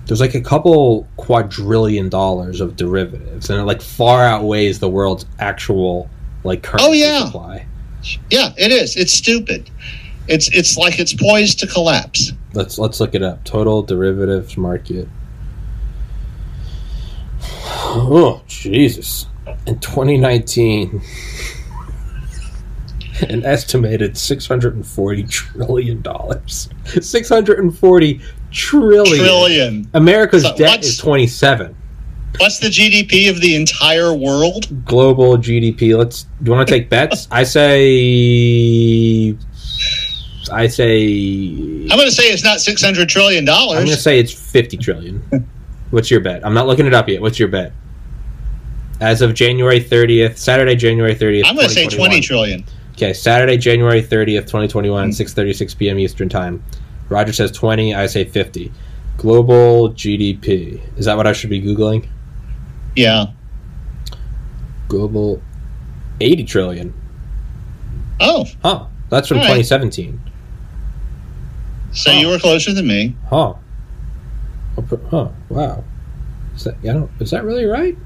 [0.06, 5.24] there's like a couple quadrillion dollars of derivatives, and it like far outweighs the world's
[5.38, 6.08] actual
[6.44, 7.24] like currency Oh, yeah.
[7.26, 7.66] supply.
[8.30, 8.96] yeah, it is.
[8.96, 9.70] It's stupid.
[10.28, 12.32] It's it's like it's poised to collapse.
[12.54, 13.44] Let's let's look it up.
[13.44, 15.08] Total derivatives market.
[17.96, 19.26] Oh Jesus!
[19.66, 21.02] In 2019,
[23.28, 26.68] an estimated 640 trillion dollars.
[27.00, 28.20] 640
[28.54, 29.18] trillion.
[29.24, 29.90] Trillion.
[29.94, 31.76] America's So debt is 27.
[32.38, 34.84] What's the GDP of the entire world?
[34.84, 35.96] Global GDP.
[35.96, 36.24] Let's.
[36.42, 37.28] Do you want to take bets?
[37.30, 39.36] I say.
[40.52, 41.02] I say.
[41.82, 43.78] I'm going to say it's not 600 trillion dollars.
[43.78, 45.22] I'm going to say it's 50 trillion.
[45.90, 46.44] What's your bet?
[46.44, 47.20] I'm not looking it up yet.
[47.20, 47.72] What's your bet?
[49.00, 51.42] As of January 30th, Saturday, January 30th.
[51.44, 52.64] I'm going to say 20 trillion.
[52.92, 55.98] Okay, Saturday, January 30th, 2021, 6:36 p.m.
[55.98, 56.62] Eastern Time.
[57.08, 58.72] Roger says 20, I say 50.
[59.16, 60.80] Global GDP.
[60.96, 62.08] Is that what I should be googling?
[62.96, 63.26] Yeah.
[64.88, 65.42] Global
[66.20, 66.94] 80 trillion.
[68.20, 68.86] Oh, Huh.
[69.10, 69.62] That's from All right.
[69.62, 70.20] 2017.
[71.92, 72.14] so Oh.
[72.20, 73.14] you were closer than me.
[73.28, 73.54] Huh.
[75.10, 75.28] Huh.
[75.48, 75.84] Wow.
[76.56, 77.96] Is that, I don't, is that really right?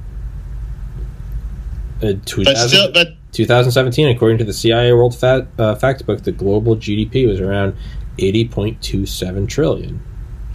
[2.02, 2.12] Uh,
[2.44, 7.26] But still, but 2017, according to the CIA World Fat, uh, Factbook, the global GDP
[7.26, 7.74] was around
[8.18, 10.00] 80.27 trillion.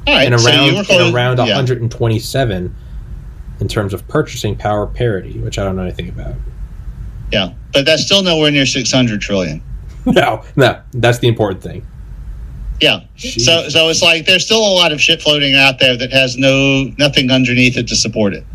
[0.07, 0.31] right.
[0.31, 1.45] and so around were and around yeah.
[1.45, 2.75] 127
[3.59, 6.35] in terms of purchasing power parity, which I don't know anything about.
[7.31, 9.63] Yeah, but that's still nowhere near 600 trillion.
[10.05, 11.85] no, no, that's the important thing.
[12.81, 13.01] Yeah.
[13.15, 16.37] So so it's like there's still a lot of shit floating out there that has
[16.37, 18.45] no nothing underneath it to support it.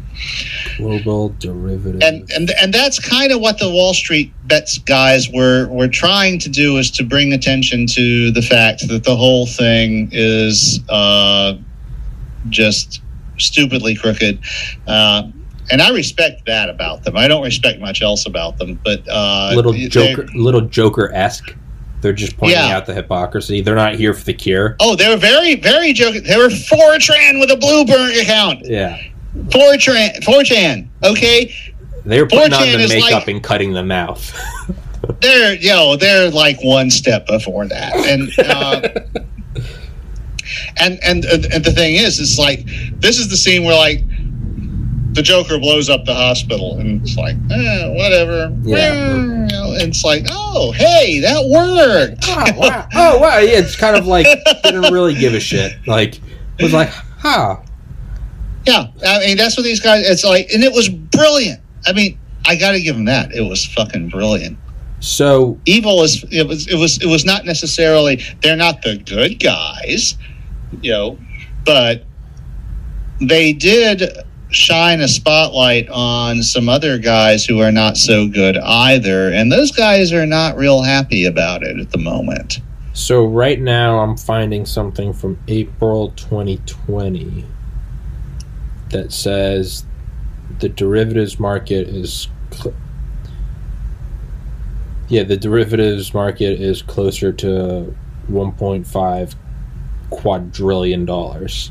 [0.77, 2.03] Global derivative.
[2.03, 6.39] And and and that's kind of what the Wall Street bets guys were were trying
[6.40, 11.55] to do is to bring attention to the fact that the whole thing is uh,
[12.49, 13.03] just
[13.39, 14.39] stupidly crooked.
[14.86, 15.24] Uh,
[15.70, 17.16] and I respect that about them.
[17.16, 21.55] I don't respect much else about them, but uh, little Joker, little Joker esque.
[22.01, 22.77] They're just pointing Yeah.
[22.77, 23.61] out the hypocrisy.
[23.61, 24.77] They're not here for the cure.
[24.78, 26.23] Oh, they were very, very joking.
[26.23, 28.61] They were 4chan with a Bloomberg account.
[28.65, 28.97] Yeah,
[29.36, 30.88] 4chan, 4chan.
[31.05, 31.55] Okay,
[32.05, 34.34] They're putting on 4chan the is makeup like- and cutting the mouth.
[35.20, 38.80] they're you know they're like one step before that, and uh,
[40.80, 42.64] and and and the thing is, it's like
[43.00, 44.00] this is the scene where like
[45.12, 48.55] the Joker blows up the hospital, and it's like eh, whatever.
[48.62, 49.14] Yeah.
[49.14, 52.24] You know, and it's like oh hey that worked.
[52.28, 52.88] oh wow!
[52.94, 53.38] Oh wow!
[53.38, 54.26] Yeah, it's kind of like
[54.64, 55.72] didn't really give a shit.
[55.86, 56.16] Like
[56.59, 57.56] it was like, huh?
[58.66, 60.09] Yeah, I mean that's what these guys.
[60.09, 61.60] It's like, and it was brilliant.
[61.86, 63.35] I mean, I got to give them that.
[63.35, 64.59] It was fucking brilliant.
[65.01, 69.39] So Evil is it was it was it was not necessarily they're not the good
[69.39, 70.16] guys,
[70.80, 71.18] you know,
[71.64, 72.05] but
[73.20, 74.02] they did
[74.51, 79.70] shine a spotlight on some other guys who are not so good either, and those
[79.70, 82.60] guys are not real happy about it at the moment.
[82.93, 87.44] So right now I'm finding something from April 2020
[88.90, 89.85] that says
[90.60, 92.74] the derivatives market is cl-
[95.09, 97.94] yeah, the derivatives market is closer to
[98.31, 99.35] 1.5
[100.10, 101.70] quadrillion dollars.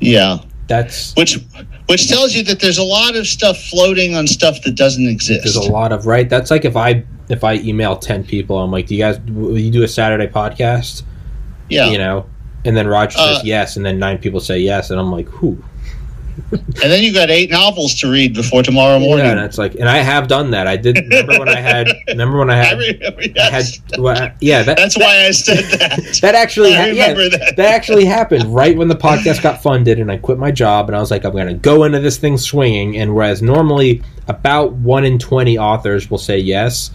[0.00, 1.38] Yeah, That's which
[1.86, 5.42] which tells you that there's a lot of stuff floating on stuff that doesn't exist.
[5.44, 6.28] there's a lot of right.
[6.28, 9.58] That's like if I if I email 10 people, I'm like, "Do you guys will
[9.58, 11.02] you do a Saturday podcast?"
[11.70, 12.26] yeah, You know,
[12.66, 15.28] and then Roger Uh, says yes, and then nine people say yes, and I'm like,
[15.28, 15.62] "Who?"
[16.52, 19.26] And then you got eight novels to read before tomorrow morning.
[19.26, 20.66] Yeah, and it's like, and I have done that.
[20.66, 20.96] I did.
[20.96, 21.88] Remember when I had?
[22.08, 22.78] Remember when I I had?
[22.78, 23.36] remember, I had.
[23.36, 23.80] yes.
[23.98, 26.18] well, yeah, that That's why I said that.
[26.22, 26.74] that actually.
[26.74, 27.54] I ha- yeah, that.
[27.56, 30.96] that actually happened right when the podcast got funded, and I quit my job, and
[30.96, 32.96] I was like, I'm going to go into this thing swinging.
[32.96, 36.90] And whereas normally about one in twenty authors will say yes,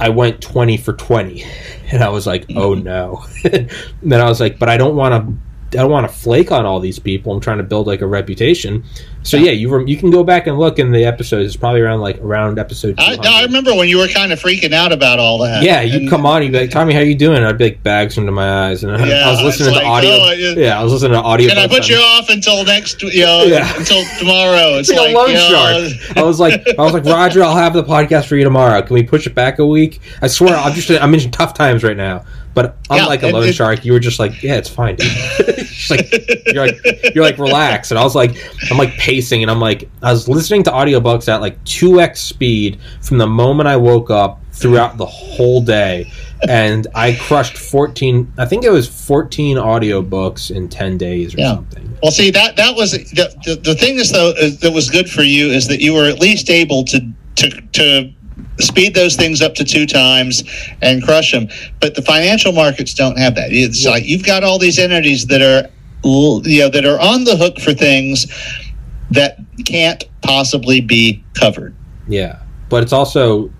[0.00, 1.44] I went twenty for twenty,
[1.92, 2.84] and I was like, oh mm-hmm.
[2.84, 3.24] no.
[3.44, 3.70] and
[4.02, 5.34] then I was like, but I don't want to.
[5.74, 7.32] I don't want to flake on all these people.
[7.32, 8.84] I'm trying to build like a reputation.
[9.24, 11.46] So yeah, you rem- you can go back and look in the episodes.
[11.46, 12.94] It's probably around like around episode.
[12.98, 15.62] I, I remember when you were kind of freaking out about all that.
[15.62, 17.42] Yeah, you And- come on, you'd be like, Tommy, how you doing?
[17.42, 19.86] I'd be like, bags under my eyes, and I, Yeah, I was listening to like,
[19.86, 20.10] audio.
[20.10, 21.48] oh, it- yeah, I was listening to audio.
[21.50, 23.66] And I put you off until next, you know, Yeah.
[23.78, 24.76] until tomorrow.
[24.78, 26.16] It's It's like like, a loan you know, shark.
[26.18, 28.82] I was like, I was like, Roger, I'll have the podcast for you tomorrow.
[28.82, 30.00] Can we push it back a week?
[30.20, 32.24] I swear, I'm just, I'm in tough times right now.
[32.52, 33.84] But I'm Yeah, like a loan shark.
[33.84, 35.10] You were just like, yeah, it's fine, dude.
[35.90, 36.10] Like,
[36.46, 37.90] you're like, you're like, relax.
[37.90, 38.30] And I was like,
[38.70, 42.20] I'm like pacing, and I'm like, I was listening to audiobooks at like two x
[42.20, 46.10] speed from the moment I woke up throughout the whole day.
[46.48, 51.54] And I crushed 14, I think it was 14 audiobooks in 10 days or Yeah.
[51.54, 51.96] something.
[52.02, 55.08] Well, see that that was the, the, the thing is though is, that was good
[55.08, 57.00] for you is that you were at least able to
[57.36, 58.12] to to
[58.60, 60.44] speed those things up to two times
[60.82, 61.48] and crush them.
[61.80, 63.52] But the financial markets don't have that.
[63.52, 65.70] It's like you've got all these entities that are
[66.04, 68.26] you know that are on the hook for things
[69.14, 71.74] that can't possibly be covered.
[72.06, 73.50] Yeah, but it's also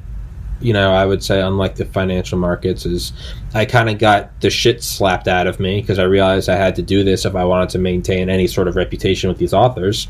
[0.60, 3.12] you know, I would say, unlike the financial markets, is
[3.52, 6.74] I kind of got the shit slapped out of me because I realized I had
[6.76, 10.09] to do this if I wanted to maintain any sort of reputation with these authors.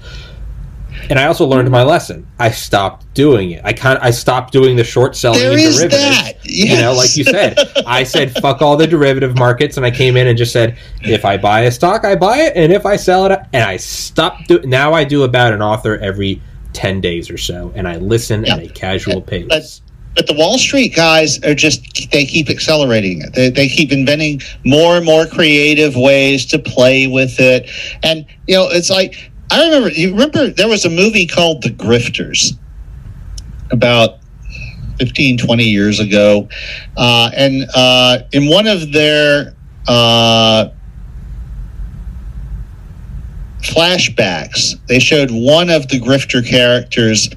[1.10, 2.26] And I also learned my lesson.
[2.38, 3.60] I stopped doing it.
[3.64, 6.02] I kind I stopped doing the short selling there and is derivatives.
[6.02, 6.32] that.
[6.44, 6.70] Yes.
[6.76, 10.16] You know, like you said, I said fuck all the derivative markets, and I came
[10.16, 12.96] in and just said, if I buy a stock, I buy it, and if I
[12.96, 14.48] sell it, and I stopped.
[14.48, 16.40] Do- now I do about an author every
[16.72, 18.68] ten days or so, and I listen at Yeah.
[18.70, 19.46] a casual pace.
[19.48, 19.80] But-
[20.16, 23.32] But the Wall Street guys are just, they keep accelerating it.
[23.34, 27.68] They, they keep inventing more and more creative ways to play with it.
[28.04, 31.70] And, you know, it's like, I remember, you remember there was a movie called The
[31.70, 32.58] Grifters
[33.70, 34.18] about
[34.98, 36.48] 15, 20 years ago.
[36.96, 39.54] Uh, and uh, in one of their
[39.86, 40.70] uh,
[43.60, 47.30] flashbacks, they showed one of the grifter characters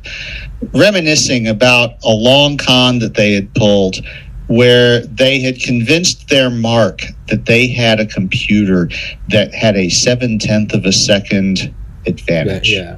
[0.73, 3.97] reminiscing about a long con that they had pulled
[4.47, 8.89] where they had convinced their mark that they had a computer
[9.29, 11.75] that had a seven tenth of a second
[12.07, 12.97] advantage yeah.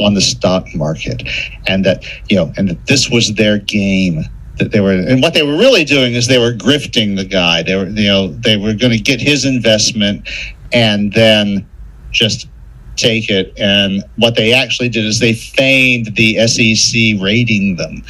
[0.00, 1.22] on the stock market
[1.66, 4.24] and that you know and that this was their game
[4.58, 7.62] that they were and what they were really doing is they were grifting the guy
[7.62, 10.28] they were you know they were going to get his investment
[10.72, 11.66] and then
[12.10, 12.48] just
[12.96, 18.02] take it and what they actually did is they feigned the SEC rating them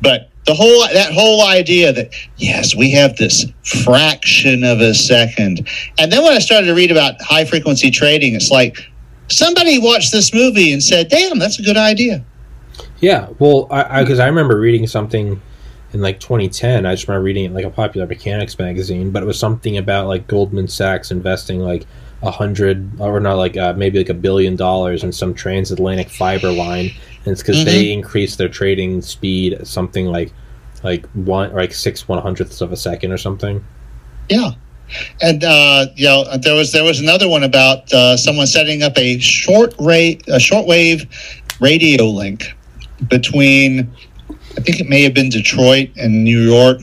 [0.00, 5.68] but the whole that whole idea that yes we have this fraction of a second
[5.98, 8.78] and then when I started to read about high frequency trading it's like
[9.30, 12.24] somebody watched this movie and said damn that's a good idea
[13.00, 15.40] Yeah, well, I because I, remember reading something
[15.92, 16.86] in like 2010.
[16.86, 19.78] I just remember reading it in like a popular mechanics magazine, but it was something
[19.78, 21.86] about like Goldman Sachs investing like
[22.22, 26.52] a hundred or not like uh, maybe like a billion dollars in some transatlantic fiber
[26.52, 26.90] line,
[27.24, 30.32] and it's because they increased their trading speed something like
[30.82, 33.64] like one like six one hundredths of a second or something.
[34.28, 34.50] Yeah,
[35.20, 38.96] and uh, you know there was there was another one about uh, someone setting up
[38.96, 41.06] a short rate a shortwave
[41.60, 42.54] radio link
[43.08, 43.90] between
[44.56, 46.80] I think it may have been Detroit and New York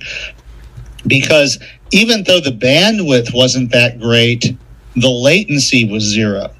[1.06, 1.60] because
[1.92, 4.56] even though the bandwidth wasn't that great,
[4.96, 6.52] the latency was zero,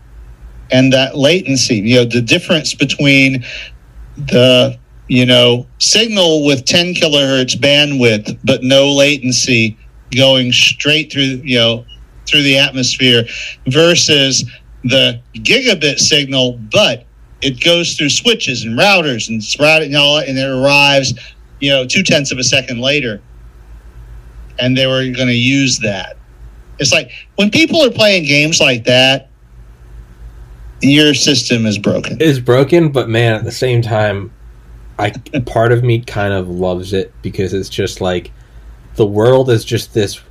[0.72, 3.44] and that latency you know the difference between
[4.18, 9.78] the you know signal with 10 kilohertz bandwidth but no latency
[10.16, 11.86] going straight through you know
[12.26, 13.24] through the atmosphere
[13.68, 14.50] versus
[14.84, 17.06] the gigabit signal but
[17.42, 19.44] it goes through switches and routers and
[19.84, 21.14] and all and it arrives
[21.60, 23.22] you know two tenths of a second later.
[24.60, 26.18] And they were going to use that.
[26.80, 29.30] It's like when people are playing games like that
[30.82, 32.22] your system is broken.
[32.22, 34.32] Is broken, but man, at the same time,
[35.00, 35.12] I
[35.46, 38.32] part of me kind of loves it because it's just like
[38.98, 40.22] the world is just this.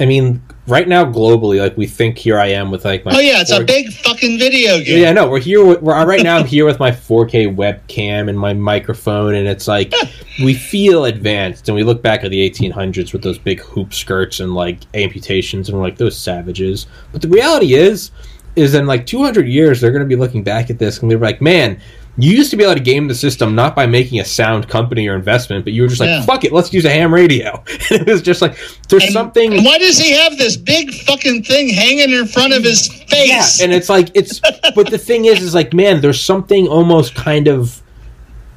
[0.00, 3.18] I mean, right now globally, like we think here I am with like my oh
[3.18, 5.64] yeah it's a four- big fucking video game yeah, no, we're here.
[5.64, 6.38] With, we're uh, right now.
[6.38, 9.92] I'm here with my 4K webcam and my microphone, and it's like
[10.44, 11.68] we feel advanced.
[11.68, 15.68] And we look back at the 1800s with those big hoop skirts and like amputations,
[15.68, 16.86] and we're like those savages.
[17.12, 18.10] But the reality is,
[18.56, 21.18] is in like 200 years, they're going to be looking back at this and they're
[21.18, 21.80] like, man.
[22.20, 25.06] You used to be able to game the system not by making a sound company
[25.06, 26.22] or investment, but you were just like, Yeah.
[26.26, 28.56] "Fuck it, let's use a ham radio." And it was just like,
[28.88, 32.52] "There's And- something." and why does he have this big fucking thing hanging in front
[32.54, 33.28] of his face
[33.60, 34.40] Yeah, and it's like it's.
[34.74, 37.80] but the thing is, is like, man, there's something almost kind of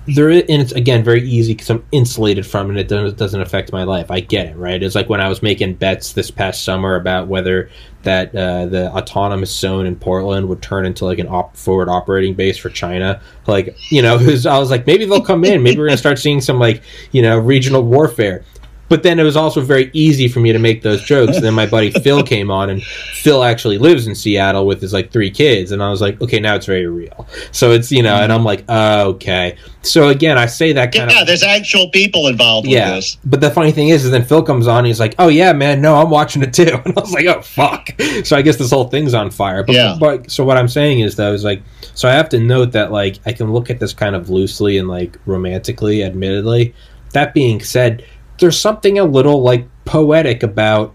[0.07, 0.29] there.
[0.29, 2.69] And it's again very easy because I'm insulated from it.
[2.71, 4.09] And it doesn't, doesn't affect my life.
[4.11, 4.81] I get it, right?
[4.81, 7.69] It's like when I was making bets this past summer about whether
[8.03, 12.33] that uh, the autonomous zone in Portland would turn into like an op- forward operating
[12.33, 13.21] base for China.
[13.47, 15.61] Like, you know, 'cause I was like, maybe they'll come in.
[15.63, 18.43] Maybe we're gonna start seeing some like you know regional warfare.
[18.91, 21.37] But then it was also very easy for me to make those jokes.
[21.37, 24.91] And then my buddy Phil came on, and Phil actually lives in Seattle with his
[24.91, 25.71] like three kids.
[25.71, 27.25] And I was like, okay, now it's very real.
[27.53, 29.55] So it's you know, and I'm like, oh, okay.
[29.83, 32.95] So again, I say that kind yeah of there's actual people involved with yeah.
[32.95, 35.29] this But the funny thing is, is then Phil comes on, and he's like, oh
[35.29, 36.77] yeah, man, no, I'm watching it too.
[36.85, 37.91] And I was like, oh fuck.
[38.25, 39.63] So I guess this whole thing's on fire.
[39.63, 39.95] But, Yeah.
[39.97, 41.63] but so what I'm saying is though is like,
[41.93, 44.77] so I have to note that like I can look at this kind of loosely
[44.77, 46.75] and like romantically, admittedly.
[47.13, 48.03] That being said,
[48.41, 50.93] there's something a little like poetic about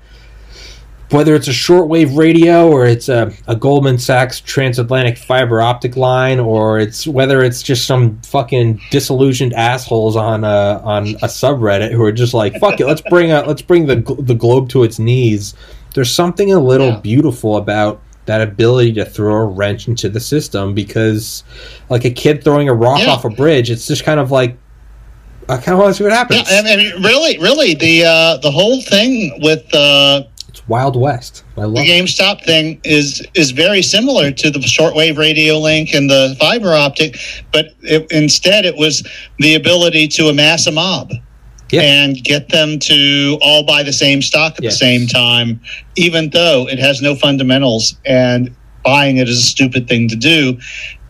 [1.10, 6.40] whether it's a shortwave radio or it's a, a Goldman Sachs transatlantic fiber optic line
[6.40, 12.02] or it's whether it's just some fucking disillusioned assholes on a on a subreddit who
[12.04, 14.98] are just like fuck it let's bring a, let's bring the the globe to its
[14.98, 15.54] knees
[15.94, 17.00] there's something a little Yeah.
[17.00, 21.44] beautiful about that ability to throw a wrench into the system because
[21.88, 23.10] like a kid throwing a rock Yeah.
[23.10, 24.58] off a bridge it's just kind of like
[25.48, 26.50] I kind of want to see what happens.
[26.50, 31.44] Yeah, I mean, really, really, the uh, the whole thing with uh, it's Wild West.
[31.56, 32.04] I love the it.
[32.04, 37.16] GameStop thing is is very similar to the shortwave radio link and the fiber optic,
[37.52, 39.06] but it, instead it was
[39.38, 41.12] the ability to amass a mob
[41.72, 44.74] and get them to all buy the same stock at Yes.
[44.74, 45.60] the same time,
[45.96, 48.54] even though it has no fundamentals and
[48.84, 50.56] buying it is a stupid thing to do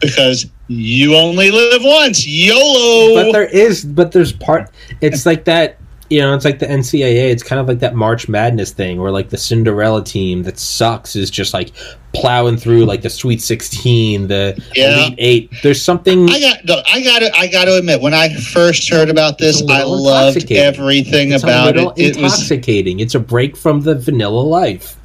[0.01, 2.27] because you only live once.
[2.27, 3.15] YOLO.
[3.25, 4.71] But there is, but there's part.
[5.01, 5.79] It's like that.
[6.09, 7.31] You know, it's like the NCAA.
[7.33, 11.17] It's kind of like that March Madness thing, where like the Cinderella team that sucks
[11.17, 11.73] is just like
[12.15, 14.99] plowing through like the Sweet Sixteen, the Yeah.
[14.99, 15.51] Elite Eight.
[15.65, 16.29] There's something.
[16.31, 16.65] I got.
[16.65, 17.37] Look, I got to.
[17.37, 21.71] I got to admit, when I first heard about this, I loved everything it's about
[21.71, 21.77] it.
[21.79, 22.35] little It was.
[22.35, 23.01] intoxicating.
[23.01, 24.97] It's a break from the vanilla life.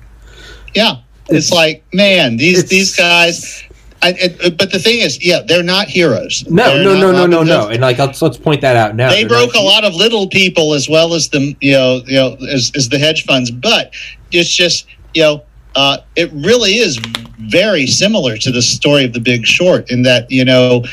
[0.76, 0.98] Yeah,
[1.30, 3.64] it's, It's- like man, these these guys.
[4.04, 6.44] I, it, but the thing is, yeah, they're not heroes.
[6.50, 7.68] No, They're no, no, no, no, no.
[7.68, 9.10] And like, let's let's point that out now.
[9.10, 12.02] They They're broke not- a lot of little people as well as the you know
[12.06, 13.94] you know as, as the hedge funds, but
[14.32, 15.44] it's just you know
[15.76, 16.98] uh, it really is
[17.42, 20.84] very similar to the story of the Big Short in that you know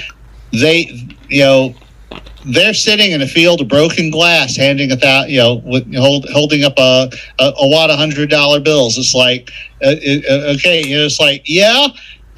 [0.53, 0.91] they
[1.29, 1.75] you know
[2.45, 6.27] they're sitting in a field of broken glass, handing a thou, you know, with, hold,
[6.31, 7.11] holding up a,
[7.41, 8.97] a, a wad of hundred dollar bills.
[8.97, 9.51] It's like,
[9.83, 11.89] uh, uh, okay, you know, it's like, yeah,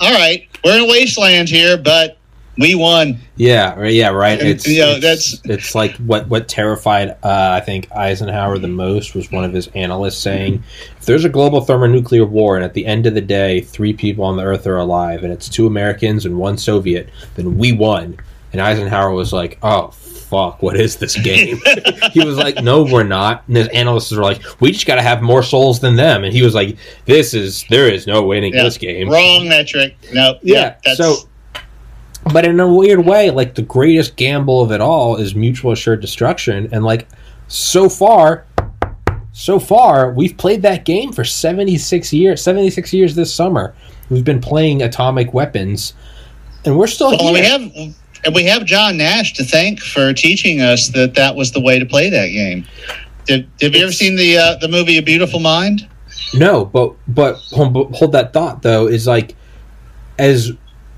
[0.01, 2.17] all right, we're in a wasteland here, but
[2.59, 3.19] we won.
[3.37, 4.39] Yeah, right, yeah, right.
[4.41, 8.69] It's you know, it's, that's- it's like what what terrified uh, I think Eisenhower the
[8.69, 10.63] most was one of his analysts saying,
[10.99, 14.25] if there's a global thermonuclear war and at the end of the day three people
[14.25, 18.19] on the earth are alive and it's two Americans and one Soviet, then we won.
[18.53, 19.89] And Eisenhower was like, "Oh
[20.31, 21.61] fuck, what is this game?"
[22.13, 25.03] he was like, "No, we're not." And his analysts were like, "We just got to
[25.03, 28.55] have more souls than them." And he was like, "This is there is no winning
[28.55, 28.63] Yeah.
[28.65, 29.97] this game." Wrong metric.
[30.13, 30.77] No, Yeah.
[30.85, 31.17] that's, so,
[32.33, 36.01] but in a weird way, like the greatest gamble of it all is mutual assured
[36.01, 36.69] destruction.
[36.73, 37.09] And like,
[37.49, 38.45] so far,
[39.33, 42.43] so far, we've played that game for 76 years.
[42.43, 43.75] 76 years this summer.
[44.11, 45.95] We've been playing atomic weapons,
[46.65, 47.59] and we're still well, we here.
[47.59, 47.95] have.
[48.25, 51.79] And we have John Nash to thank for teaching us that that was the way
[51.79, 52.67] to play that game.
[53.27, 55.89] Did, have you ever seen the uh, the movie A Beautiful Mind?
[56.35, 59.37] No, but but hold, hold that thought though is like
[60.19, 60.53] as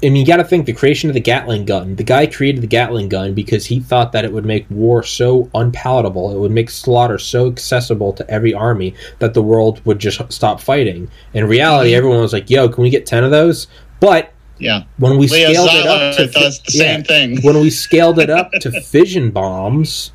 [0.05, 1.95] I mean, you got to think the creation of the Gatling gun.
[1.95, 5.49] The guy created the Gatling gun because he thought that it would make war so
[5.55, 10.21] unpalatable, it would make slaughter so accessible to every army that the world would just
[10.33, 11.09] stop fighting.
[11.35, 13.69] In reality, everyone was like, "Yo, can we get ten of those?"
[14.01, 14.33] But
[14.63, 17.43] Yeah, when we Leo scaled it up to does the yeah, same thing.
[17.43, 20.13] when we scaled it up to fission bombs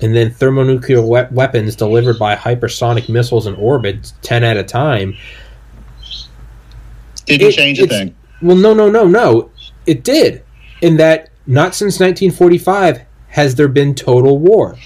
[0.00, 5.14] and then thermonuclear we- weapons delivered by hypersonic missiles in orbit 10 at a time
[7.26, 8.14] Didn't it- change a thing.
[8.42, 9.50] well no no no no.
[9.86, 10.42] It did.
[10.80, 14.76] In that not since 1945 has there been total war.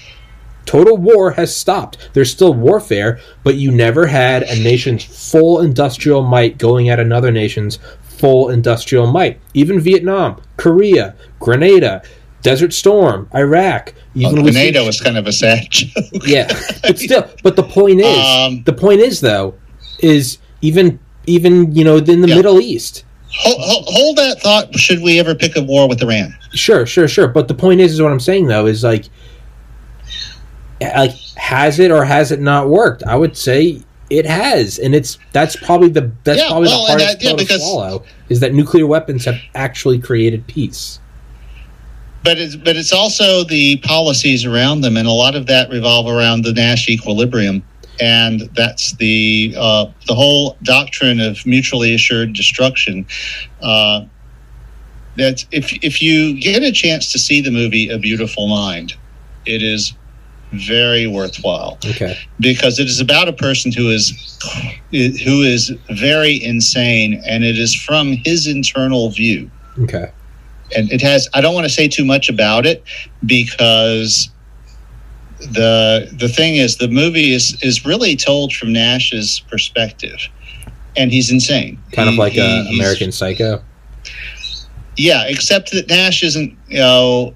[0.65, 2.09] Total war has stopped.
[2.13, 7.31] There's still warfare but you never had a nation's full industrial might going at another
[7.31, 7.79] nation's
[8.25, 12.01] full industrial might even vietnam korea grenada
[12.41, 16.05] desert storm iraq even Well, Grenada was kind of a sad joke.
[16.25, 16.47] yeah
[16.81, 19.53] but still but the point is Um, the point is though
[19.99, 20.97] is even
[21.27, 22.35] even you know in the Yeah.
[22.35, 23.03] middle east
[23.37, 24.73] Hold, hold, hold that thought.
[24.79, 26.33] Should we ever pick a war with Iran?
[26.53, 27.27] Sure, sure, sure.
[27.27, 29.09] But the point is, is what I'm saying though is like,
[30.79, 33.03] like has it or has it not worked?
[33.03, 36.87] I would say it has, and it's that's probably the that's Yeah, probably well, the
[36.89, 40.99] hardest that- yeah, to swallow is that nuclear weapons have actually created peace.
[42.23, 46.07] But it's but it's also the policies around them, and a lot of that revolve
[46.07, 47.63] around the Nash equilibrium,
[47.99, 53.05] and that's the uh, the whole doctrine of mutually assured destruction.
[53.61, 54.05] Uh,
[55.17, 58.95] that's if if you get a chance to see the movie A Beautiful Mind,
[59.45, 59.93] it is
[60.51, 61.77] very worthwhile.
[61.85, 64.11] Okay, because it is about a person who is
[64.91, 69.49] who is very insane, and it is from his internal view.
[69.79, 70.09] Okay,
[70.75, 72.83] and it has i don't want to say too much about it
[73.25, 74.29] because
[75.39, 80.17] the the thing is the movie is is really told from nash's perspective.
[80.97, 81.77] And he's insane.
[81.91, 83.61] Kind of like he- uh, a American Psycho.
[84.97, 87.33] yeah except that nash isn't you know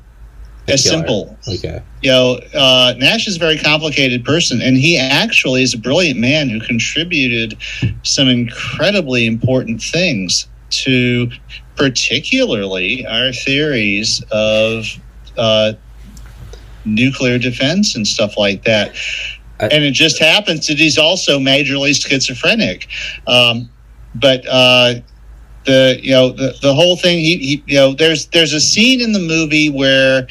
[0.71, 0.97] as Killer.
[0.97, 5.73] simple Okay, you know uh, nash is a very complicated person and he actually is
[5.73, 7.57] a brilliant man who contributed
[8.03, 11.29] some incredibly important things to
[11.75, 14.85] particularly our theories of
[15.37, 15.73] uh,
[16.85, 18.95] nuclear defense and stuff like that.
[19.59, 22.87] I- and it just happens that he's also majorly schizophrenic.
[23.27, 23.69] Um,
[24.15, 24.95] but uh,
[25.65, 29.01] the you know the, the whole thing he, he you know there's there's a scene
[29.01, 30.27] in the movie where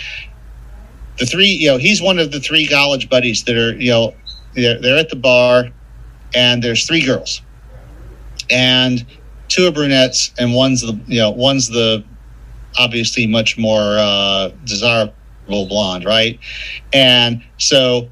[1.18, 4.14] the three, you know, he's one of the three college buddies that are, you know,
[4.54, 5.68] they're, they're at the bar,
[6.34, 7.42] and there's three girls,
[8.50, 9.04] and
[9.48, 12.04] two are brunettes, and one's the, you know, one's the
[12.78, 15.14] obviously much more uh, desirable
[15.48, 16.38] blonde, right?
[16.92, 18.08] And so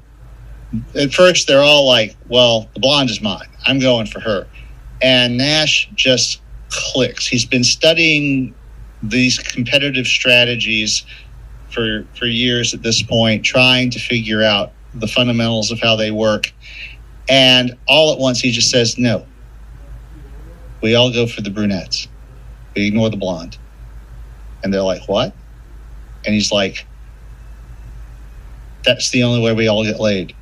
[0.95, 3.47] at first they're all like, well, the blonde is mine.
[3.65, 4.47] I'm going for her.
[5.01, 7.25] And Nash just clicks.
[7.25, 8.53] He's been studying
[9.03, 11.05] these competitive strategies
[11.69, 16.11] for for years at this point, trying to figure out the fundamentals of how they
[16.11, 16.51] work.
[17.29, 19.25] And all at once he just says, No.
[20.81, 22.07] We all go for the brunettes.
[22.75, 23.57] We ignore the blonde.
[24.63, 25.33] And they're like, What?
[26.25, 26.85] And he's like,
[28.85, 30.35] That's the only way we all get laid.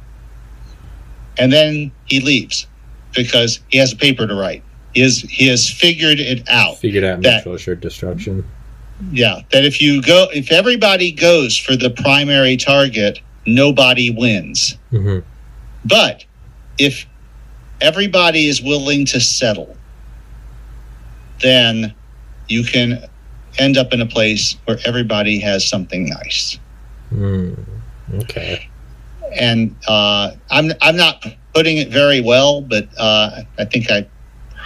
[1.38, 2.68] And then he leaves
[3.14, 4.64] because he has a paper to write.
[4.94, 6.78] He has he has figured it out.
[6.78, 8.46] Figured out mutual assured destruction.
[9.12, 14.78] Yeah, that if you go, if everybody goes for the primary target, nobody wins.
[14.90, 15.20] hmm
[15.84, 16.26] But
[16.78, 17.06] if
[17.82, 19.76] everybody is willing to settle,
[21.42, 21.94] then
[22.48, 23.04] you can
[23.58, 26.60] end up in a place where everybody has something nice.
[27.14, 27.58] Mm.
[28.16, 28.70] Okay.
[29.40, 34.08] And uh, I'm I'm not putting it very well, but uh, I think I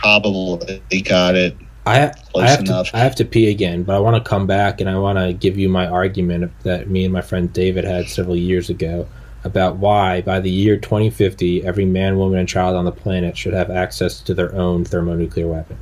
[0.02, 1.58] probably got it.
[1.90, 2.92] I, I have enough.
[2.92, 5.18] to I have to pee again, but I want to come back and I want
[5.18, 9.08] to give you my argument that me and my friend David had several years ago
[9.44, 13.54] about why by the year 2050 every man, woman, and child on the planet should
[13.54, 15.78] have access to their own thermonuclear weapon.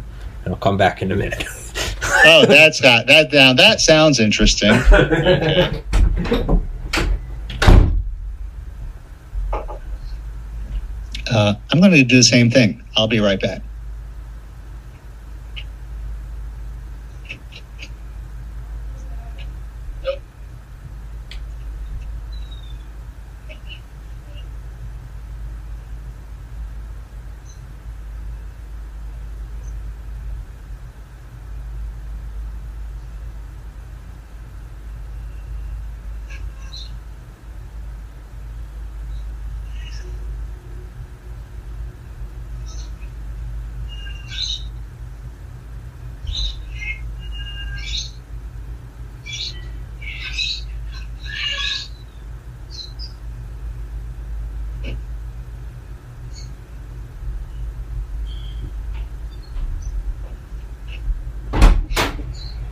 [0.45, 1.43] And I'll come back in a minute.
[2.25, 3.57] Oh, that's got that down.
[3.57, 4.71] That sounds interesting.
[4.89, 5.83] Okay.
[11.29, 12.81] Uh, I'm going to do the same thing.
[12.95, 13.61] I'll be right back.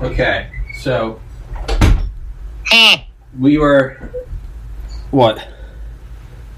[0.02, 1.20] okay, so
[2.68, 3.06] Ha!
[3.40, 3.98] we were.
[5.12, 5.48] What?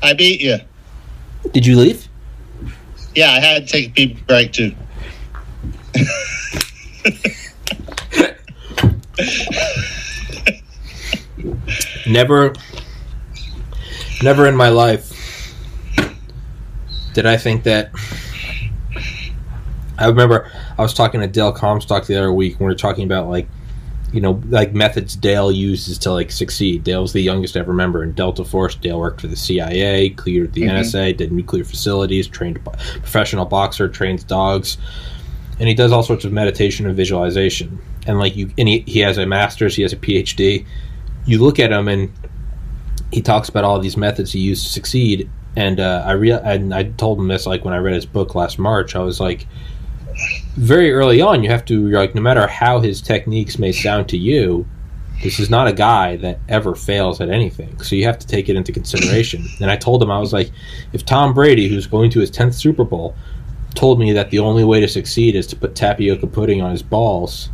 [0.02, 0.58] I beat you.
[1.52, 2.08] Did you leave?
[3.16, 4.76] Yeah, I had to take a pee break too.
[12.08, 12.54] Never,
[14.22, 15.18] never in my life
[17.18, 17.90] did I think that.
[19.98, 23.06] I remember I was talking to Dale Comstock the other week, and we were talking
[23.06, 23.50] about like,
[24.14, 26.84] you know, like methods Dale uses to like succeed.
[26.84, 28.76] Dale's the youngest ever member in Delta Force.
[28.76, 30.70] Dale worked for the CIA, cleared the Mhm.
[30.80, 34.78] NSA, did nuclear facilities, trained professional boxer, trains dogs,
[35.60, 37.80] and he does all sorts of meditation and visualization.
[38.06, 40.66] And like you, and he, he has a master's, he has a PhD.
[41.26, 42.10] You look at him and
[43.12, 45.30] he talks about all these methods he used to succeed.
[45.58, 48.36] And uh, I real and I told him this like when I read his book
[48.36, 48.96] last March.
[48.96, 49.48] I was like,
[50.58, 54.10] very early on, you have to you're like no matter how his techniques may sound
[54.10, 54.66] to you,
[55.24, 57.80] this is not a guy that ever fails at anything.
[57.82, 59.46] So you have to take it into consideration.
[59.62, 60.52] And I told him I was like,
[60.94, 63.16] if Tom Brady, who's going to his tenth Super Bowl,
[63.76, 66.84] told me that the only way to succeed is to put tapioca pudding on his
[66.84, 67.50] balls,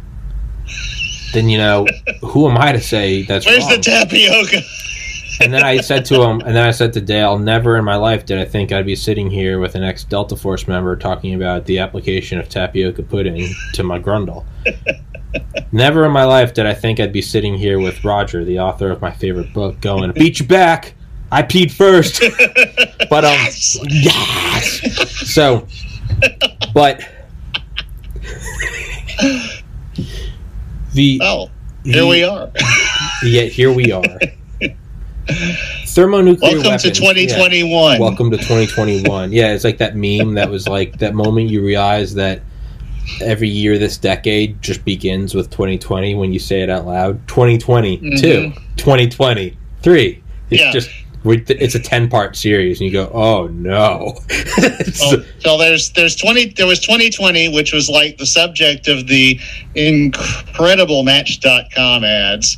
[1.34, 1.86] then you know
[2.22, 3.76] who am I to say that's Where's wrong?
[3.76, 4.62] the tapioca?
[5.42, 7.96] And then I said to him, and then I said to Dale, never in my
[7.96, 11.34] life did I think I'd be sitting here with an ex Delta Force member talking
[11.36, 14.46] about the application of tapioca pudding to my grundle.
[15.72, 18.92] never in my life did I think I'd be sitting here with Roger, the author
[18.92, 20.94] of my favorite book, going, "Beat you back."
[21.32, 22.22] I peed first,
[23.10, 23.38] but um,
[23.90, 24.82] Yes!
[24.84, 25.34] yes.
[25.34, 25.68] So,
[26.76, 27.02] but
[30.94, 31.50] the Oh,
[31.84, 32.52] here we are.
[33.24, 34.04] yet here we are.
[35.28, 37.00] Thermonuclear Welcome to weapons.
[37.00, 37.14] Yeah.
[37.14, 38.00] 2021.
[38.00, 39.32] Welcome to 2021.
[39.32, 42.42] yeah, it's like that meme that was like that moment you realize that
[43.22, 47.26] every year this decade just begins with 2020 when you say it out loud.
[47.28, 48.56] 2022, Mhm.
[48.78, 50.20] 2023.
[50.50, 50.72] It's Yeah.
[50.72, 50.90] just
[51.26, 56.16] it's a 10 part series and you go, "Oh no." It's- Oh, so there's there's
[56.18, 59.40] 20 there was 2020 which was like the subject of the
[59.76, 62.58] incredible match.com ads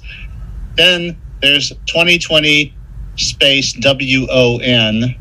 [0.78, 2.74] then there's 2020
[3.18, 5.16] space W O N.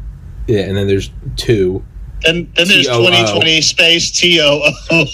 [0.46, 1.84] Yeah, and then there's two.
[2.22, 3.06] Then then there's T-O-O.
[3.06, 4.60] 2020 space T O
[4.90, 5.04] O.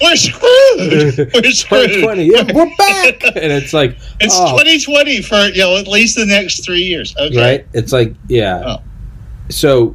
[0.00, 1.30] We're screwed.
[1.34, 1.90] We're screwed.
[1.90, 2.24] 2020.
[2.24, 3.22] Yeah, we're back.
[3.36, 7.14] and it's like, It's oh, 2020 for you know at least the next three years.
[7.16, 7.36] Okay.
[7.36, 7.66] right?
[7.74, 8.62] It's like, yeah.
[8.64, 8.82] Oh.
[9.50, 9.94] So,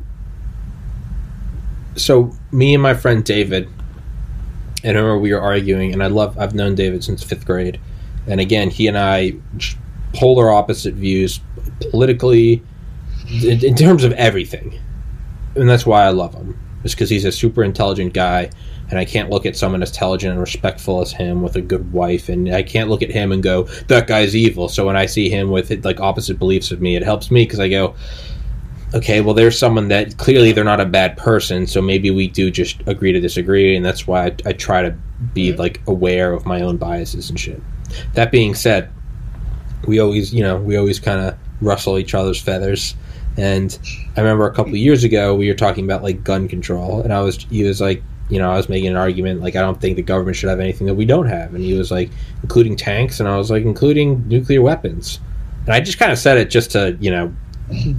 [1.95, 3.67] so me and my friend David,
[4.83, 7.79] and remember we were arguing, and I love, I've known David since fifth grade,
[8.27, 9.33] and again, he and I
[10.13, 11.39] polar opposite views
[11.91, 12.61] politically,
[13.29, 14.79] in, in terms of everything,
[15.55, 16.57] and that's why I love him.
[16.83, 18.49] Is because he's a super intelligent guy,
[18.89, 21.91] and I can't look at someone as intelligent and respectful as him with a good
[21.91, 25.07] wife, and I can't look at him and go, "That guy's evil." So when I
[25.07, 27.95] see him with like opposite beliefs of me, it helps me because I go,
[28.93, 32.49] okay, well, there's someone that clearly they're not a bad person, so maybe we do
[32.49, 34.95] just agree to disagree, and that's why I, I try to
[35.33, 37.61] be like aware of my own biases and shit.
[38.13, 38.91] That being said,
[39.85, 42.95] we always, you know, we always kind of rustle each other's feathers.
[43.37, 43.77] And
[44.15, 47.13] I remember a couple of years ago we were talking about like gun control, and
[47.13, 49.79] I was he was like, you know, I was making an argument like I don't
[49.79, 52.09] think the government should have anything that we don't have, and he was like,
[52.41, 55.19] including tanks, and I was like, including nuclear weapons,
[55.65, 57.33] and I just kind of said it just to you know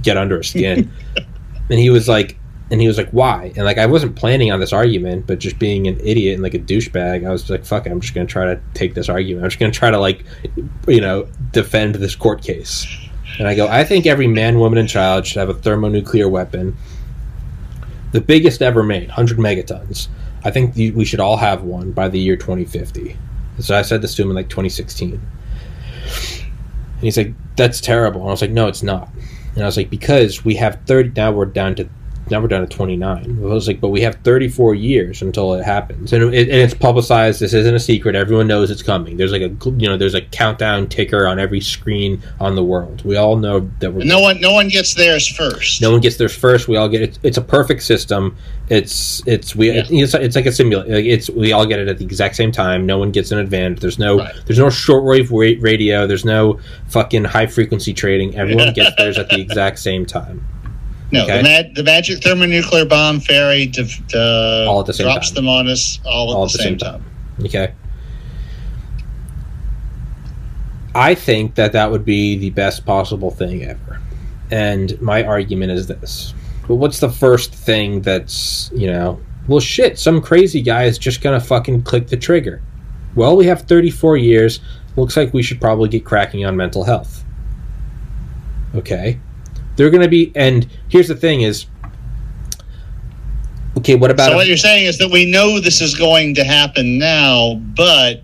[0.01, 0.91] get under his skin,
[1.69, 2.37] and he was like,
[2.71, 3.51] and he was like, why?
[3.55, 6.53] And like I wasn't planning on this argument, but just being an idiot and like
[6.53, 9.43] a douchebag, I was like, fuck it, I'm just gonna try to take this argument.
[9.43, 10.23] I'm just gonna try to like,
[10.87, 12.87] you know, defend this court case.
[13.39, 16.75] And I go, I think every man, woman, and child should have a thermonuclear weapon,
[18.11, 20.07] the biggest ever made, 100 megatons.
[20.43, 23.17] I think we should all have one by the year 2050.
[23.59, 25.13] So I said this to him in like 2016.
[25.13, 25.21] And
[27.01, 28.21] he's like, that's terrible.
[28.21, 29.09] And I was like, no, it's not.
[29.55, 31.89] And I was like, because we have 30, now we're down to
[32.31, 33.39] now we're down to 29.
[33.41, 36.73] I was like, but we have 34 years until it happens, and, it, and it's
[36.73, 37.39] publicized.
[37.39, 38.15] This isn't a secret.
[38.15, 39.17] Everyone knows it's coming.
[39.17, 43.03] There's like a you know there's a countdown ticker on every screen on the world.
[43.05, 45.81] We all know that we're No one no one gets theirs first.
[45.81, 46.67] no one gets theirs first.
[46.67, 47.19] We all get it.
[47.23, 48.35] It's a perfect system.
[48.69, 49.83] It's it's we Yeah.
[49.89, 50.93] it's, it's like a simulation.
[50.93, 52.85] Like it's we all get it at the exact same time.
[52.85, 53.79] No one gets an advantage.
[53.79, 54.35] There's no Right.
[54.45, 56.05] there's no shortwave wa- radio.
[56.05, 58.35] There's no fucking high frequency trading.
[58.37, 60.45] Everyone gets theirs at the exact same time.
[61.11, 61.37] No, Okay.
[61.37, 65.35] the, mag- the magic thermonuclear bomb fairy def- uh, All at the same drops time.
[65.45, 67.03] them on us all at the, same, time.
[67.43, 67.73] Okay.
[70.95, 73.99] I think that that would be the best possible thing ever.
[74.51, 76.33] And my argument is this.
[76.67, 81.21] But what's the first thing that's, you know, well, shit, some crazy guy is just
[81.21, 82.61] going to fucking click the trigger.
[83.15, 84.59] Well, we have 34 years.
[84.95, 87.23] Looks like we should probably get cracking on mental health.
[88.75, 89.19] Okay.
[89.79, 91.65] They're going to be, and here's the thing is,
[93.77, 96.35] okay, what about So if- what you're saying is that we know this is going
[96.35, 98.21] to happen now, but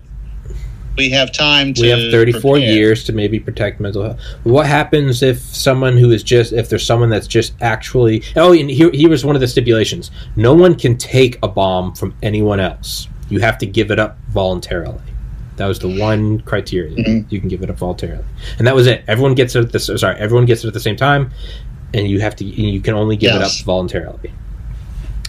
[0.98, 1.80] we have time to.
[1.80, 2.70] we have 34 prepare.
[2.74, 6.86] years to maybe protect mental health what happens if someone who is just if there's
[6.86, 10.74] someone that's just actually oh and here, here was one of the stipulations no one
[10.74, 15.02] can take a bomb from anyone else you have to give it up voluntarily
[15.56, 17.26] that was the one criteria Mhm.
[17.30, 18.24] you can give it up voluntarily
[18.58, 20.80] and that was it everyone gets it at the sorry everyone gets it at the
[20.80, 21.30] same time
[21.94, 24.32] and you have to you can only give it up voluntarily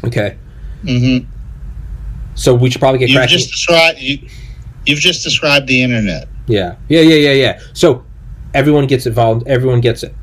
[0.03, 0.35] okay
[0.85, 1.25] Mhm.
[2.35, 3.99] so we should probably get You've cracking just described.
[3.99, 4.19] You,
[4.85, 6.27] you've just described the internet.
[6.47, 7.59] Yeah, yeah, yeah, yeah, yeah.
[7.73, 8.03] So
[8.53, 9.47] everyone gets involved.
[9.47, 10.13] Everyone gets it.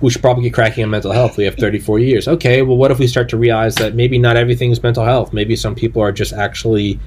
[0.00, 1.36] We should probably get cracking on mental health.
[1.36, 2.26] We have 34 years.
[2.26, 5.32] Okay, well, what if we start to realize that maybe not everything is mental health?
[5.32, 6.98] Maybe some people are just actually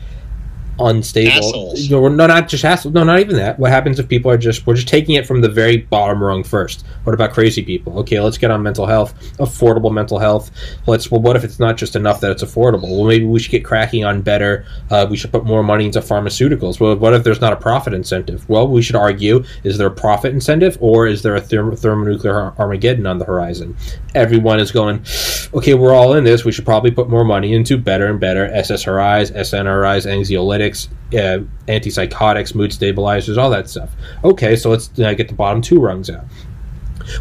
[0.79, 1.31] unstable.
[1.31, 1.89] Assholes.
[1.89, 2.93] No, no, not just assholes.
[2.93, 3.59] No, not even that.
[3.59, 6.43] What happens if people are just we're just taking it from the very bottom rung
[6.43, 6.85] first?
[7.03, 7.99] What about crazy people?
[7.99, 10.51] Okay, let's get on mental health, affordable mental health.
[10.87, 11.11] Let's.
[11.11, 12.89] Well, what if it's not just enough that it's affordable?
[12.89, 14.65] Well, maybe we should get cracking on better.
[14.89, 16.79] Uh, we should put more money into pharmaceuticals.
[16.79, 18.47] Well, what if there's not a profit incentive?
[18.49, 22.53] Well, we should argue: is there a profit incentive, or is there a therm- thermonuclear
[22.57, 23.75] Armageddon on the horizon?
[24.15, 25.03] Everyone is going.
[25.53, 26.43] Okay, we're all in this.
[26.45, 32.55] We should probably put more money into better and better SSRIs, SNRIs, anxiolytics, uh, antipsychotics,
[32.55, 33.91] mood stabilizers, all that stuff.
[34.23, 36.25] Okay, so let's uh, get the bottom two rungs out.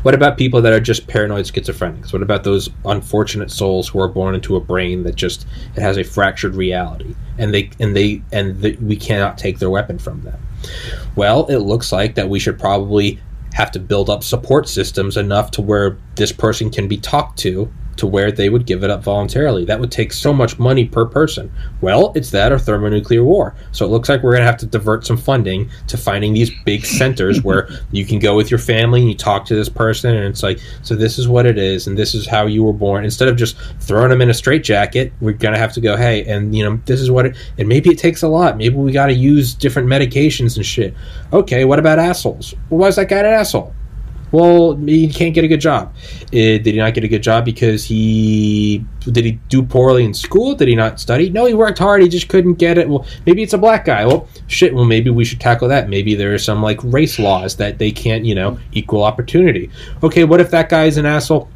[0.03, 2.13] What about people that are just paranoid schizophrenics?
[2.13, 5.99] What about those unfortunate souls who are born into a brain that just it has
[5.99, 10.23] a fractured reality, and they and they and the, we cannot take their weapon from
[10.23, 10.41] them?
[11.17, 13.19] Well, it looks like that we should probably
[13.55, 17.71] have to build up support systems enough to where this person can be talked to
[17.97, 19.65] to where they would give it up voluntarily.
[19.65, 21.53] That would take so much money per person.
[21.81, 23.55] Well, it's that or thermonuclear war.
[23.73, 26.51] So it looks like we're going to have to divert some funding to finding these
[26.65, 30.15] big centers where you can go with your family and you talk to this person,
[30.15, 32.73] and it's like, so this is what it is, and this is how you were
[32.73, 33.05] born.
[33.05, 36.25] Instead of just throwing them in a straitjacket, we're going to have to go, hey,
[36.25, 38.57] and you know, this is what it, and maybe it takes a lot.
[38.57, 40.95] Maybe we got to use different medications and shit.
[41.33, 42.55] Okay, what about assholes?
[42.71, 43.75] Well, why is that guy an asshole?
[44.33, 45.95] Well, he can't get a good job.
[46.27, 50.15] Uh, did he not get a good job because he did he do poorly in
[50.15, 50.55] school?
[50.55, 51.29] Did he not study?
[51.29, 52.03] No, he worked hard.
[52.03, 52.89] He just couldn't get it.
[52.89, 54.07] Well, maybe it's a black guy.
[54.07, 54.75] Well, shit.
[54.75, 55.89] Well, maybe we should tackle that.
[55.89, 59.71] Maybe there are some like race laws that they can't, you know, equal opportunity.
[60.03, 61.49] Okay, what if that guy is an asshole?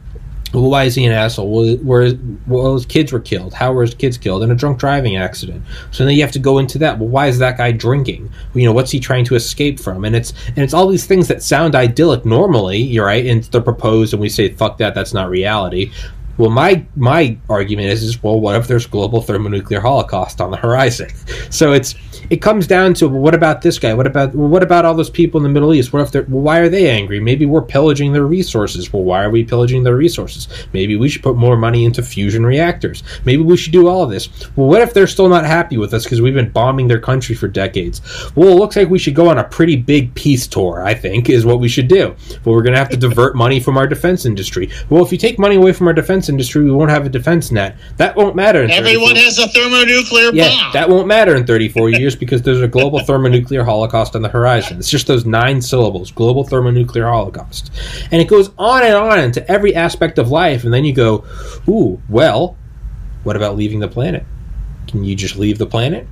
[0.57, 1.51] Well, why is he an asshole?
[1.51, 2.13] Well, where,
[2.47, 3.53] well, his kids were killed.
[3.53, 4.43] How were his kids killed?
[4.43, 5.63] In a drunk driving accident.
[5.91, 6.99] So then you have to go into that.
[6.99, 8.31] Well, why is that guy drinking?
[8.55, 10.07] You know, what's he trying to escape from?
[10.07, 13.61] And it's and it's all these things that sound idyllic normally, you're right, and they're
[13.61, 15.93] proposed, and we say, fuck that, that's not reality.
[16.39, 20.57] Well, my my argument is, is well, what if there's global thermonuclear holocaust on the
[20.57, 21.11] horizon?
[21.51, 21.95] So it's
[22.31, 23.95] it comes down to well, what about this guy?
[23.95, 25.93] What about well, what about all those people in the Middle East?
[25.93, 27.21] What if they're well, why are they angry?
[27.21, 28.93] Maybe we're pillaging their resources.
[28.93, 30.49] Well, why are we pillaging their resources?
[30.73, 33.03] Maybe we should put more money into fusion reactors.
[33.25, 34.29] Maybe we should do all of this.
[34.57, 37.35] Well, what if they're still not happy with us because we've been bombing their country
[37.35, 38.01] for decades?
[38.35, 40.83] Well, it looks like we should go on a pretty big peace tour.
[40.83, 42.15] I think is what we should do.
[42.45, 44.71] Well, we're going to have to divert money from our defense industry.
[44.91, 47.51] Well, if you take money away from our defense industry, we won't have a defense
[47.51, 47.77] net.
[47.97, 48.63] That won't matter.
[48.63, 50.73] in Everyone 34 has a thermonuclear yeah, bomb.
[50.73, 54.79] that won't matter in 34 years because there's a global thermonuclear holocaust on the horizon.
[54.79, 57.73] It's just those nine syllables, global thermonuclear holocaust.
[58.11, 60.65] And it goes on and on into every aspect of life.
[60.65, 61.25] And then you go,
[61.69, 62.57] ooh, well,
[63.25, 64.25] what about leaving the planet?
[64.89, 66.07] Can you just leave the planet?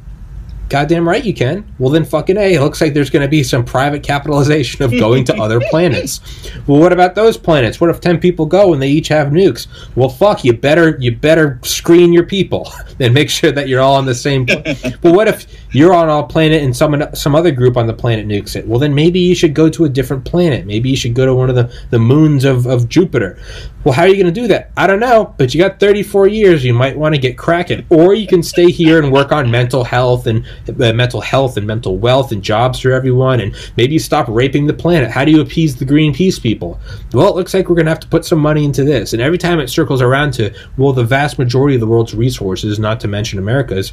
[0.68, 1.64] Goddamn right you can.
[1.78, 2.54] Well, then fucking A.
[2.54, 6.20] It looks like there's going to be some private capitalization of going to other planets.
[6.66, 7.80] Well, what about those planets?
[7.80, 9.66] What if 10 people go and they each have nukes?
[9.94, 13.94] Well, fuck, you better you better screen your people and make sure that you're all
[13.94, 14.62] on the same pla-
[15.02, 18.26] But what if you're on a planet and someone some other group on the planet
[18.26, 18.66] nukes it?
[18.66, 20.66] Well, then maybe you should go to a different planet.
[20.66, 23.38] Maybe you should go to one of the, the moons of, of Jupiter.
[23.84, 24.70] Well, how are you going to do that?
[24.78, 26.64] I don't know, but you got 34 years.
[26.64, 29.84] You might want to get cracking, or you can stay here and work on mental
[29.84, 34.26] health and uh, mental health and mental wealth and jobs for everyone, and maybe stop
[34.28, 35.10] raping the planet.
[35.10, 36.80] How do you appease the Greenpeace people?
[37.12, 39.20] Well, it looks like we're going to have to put some money into this, and
[39.20, 43.00] every time it circles around to well, the vast majority of the world's resources, not
[43.00, 43.92] to mention America's,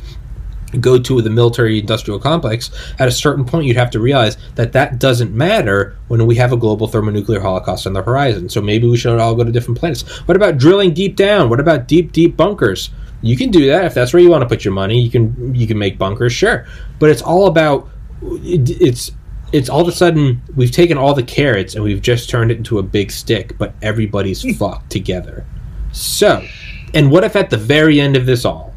[0.79, 4.73] go to the military industrial complex, at a certain point you'd have to realize that
[4.73, 8.49] that doesn't matter when we have a global thermonuclear holocaust on the horizon.
[8.49, 10.03] So maybe we should all go to different planets.
[10.27, 11.49] What about drilling deep down?
[11.49, 12.89] What about deep, deep bunkers?
[13.21, 14.99] You can do that if that's where you want to put your money.
[14.99, 16.65] You can you can make bunkers, sure,
[16.99, 17.87] but it's all about
[18.23, 19.11] it, it's
[19.51, 22.57] it's all of a sudden we've taken all the carrots and we've just turned it
[22.57, 25.45] into a big stick, but everybody's fucked together.
[25.91, 26.45] So,
[26.93, 28.70] and what if at the very end of this all,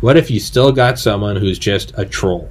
[0.00, 2.50] what if you still got someone who's just a troll?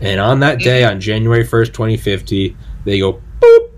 [0.00, 0.92] And on that day, mm-hmm.
[0.92, 3.70] on January 1st, 2050, they go, boop.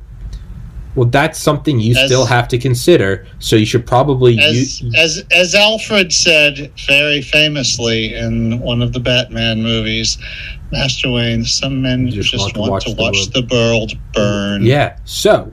[0.95, 3.27] Well, that's something you As- still have to consider.
[3.39, 4.97] So you should probably as use.
[4.97, 10.19] as as Alfred said very famously in one of the Batman movies,
[10.73, 12.85] Master Wayne, some men just, want, to watch,
[13.33, 14.65] the, world burn.
[14.65, 14.99] Yeah.
[15.05, 15.53] So,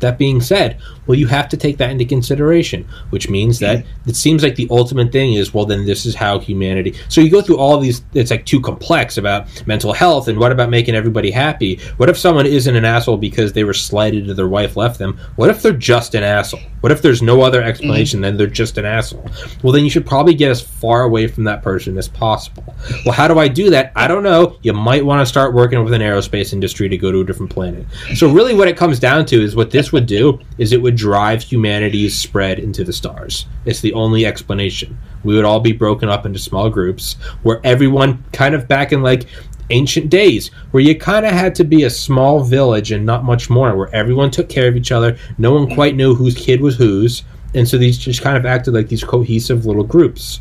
[0.00, 3.86] that being said, well, you have to take that into consideration, which means that mm.
[4.06, 6.94] it seems like the ultimate thing is, well, then this is how humanity.
[7.08, 10.52] So you go through all these, it's like too complex about mental health and what
[10.52, 11.80] about making everybody happy?
[11.96, 15.18] What if someone isn't an asshole because they were slighted or their wife left them?
[15.36, 16.60] What if they're just an asshole?
[16.80, 18.22] What if there's no other explanation mm.
[18.22, 19.28] than they're just an asshole?
[19.62, 22.64] Well, then you should probably get as far away from that person as possible.
[23.04, 23.92] Well, how do I do that?
[23.96, 24.58] I don't know.
[24.62, 27.50] You might want to start working with an aerospace industry to go to a different
[27.50, 27.86] planet.
[28.14, 30.96] So, really, what it comes down to is what this would do is it would
[30.96, 33.46] drive humanity's spread into the stars.
[33.64, 34.96] It's the only explanation.
[35.24, 39.02] We would all be broken up into small groups where everyone, kind of back in
[39.02, 39.26] like
[39.70, 43.48] ancient days, where you kind of had to be a small village and not much
[43.50, 45.16] more, where everyone took care of each other.
[45.38, 47.22] No one quite knew whose kid was whose.
[47.54, 50.40] And so these just kind of acted like these cohesive little groups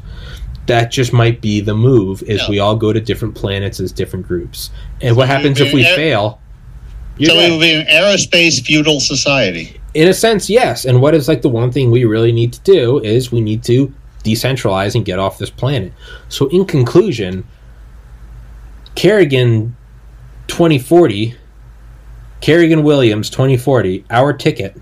[0.67, 2.49] that just might be the move is Yeah.
[2.49, 4.69] we all go to different planets as different groups
[5.01, 6.39] and what So happens we- if we- fail
[7.19, 7.45] you're So dead.
[7.47, 9.79] we will be an aerospace feudal society.
[9.93, 10.85] in a sense yes.
[10.85, 13.63] And what is like the one thing we really need to do is we need
[13.65, 13.93] to
[14.23, 15.93] decentralize and get off this planet.
[16.29, 17.45] So in conclusion
[18.95, 19.75] Carrigan
[20.47, 21.35] 2040
[22.41, 24.75] Carrigan williams 2040 our ticket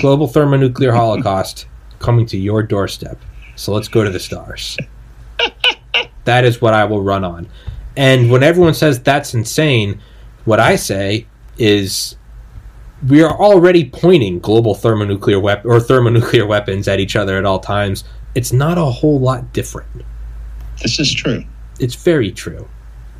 [0.00, 1.66] global thermonuclear holocaust
[1.98, 3.18] coming to your doorstep.
[3.56, 4.76] So let's go to the stars.
[6.24, 7.48] That is what i will run on.
[7.96, 10.00] And when everyone says that's insane
[10.46, 11.26] what i say
[11.58, 12.16] is
[13.08, 17.58] we are already pointing global thermonuclear wep- or thermonuclear weapons at each other at all
[17.60, 18.04] times.
[18.34, 19.90] It's not a whole lot different.
[20.82, 21.44] This is true.
[21.78, 22.66] It's very true.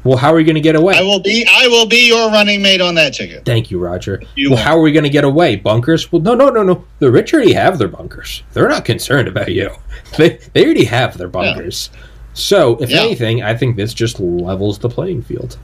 [0.03, 0.95] Well, how are we going to get away?
[0.97, 3.45] I will be I will be your running mate on that ticket.
[3.45, 4.23] Thank you, Roger.
[4.35, 5.57] You well, how are we going to get away?
[5.57, 6.11] Bunkers?
[6.11, 6.85] Well, no, no, no, no.
[7.01, 8.45] The rich already have their bunkers.
[8.55, 9.71] They're not concerned about you.
[10.17, 11.91] They they already have their bunkers.
[12.33, 13.01] So, if Yeah.
[13.03, 15.59] anything, I think this just levels the playing field.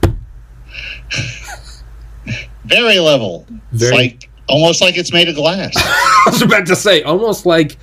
[2.65, 3.45] Very level.
[3.71, 3.91] Very- It's
[4.21, 5.73] like almost like it's made of glass.
[5.75, 7.77] I was about to say, almost like,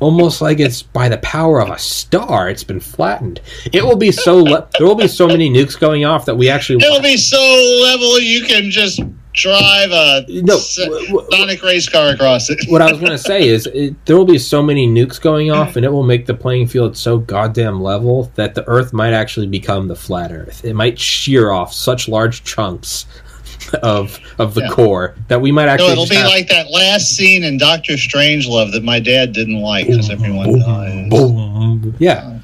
[0.00, 2.48] almost like it's by the power of a star.
[2.50, 3.40] It's been flattened.
[3.72, 4.42] It will be so.
[4.42, 6.84] Le- there will be so many nukes going off that we actually.
[6.84, 7.38] It'll be so
[7.82, 9.00] level you can just
[9.36, 12.58] drive a No, s- w- w- Sonic race car across it.
[12.68, 15.50] what I was going to say is it, there will be so many nukes going
[15.50, 19.12] off, and it will make the playing field so goddamn level that the Earth might
[19.12, 20.64] actually become the flat Earth.
[20.64, 23.06] It might shear off such large chunks
[23.82, 24.68] of of the Yeah.
[24.70, 25.92] core that we might No, actually.
[25.92, 29.60] it'll just be have- like that last scene in Doctor Strangelove that my dad didn't
[29.60, 31.08] like because everyone dies.
[31.10, 31.94] boom.
[31.98, 32.38] Yeah, uh,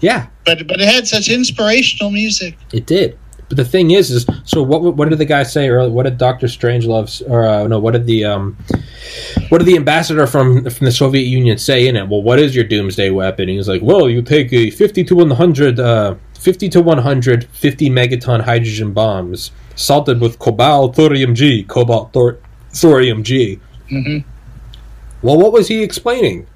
[0.00, 2.56] yeah, But but it had such inspirational music.
[2.72, 3.16] it did.
[3.50, 4.80] But the thing is, is so what?
[4.94, 5.90] What did the guy say earlier?
[5.90, 7.80] What did Doctor Strangelove or uh, no?
[7.80, 8.56] What did the um?
[9.48, 12.08] What did the ambassador from from the Soviet Union say in it?
[12.08, 13.48] Well, what is your doomsday weapon?
[13.48, 17.48] He was like, well, you take a fifty to one hundred, uh, fifty to 100
[17.48, 22.38] 50 megaton hydrogen bombs salted with cobalt thorium G, cobalt thor-
[22.72, 23.58] thorium G.
[23.88, 24.18] hmm
[25.22, 26.46] Well, what was he explaining?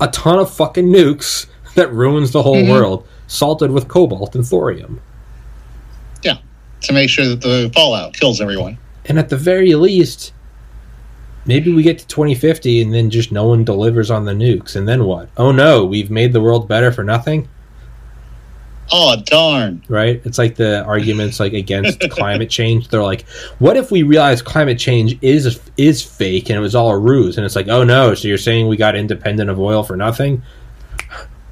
[0.00, 2.70] A ton of fucking nukes that ruins the whole Mhm.
[2.70, 5.00] world, salted with cobalt and thorium.
[6.24, 6.38] Yeah,
[6.82, 8.78] to make sure that the fallout kills everyone.
[9.06, 10.32] And at the very least,
[11.46, 14.76] maybe we get to 2050 and then just no one delivers on the nukes.
[14.76, 15.28] And then what?
[15.36, 17.48] Oh no, we've made the world better for nothing,
[18.92, 19.82] Oh darn!
[19.88, 20.20] right?
[20.24, 22.88] It's like the arguments like against climate change.
[22.88, 23.26] They're like,
[23.58, 27.36] what if we realize climate change is is fake and it was all a ruse?
[27.38, 30.42] And it's like, oh no, so you're saying we got independent of oil for nothing?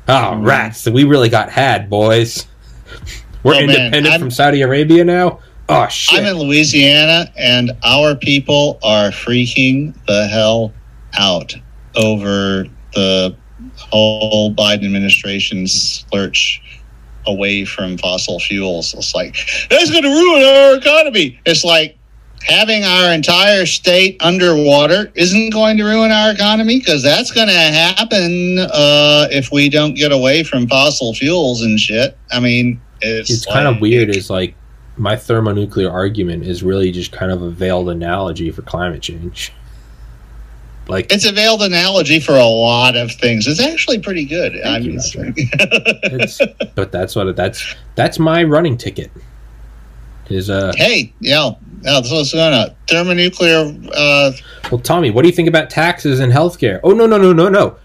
[0.09, 0.87] Oh, rats!
[0.89, 2.47] We really got had, boys.
[3.43, 5.41] We're Oh, independent I'm- from Saudi Arabia now.
[5.69, 6.19] Oh shit!
[6.21, 10.73] I'm in Louisiana, and our people are freaking the hell
[11.19, 11.55] out
[11.97, 13.35] over the
[13.77, 16.61] whole Biden administration's lurch
[17.27, 18.93] away from fossil fuels.
[18.95, 19.37] It's like
[19.71, 21.39] that's going to ruin our economy.
[21.47, 21.97] It's like
[22.45, 27.55] having our entire state underwater isn't going to ruin our economy because that's going to
[27.55, 32.19] happen uh, if we don't get away from fossil fuels and shit.
[32.33, 34.55] I mean, it's, it's kind of weird is like
[34.97, 39.53] my thermonuclear argument is really just kind of a veiled analogy for climate change
[40.89, 43.47] like It's a veiled analogy for a lot of things.
[43.47, 44.61] It's actually pretty good.
[44.63, 46.41] I mean, it's,
[46.75, 49.11] but that's what it, that's that's my running ticket
[50.29, 51.53] is uh hey, yeah,
[51.83, 52.03] yeah.
[52.03, 52.75] So going on?
[52.89, 53.75] Thermonuclear.
[53.95, 54.33] Uh,
[54.71, 57.49] well tommy what do you think about taxes and healthcare oh no no no no
[57.49, 57.77] no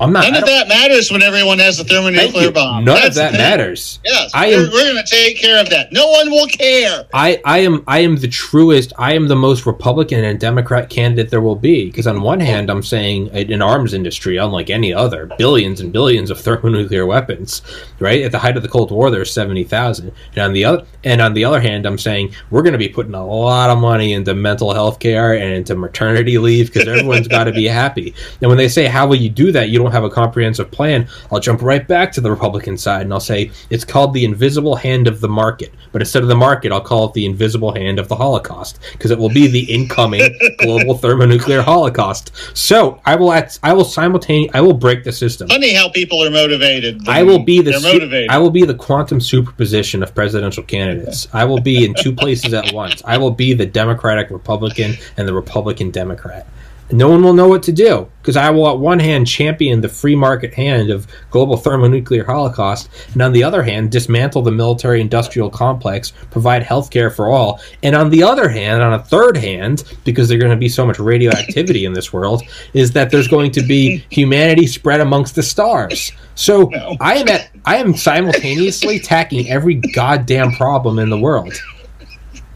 [0.00, 2.84] i'm not none of that matters when everyone has a thermonuclear bomb.
[2.84, 3.98] none That's of that matters.
[4.04, 5.92] Yes, I we're, am- we're going to take care of that.
[5.92, 7.04] No one will care.
[7.14, 11.30] I, I am I am the truest I am the most Republican and Democrat candidate
[11.30, 15.26] there will be because on one hand I'm saying an arms industry unlike any other
[15.38, 17.62] billions and billions of thermonuclear weapons
[17.98, 18.22] right?
[18.22, 20.12] At the height of the Cold War there's seventy thousand.
[20.36, 22.88] And on the other and on the other hand I'm saying we're going to be
[22.88, 27.28] putting a lot of money into mental health care and into maternity leave because everyone's
[27.28, 28.14] got to be happy.
[28.40, 29.68] And when they say how will you do that?
[29.70, 33.12] You don't have a comprehensive plan I'll jump right back to the Republican side and
[33.12, 36.72] I'll say it's called the invisible hand of the market but instead of the market
[36.72, 40.36] I'll call it the invisible hand of the Holocaust because it will be the incoming
[40.58, 45.48] global thermonuclear Holocaust so I will act, I will simultaneously I will break the system
[45.48, 47.08] Funny how people are motivated.
[47.08, 48.30] I will be the su- motivated.
[48.30, 51.26] I will be the quantum superposition of presidential candidates.
[51.32, 53.02] I will be in two places at once.
[53.04, 56.46] I will be the Democratic Republican and the Republican Democrat.
[56.90, 59.88] No one will know what to do because I will, at one hand, champion the
[59.88, 65.00] free market hand of global thermonuclear holocaust, and on the other hand, dismantle the military
[65.00, 69.36] industrial complex, provide health care for all, and on the other hand, on a third
[69.36, 72.42] hand, because there's going to be so much radioactivity in this world,
[72.74, 76.12] is that there's going to be humanity spread amongst the stars.
[76.34, 76.96] So No.
[77.00, 81.54] I am at I am simultaneously tackling every goddamn problem in the world.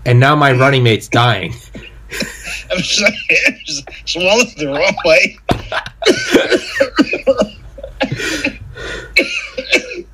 [0.04, 1.54] And now my running mate's dying.
[2.72, 2.78] I'm
[3.30, 5.38] I just swallowed the wrong way.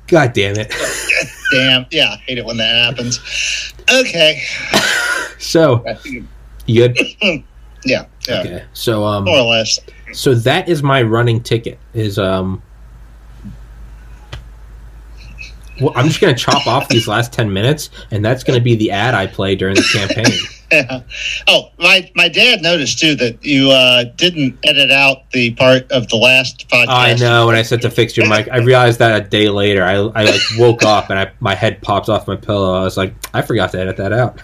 [0.07, 0.73] God damn it.
[1.51, 1.85] Damn.
[1.91, 3.19] Yeah, I hate it when that happens.
[3.91, 4.41] Okay.
[5.37, 5.83] So
[6.65, 6.97] you good?
[7.85, 8.05] Yeah.
[8.27, 8.39] Yeah.
[8.41, 8.63] Okay.
[8.73, 9.79] So um More or less.
[10.11, 12.61] so that is my running ticket is um
[15.81, 18.63] well, I'm just going to chop off these last 10 minutes, and that's going to
[18.63, 20.25] be the ad I play during the campaign.
[20.71, 21.01] Yeah.
[21.47, 26.07] Oh, my my dad noticed too that you uh, didn't edit out the part of
[26.09, 26.85] the last podcast.
[26.89, 27.47] I know.
[27.47, 29.83] When I said to fix your mic, I realized that a day later.
[29.83, 32.75] I, I like woke up and I, my head popped off my pillow.
[32.79, 34.43] I was like, I forgot to edit that out.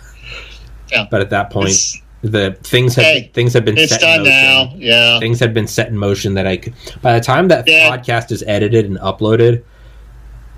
[0.92, 1.06] Yeah.
[1.12, 4.22] But at that point, It's, the things had Hey, things had been it's set done
[4.22, 4.32] in motion.
[4.32, 4.74] now.
[4.78, 5.20] Yeah.
[5.20, 6.74] Things had been set in motion that I could.
[7.04, 7.96] By the time that Yeah.
[7.96, 9.62] podcast is edited and uploaded,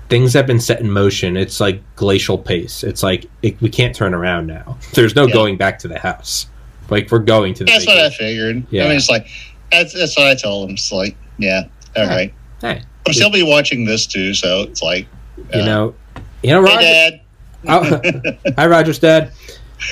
[0.08, 1.36] things have been set in motion.
[1.36, 2.82] It's like glacial pace.
[2.84, 4.78] It's like it, we can't turn around now.
[4.94, 5.32] There's no Yeah.
[5.34, 6.46] going back to the house.
[6.90, 7.70] Like we're going to the.
[7.72, 8.64] That's what I figured.
[8.70, 8.84] Yeah.
[8.84, 9.26] I mean, it's like
[9.70, 10.74] that's that's what I told him.
[10.74, 11.64] It's like, yeah,
[11.96, 12.08] all Yeah.
[12.14, 12.34] right.
[12.60, 15.06] Hey, I'm still be watching this too, so it's like,
[15.54, 15.94] you uh, know,
[16.42, 16.78] you know, Roger.
[16.78, 17.20] hey, Dad.
[17.68, 19.32] Oh, hi, Roger's dad.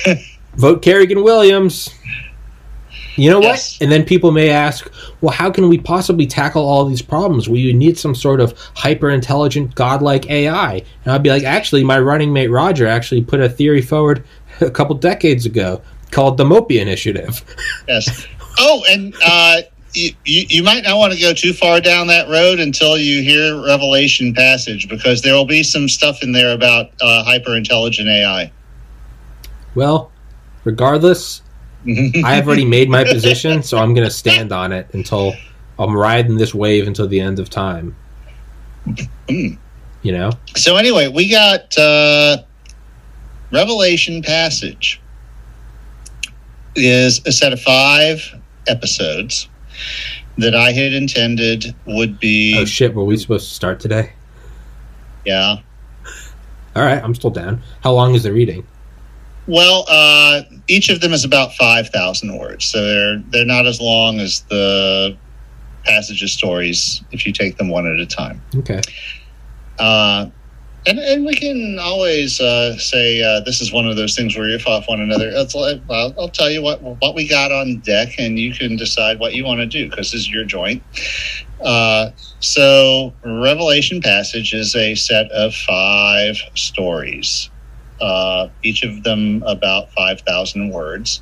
[0.55, 1.89] Vote Carrigan Williams.
[3.17, 3.73] You know Yes.
[3.73, 3.83] what?
[3.83, 4.89] And then people may ask,
[5.21, 7.49] well, how can we possibly tackle all these problems?
[7.49, 10.83] We need some sort of hyper intelligent, godlike AI.
[11.03, 14.23] And I'd be like, actually, my running mate Roger actually put a theory forward
[14.61, 15.81] a couple decades ago
[16.11, 17.43] called the Mopia Initiative.
[17.87, 18.27] Yes.
[18.59, 19.57] Oh, and uh,
[19.93, 23.21] you, you you might not want to go too far down that road until you
[23.21, 28.09] hear Revelation passage because there will be some stuff in there about uh, hyper intelligent
[28.09, 28.51] AI.
[29.75, 30.11] Well,
[30.63, 31.41] regardless,
[31.85, 35.33] I have already made my position, so I'm going to stand on it until
[35.79, 37.95] I'm riding this wave until the end of time.
[39.27, 39.57] Mm.
[40.01, 40.31] You know?
[40.55, 42.37] So anyway, we got uh,
[43.51, 45.01] Revelation passage
[46.75, 48.21] is a set of five
[48.67, 49.49] episodes
[50.37, 54.11] that I had intended would be Oh shit, were we supposed to start today?
[55.25, 55.57] yeah.
[56.75, 57.63] All right, I'm still down.
[57.81, 58.65] How long is the reading?
[59.47, 63.79] Well, uh, each of them is about five thousand words, so they're they're not as
[63.79, 65.17] long as the
[65.85, 68.41] passages stories if you take them one at a time.
[68.55, 68.81] Okay.
[69.79, 70.27] Uh,
[70.87, 74.47] and, and we can always uh, say uh, this is one of those things where
[74.47, 75.29] you riff off one another.
[75.33, 78.77] It's like, well, I'll tell you what what we got on deck, and you can
[78.77, 80.81] decide what you want to do because this is your joint.
[81.61, 87.49] Uh, so, Revelation passage is a set of five stories,
[88.01, 91.21] uh, each of them about five thousand words.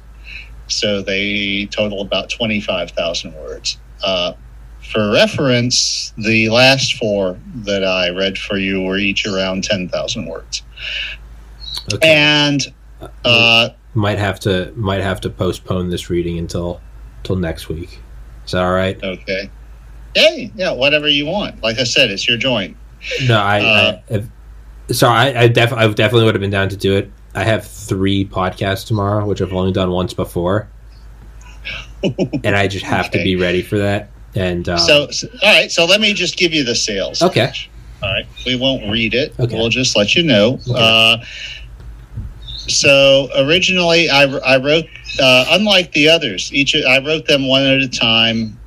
[0.67, 3.77] So they total about twenty five thousand words.
[4.03, 4.33] Uh,
[4.91, 10.61] for reference, the last four that I read for you were each around 10,000 words.
[11.91, 12.07] Okay.
[12.07, 12.61] And
[13.23, 16.81] uh, might have to might have to postpone this reading until
[17.23, 17.99] till next week.
[18.45, 19.01] Is that all right?
[19.03, 19.49] okay.
[20.13, 21.61] Hey, yeah, whatever you want.
[21.61, 22.77] Like I said, it's your joint.
[23.27, 23.59] No, I.
[23.59, 24.27] Uh, I if,
[24.91, 27.11] so I, I, def- I definitely would have been down to do it.
[27.33, 30.69] I have three podcasts tomorrow, which I've only done once before,
[32.43, 34.09] and I just have to be ready for that.
[34.35, 35.71] And um, so, so- all right.
[35.71, 37.21] So let me just give you the sales.
[37.21, 37.47] Okay.
[37.47, 37.69] pitch.
[38.03, 38.27] All right.
[38.45, 39.33] We won't read it.
[39.39, 39.55] Okay.
[39.55, 40.59] We'll just let you know.
[40.69, 40.73] Okay.
[40.75, 41.17] Uh,
[42.67, 44.85] so originally, I, I wrote,
[45.21, 48.59] uh, unlike the others, each I wrote them one at a time,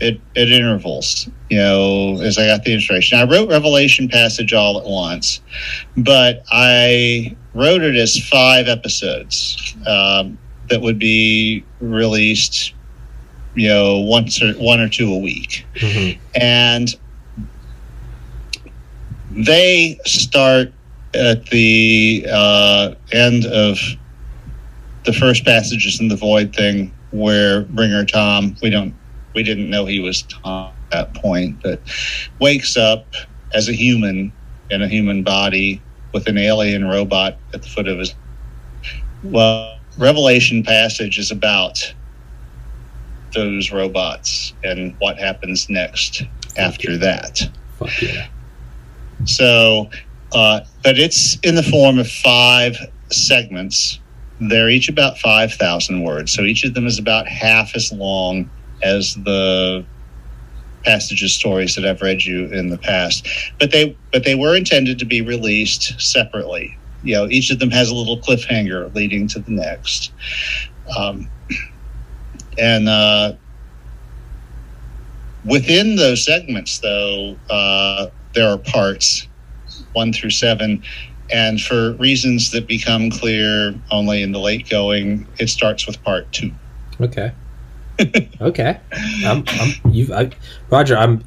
[0.00, 1.28] at, at intervals.
[1.50, 3.18] You know, as I got the inspiration.
[3.18, 5.40] I wrote Revelation passage all at once,
[5.96, 10.38] but I wrote it as five episodes um,
[10.70, 12.72] that would be released.
[13.54, 16.18] You know, once or one or two a week mhm.
[16.34, 16.94] and
[19.30, 20.72] they start
[21.14, 23.78] at the uh, end of
[25.04, 28.94] the first passages in the void thing where bringer tom we don't
[29.36, 31.80] we didn't know he was tom at that point but
[32.40, 33.06] wakes up
[33.54, 34.32] as a human
[34.70, 35.80] in a human body
[36.12, 38.14] with an alien robot at the foot of his
[39.22, 41.94] well revelation passage is about
[43.34, 46.24] those robots and what happens next
[46.56, 47.48] after that
[47.78, 48.26] fuck yeah.
[49.24, 49.90] so,
[50.32, 52.76] uh, but it's in the form of five
[53.10, 54.00] segments.
[54.40, 56.32] They're each about 5,000 words.
[56.32, 58.50] So each of them is about half as long
[58.82, 59.84] as the
[60.84, 63.28] passages stories that I've read you in the past.
[63.58, 66.76] But they but they were intended to be released separately.
[67.02, 70.12] You know, each of them has a little cliffhanger leading to the next.
[70.96, 71.28] Um,
[72.58, 73.34] and uh,
[75.44, 79.26] within those segments, though, uh, there are parts
[79.92, 80.82] one through seven.
[81.32, 86.30] And for reasons that become clear only in the late going, it starts with part
[86.32, 86.52] two.
[87.00, 87.32] Okay.
[88.40, 88.80] Okay.
[89.24, 90.30] I'm, I'm, you, I,
[90.70, 90.96] Roger.
[90.96, 91.24] I'm.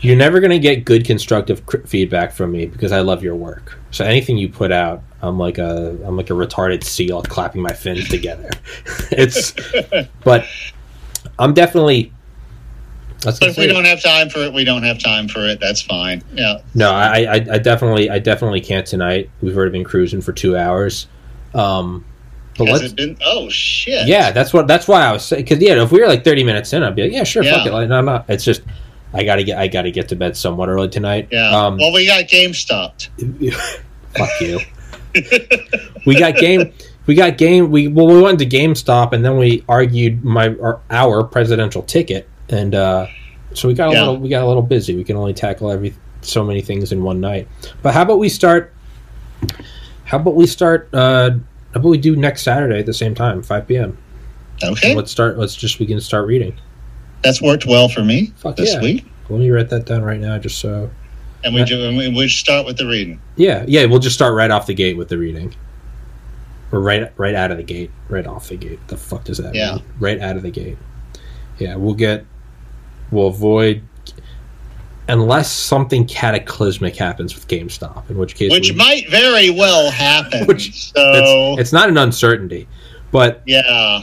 [0.00, 3.76] You're never gonna get good constructive cr- feedback from me because I love your work.
[3.90, 7.72] So anything you put out, I'm like a, I'm like a retarded seal clapping my
[7.72, 8.48] fins together.
[9.10, 9.54] it's,
[10.22, 10.46] but
[11.38, 12.12] I'm definitely
[13.24, 13.72] But if we it.
[13.72, 15.58] don't have time for it, we don't have time for it.
[15.58, 16.22] That's fine.
[16.32, 16.60] Yeah.
[16.76, 19.28] No, I, I, I definitely, I definitely can't tonight.
[19.40, 21.08] We've already been cruising for two hours.
[21.54, 22.04] Um,
[22.66, 23.16] but Has it been?
[23.24, 24.06] Oh shit.
[24.08, 25.44] yeah, that's what, that's why I was saying.
[25.44, 27.66] Because yeah, if we were like thirty minutes in, I'd be like, yeah, sure, fuck
[27.66, 27.72] it.
[27.72, 28.24] Like, no, I'm not.
[28.28, 28.62] It's just,
[29.14, 31.28] I gotta get, I gotta get to bed somewhat early tonight.
[31.30, 31.48] Yeah.
[31.50, 33.10] Um, well, we got game stopped.
[34.16, 34.58] fuck you.
[36.06, 36.72] we got game.
[37.06, 37.70] We got game.
[37.70, 42.28] We well, we went to GameStop and then we argued my our, our presidential ticket,
[42.50, 43.06] and uh,
[43.54, 44.00] so we got a Yeah.
[44.00, 44.94] little we got a little busy.
[44.94, 47.48] We can only tackle every so many things in one night.
[47.82, 48.74] But how about we start?
[50.04, 50.88] How about we start?
[50.92, 51.30] Uh,
[51.74, 53.96] how about we do next Saturday at the same time, five p.m.
[54.62, 54.94] Okay.
[54.94, 55.38] Let's start.
[55.38, 56.58] Let's just we can start reading.
[57.22, 58.80] That's worked well for me Fuck this yeah.
[58.80, 59.04] week.
[59.28, 60.90] Let me write that down right now, just so.
[61.44, 61.84] And we do.
[61.84, 63.20] And we, we start with the reading.
[63.36, 63.84] Yeah, yeah.
[63.84, 65.54] We'll just start right off the gate with the reading.
[66.72, 68.78] Or right, right out of the gate, right off the gate.
[68.88, 69.76] The fuck does that Yeah.
[69.76, 69.84] mean?
[70.00, 70.76] Right out of the gate.
[71.58, 72.24] Yeah, we'll get.
[73.10, 73.82] We'll avoid.
[75.08, 80.44] Unless something cataclysmic happens with GameStop, in which case, which we- might very well happen.
[80.46, 82.68] Which- so it's, it's not an uncertainty,
[83.10, 84.02] but yeah.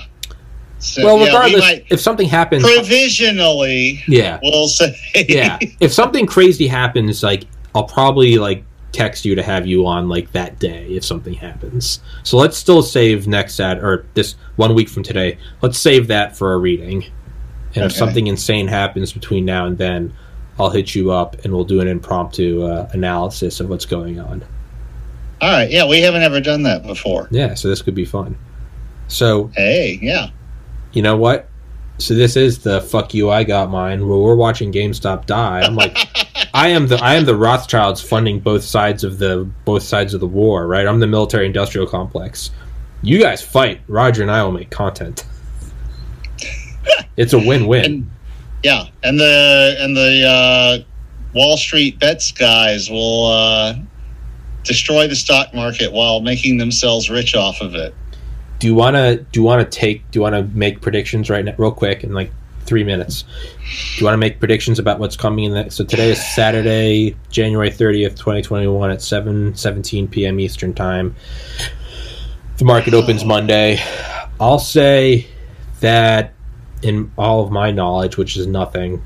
[0.79, 4.95] So, well, yeah, we regardless, might if something happens, uh, provisionally, yeah, we'll say,
[5.27, 5.57] yeah.
[5.79, 10.31] If something crazy happens, like I'll probably like text you to have you on like
[10.31, 11.99] that day if something happens.
[12.23, 15.37] So let's still save next at or this one week from today.
[15.61, 17.05] Let's save that for a reading.
[17.75, 20.13] And if something insane happens between now and then,
[20.59, 24.43] I'll hit you up and we'll do an impromptu uh, analysis of what's going on.
[25.41, 25.69] All right.
[25.69, 27.27] Yeah, we haven't ever done that before.
[27.29, 28.37] Yeah, so this could be fun.
[29.07, 30.29] So Hey, yeah.
[30.93, 31.49] you know what?
[31.97, 35.61] So this is the fuck you I got mine where we're watching GameStop die.
[35.61, 35.97] I'm like
[36.53, 40.19] I am the I am the Rothschilds funding both sides of the both sides of
[40.19, 40.87] the war, right?
[40.87, 42.51] I'm the military industrial complex.
[43.01, 43.81] You guys fight.
[43.87, 45.25] Roger and I will make content.
[47.17, 47.85] it's a win-win.
[47.85, 48.11] And
[48.65, 50.83] yeah, and the and the uh,
[51.35, 53.75] Wall Street bets guys will uh,
[54.63, 57.93] destroy the stock market while making themselves rich off of it.
[58.57, 61.29] do you want to do you want to take do you want to make predictions
[61.29, 62.31] right now real quick in like
[62.65, 63.21] 3 minutes?
[63.21, 67.15] Do you want to make predictions about what's coming in the So today is Saturday,
[67.29, 70.39] January 30th, 2021 at 7:17 p.m.
[70.39, 71.15] Eastern Time.
[72.57, 73.77] The market opens Monday.
[74.39, 75.27] I'll say
[75.81, 76.34] that
[76.81, 79.01] in all of my knowledge, which is nothing,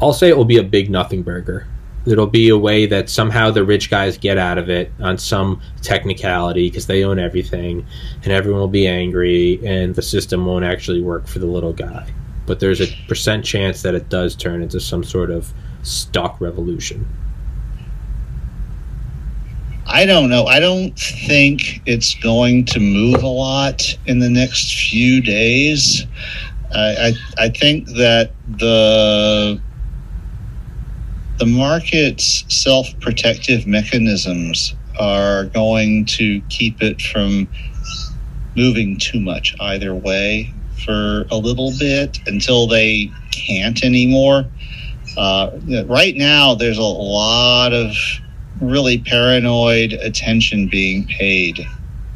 [0.00, 1.66] I'll say it will be a big nothing burger.
[2.06, 5.62] It'll be a way that somehow the rich guys get out of it on some
[5.80, 7.86] technicality because they own everything,
[8.22, 12.12] and everyone will be angry, and the system won't actually work for the little guy.
[12.44, 17.08] But there's a percent chance that it does turn into some sort of stock revolution.
[19.94, 20.46] I don't know.
[20.46, 26.04] I don't think it's going to move a lot in the next few days.
[26.74, 29.60] I I, I think that the
[31.38, 37.46] the market's self protective mechanisms are going to keep it from
[38.56, 40.52] moving too much either way
[40.84, 44.44] for a little bit until they can't anymore.
[45.16, 45.52] Uh,
[45.86, 47.94] right now, there's a lot of
[48.60, 51.66] really paranoid attention being paid,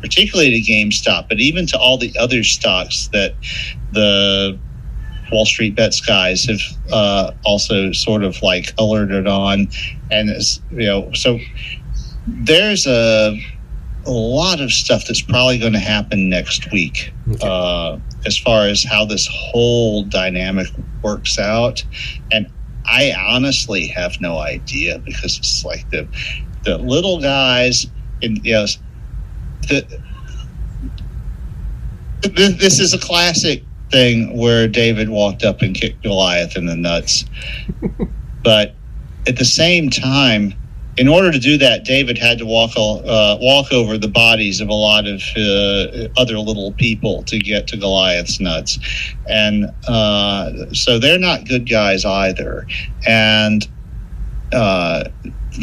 [0.01, 3.35] particularly to GameStop, but even to all the other stocks that
[3.93, 4.59] the
[5.31, 6.61] Wall Street bets guys have
[6.93, 9.69] uh, also sort of like alerted on,
[10.11, 11.39] and it's, you know, so
[12.27, 13.39] there's a
[14.07, 17.47] a lot of stuff that's probably going to happen next week Okay.
[17.47, 20.67] uh, as far as how this whole dynamic
[21.03, 21.85] works out,
[22.33, 22.51] and
[22.89, 26.09] I honestly have no idea because it's like the
[26.65, 27.87] the little guys
[28.21, 28.67] in you know
[29.69, 30.01] the,
[32.23, 37.25] this is a classic thing where David walked up and kicked Goliath in the nuts.
[38.43, 38.75] but
[39.27, 40.55] at the same time,
[40.99, 44.69] in order to do that, David had to walk uh, walk over the bodies of
[44.69, 48.79] a lot of uh, other little people to get to Goliath's nuts,
[49.29, 52.67] and uh, so they're not good guys either.
[53.07, 53.67] And
[54.53, 55.05] uh,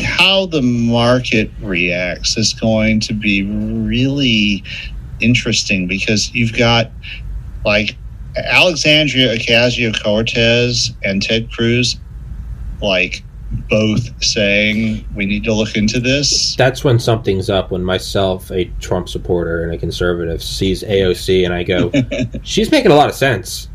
[0.02, 4.64] how the market reacts is going to be really
[5.20, 6.92] interesting because you've got
[7.66, 7.98] like
[8.38, 11.98] Alexandria Ocasio Cortez and Ted Cruz,
[12.82, 13.24] like
[13.70, 16.56] both saying we need to look into this.
[16.56, 17.72] That's when something's up.
[17.72, 21.92] When myself, a Trump supporter and a conservative, sees AOC, and I go,
[22.44, 23.70] "She's making a lot of sense.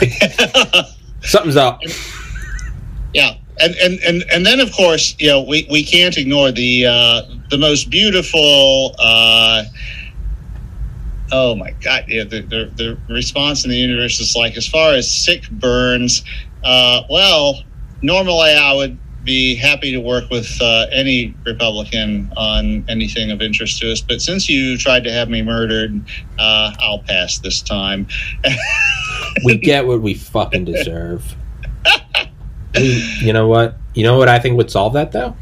[1.22, 1.80] Something's up."
[3.12, 6.86] Yeah, and, and and and then of course, you know, we, we can't ignore the
[6.86, 8.94] uh, the most beautiful.
[8.98, 9.64] Uh,
[11.32, 12.04] oh my God!
[12.08, 16.24] Yeah, the, the the response in the universe is like as far as sick burns.
[16.64, 17.62] Uh, well,
[18.04, 23.80] normally I would be happy to work with uh, any Republican on anything of interest
[23.80, 24.02] to us.
[24.02, 25.98] But since you tried to have me murdered,
[26.38, 28.06] uh, I'll pass this time.
[29.44, 31.34] we get what we fucking deserve.
[32.76, 33.76] We- you know what?
[33.94, 35.36] You know what I think would solve that though?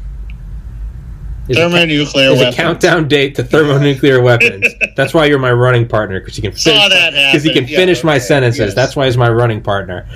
[1.49, 2.55] Is Thermonuclear a weapons.
[2.55, 4.67] countdown date to thermonuclear weapons.
[4.95, 8.03] That's why you're my running partner because you can finish because you can Yeah, finish
[8.03, 8.59] my sentences.
[8.59, 8.73] Yes.
[8.75, 10.07] That's why he's my running partner.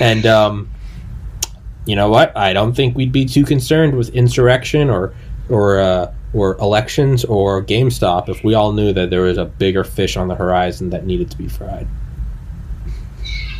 [0.00, 0.68] And um,
[1.86, 2.36] you know what?
[2.36, 5.14] I don't think we'd be too concerned with insurrection or
[5.48, 9.84] or uh, or elections or GameStop if we all knew that there was a bigger
[9.84, 11.86] fish on the horizon that needed to be fried.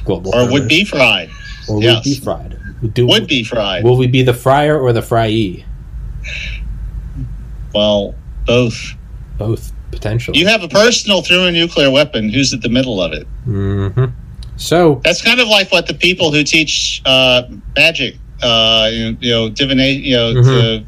[0.05, 1.31] Global or would be fried.
[1.69, 2.59] or would be fried.
[2.95, 3.85] Do, Would be fried.
[3.85, 5.65] Will we be the fryer or the fryee?
[7.73, 8.95] Well, both.
[9.39, 10.39] Both potentially.
[10.39, 12.29] You have a personal thermonuclear weapon.
[12.29, 13.27] Who's at the middle of it?
[13.45, 14.05] hmm
[14.63, 17.43] So That's kind of like what the people who teach uh,
[17.77, 20.45] magic, uh, you, you know, divination, you know, Mhm.
[20.45, 20.85] the,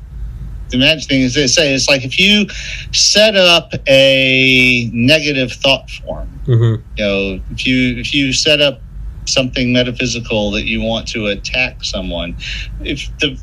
[0.71, 2.47] the magic thing is they say it's like if you
[2.93, 6.83] set up a negative thought form, mhm.
[6.97, 8.81] you know, if you if you set up
[9.25, 12.37] something metaphysical that you want to attack someone,
[12.81, 13.37] if the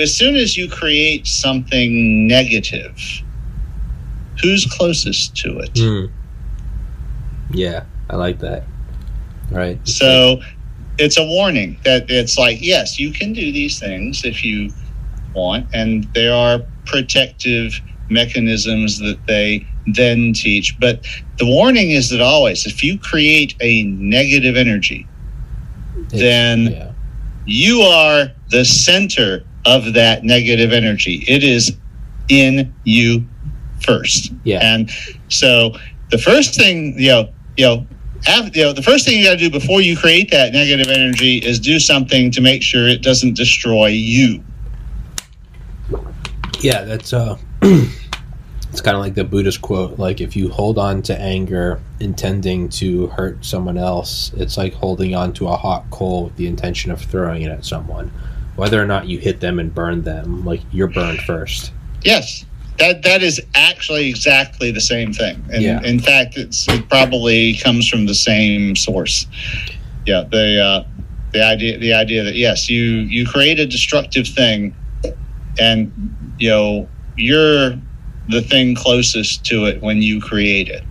[0.00, 2.98] as soon as you create something negative,
[4.42, 5.74] who's closest to it?
[5.74, 6.10] Mm.
[7.52, 8.64] yeah, I like that.
[9.50, 9.78] Right.
[9.86, 10.40] So
[10.98, 14.72] it's a warning that it's like, yes, you can do these things if you
[15.34, 20.78] want, and there are protective mechanisms that they then teach.
[20.80, 21.06] But
[21.38, 25.06] the warning is that always, if you create a negative energy,
[26.06, 26.90] It's- then- yeah.
[27.46, 31.24] you are the center of that negative energy.
[31.28, 31.76] It is
[32.28, 33.24] in you
[33.80, 34.32] first.
[34.44, 34.58] Yeah.
[34.62, 34.90] And
[35.28, 35.76] so
[36.10, 37.86] the first thing, you know, you know,
[38.26, 41.38] you know, the first thing you got to do before you create that negative energy
[41.38, 44.42] is do something to make sure it doesn't destroy you.
[46.60, 51.02] Yeah, that's uh it's kind of like the Buddhist quote like if you hold on
[51.02, 56.24] to anger intending to hurt someone else, it's like holding on to a hot coal
[56.24, 58.10] with the intention of throwing it at someone.
[58.56, 61.72] Whether or not you hit them and burn them, like you're burned first.
[62.02, 62.44] Yes.
[62.80, 65.44] That, that is actually exactly the same thing.
[65.52, 65.82] And Yeah.
[65.82, 69.26] in fact, it's, it probably comes from the same source.
[70.06, 70.24] Yeah.
[70.30, 70.84] The, uh,
[71.32, 74.74] the idea, the idea that yes, you, you create a destructive thing
[75.60, 75.92] and,
[76.38, 77.78] you know, you're
[78.30, 80.82] the thing closest to it when you create it.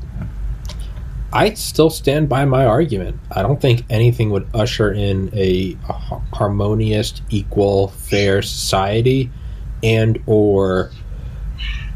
[1.31, 3.19] I still stand by my argument.
[3.31, 5.93] I don't think anything would usher in a, a
[6.33, 9.29] harmonious, equal, fair society
[9.83, 10.91] and or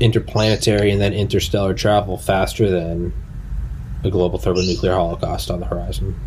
[0.04, 3.14] interplanetary and then interstellar travel faster than
[4.04, 6.20] a global thermonuclear holocaust on the horizon.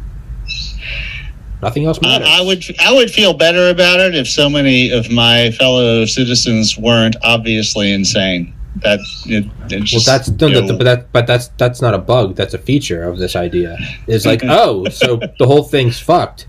[1.62, 2.28] Nothing else matters.
[2.30, 6.78] I would I would feel better about it if so many of my fellow citizens
[6.78, 8.54] weren't obviously insane.
[8.76, 11.98] That it, it well, that's no, you know, but that but that's that's not a
[11.98, 12.34] bug.
[12.34, 13.78] That's a feature of this idea.
[14.06, 16.46] Is like, oh, so the whole thing's fucked.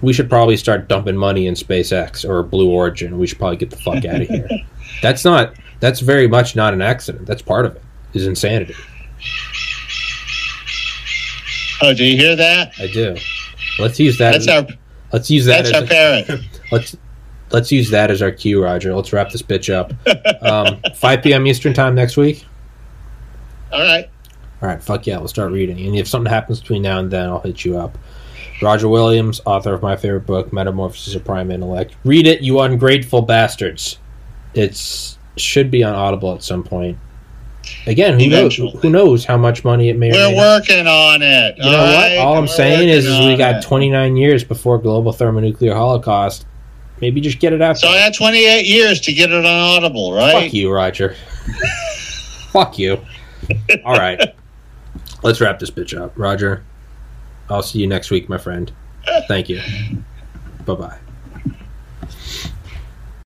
[0.00, 3.18] We should probably start dumping money in SpaceX or Blue Origin.
[3.18, 4.48] We should probably get the fuck out of here.
[5.02, 5.54] That's not.
[5.82, 7.26] That's very much not an accident.
[7.26, 7.82] That's part of it.
[8.14, 8.76] Is insanity.
[11.82, 12.72] oh, do you hear that?
[12.78, 13.16] I do.
[13.80, 14.30] Let's use that.
[14.30, 14.76] That's as, our
[15.12, 15.64] let's use that.
[15.64, 16.60] that's as our parent.
[16.70, 16.96] let's
[17.50, 18.94] let's use that as our cue, Roger.
[18.94, 19.92] Let's wrap this bitch up.
[20.42, 21.46] Um, 5 p.m.
[21.46, 22.44] Eastern time next week.
[23.72, 24.10] All right.
[24.60, 25.80] All right, fuck yeah, we'll start reading.
[25.86, 27.96] And if something happens between now and then, I'll hit you up.
[28.60, 31.94] Roger Williams, author of my favorite book, Metamorphosis of Prime Intellect.
[32.04, 33.98] Read it, you ungrateful bastards.
[34.54, 36.98] It's should be on Audible at some point.
[37.86, 38.56] Again, who knows?
[38.56, 40.60] Who knows how much money it may We're may not.
[40.60, 41.56] working on it.
[41.58, 42.16] You know what?
[42.18, 43.62] All I'm saying is, is we got it.
[43.62, 46.46] 29 years before global thermonuclear holocaust.
[47.00, 47.78] Maybe just get it out.
[47.78, 50.44] So I had 28 years to get it on Audible, right?
[50.44, 51.16] Fuck you, Roger.
[52.50, 52.98] Fuck you.
[53.84, 54.34] All right.
[55.22, 56.12] Let's wrap this bitch up.
[56.16, 56.64] Roger,
[57.48, 58.70] I'll see you next week, my friend.
[59.28, 59.60] Thank you.
[60.64, 60.98] Bye bye.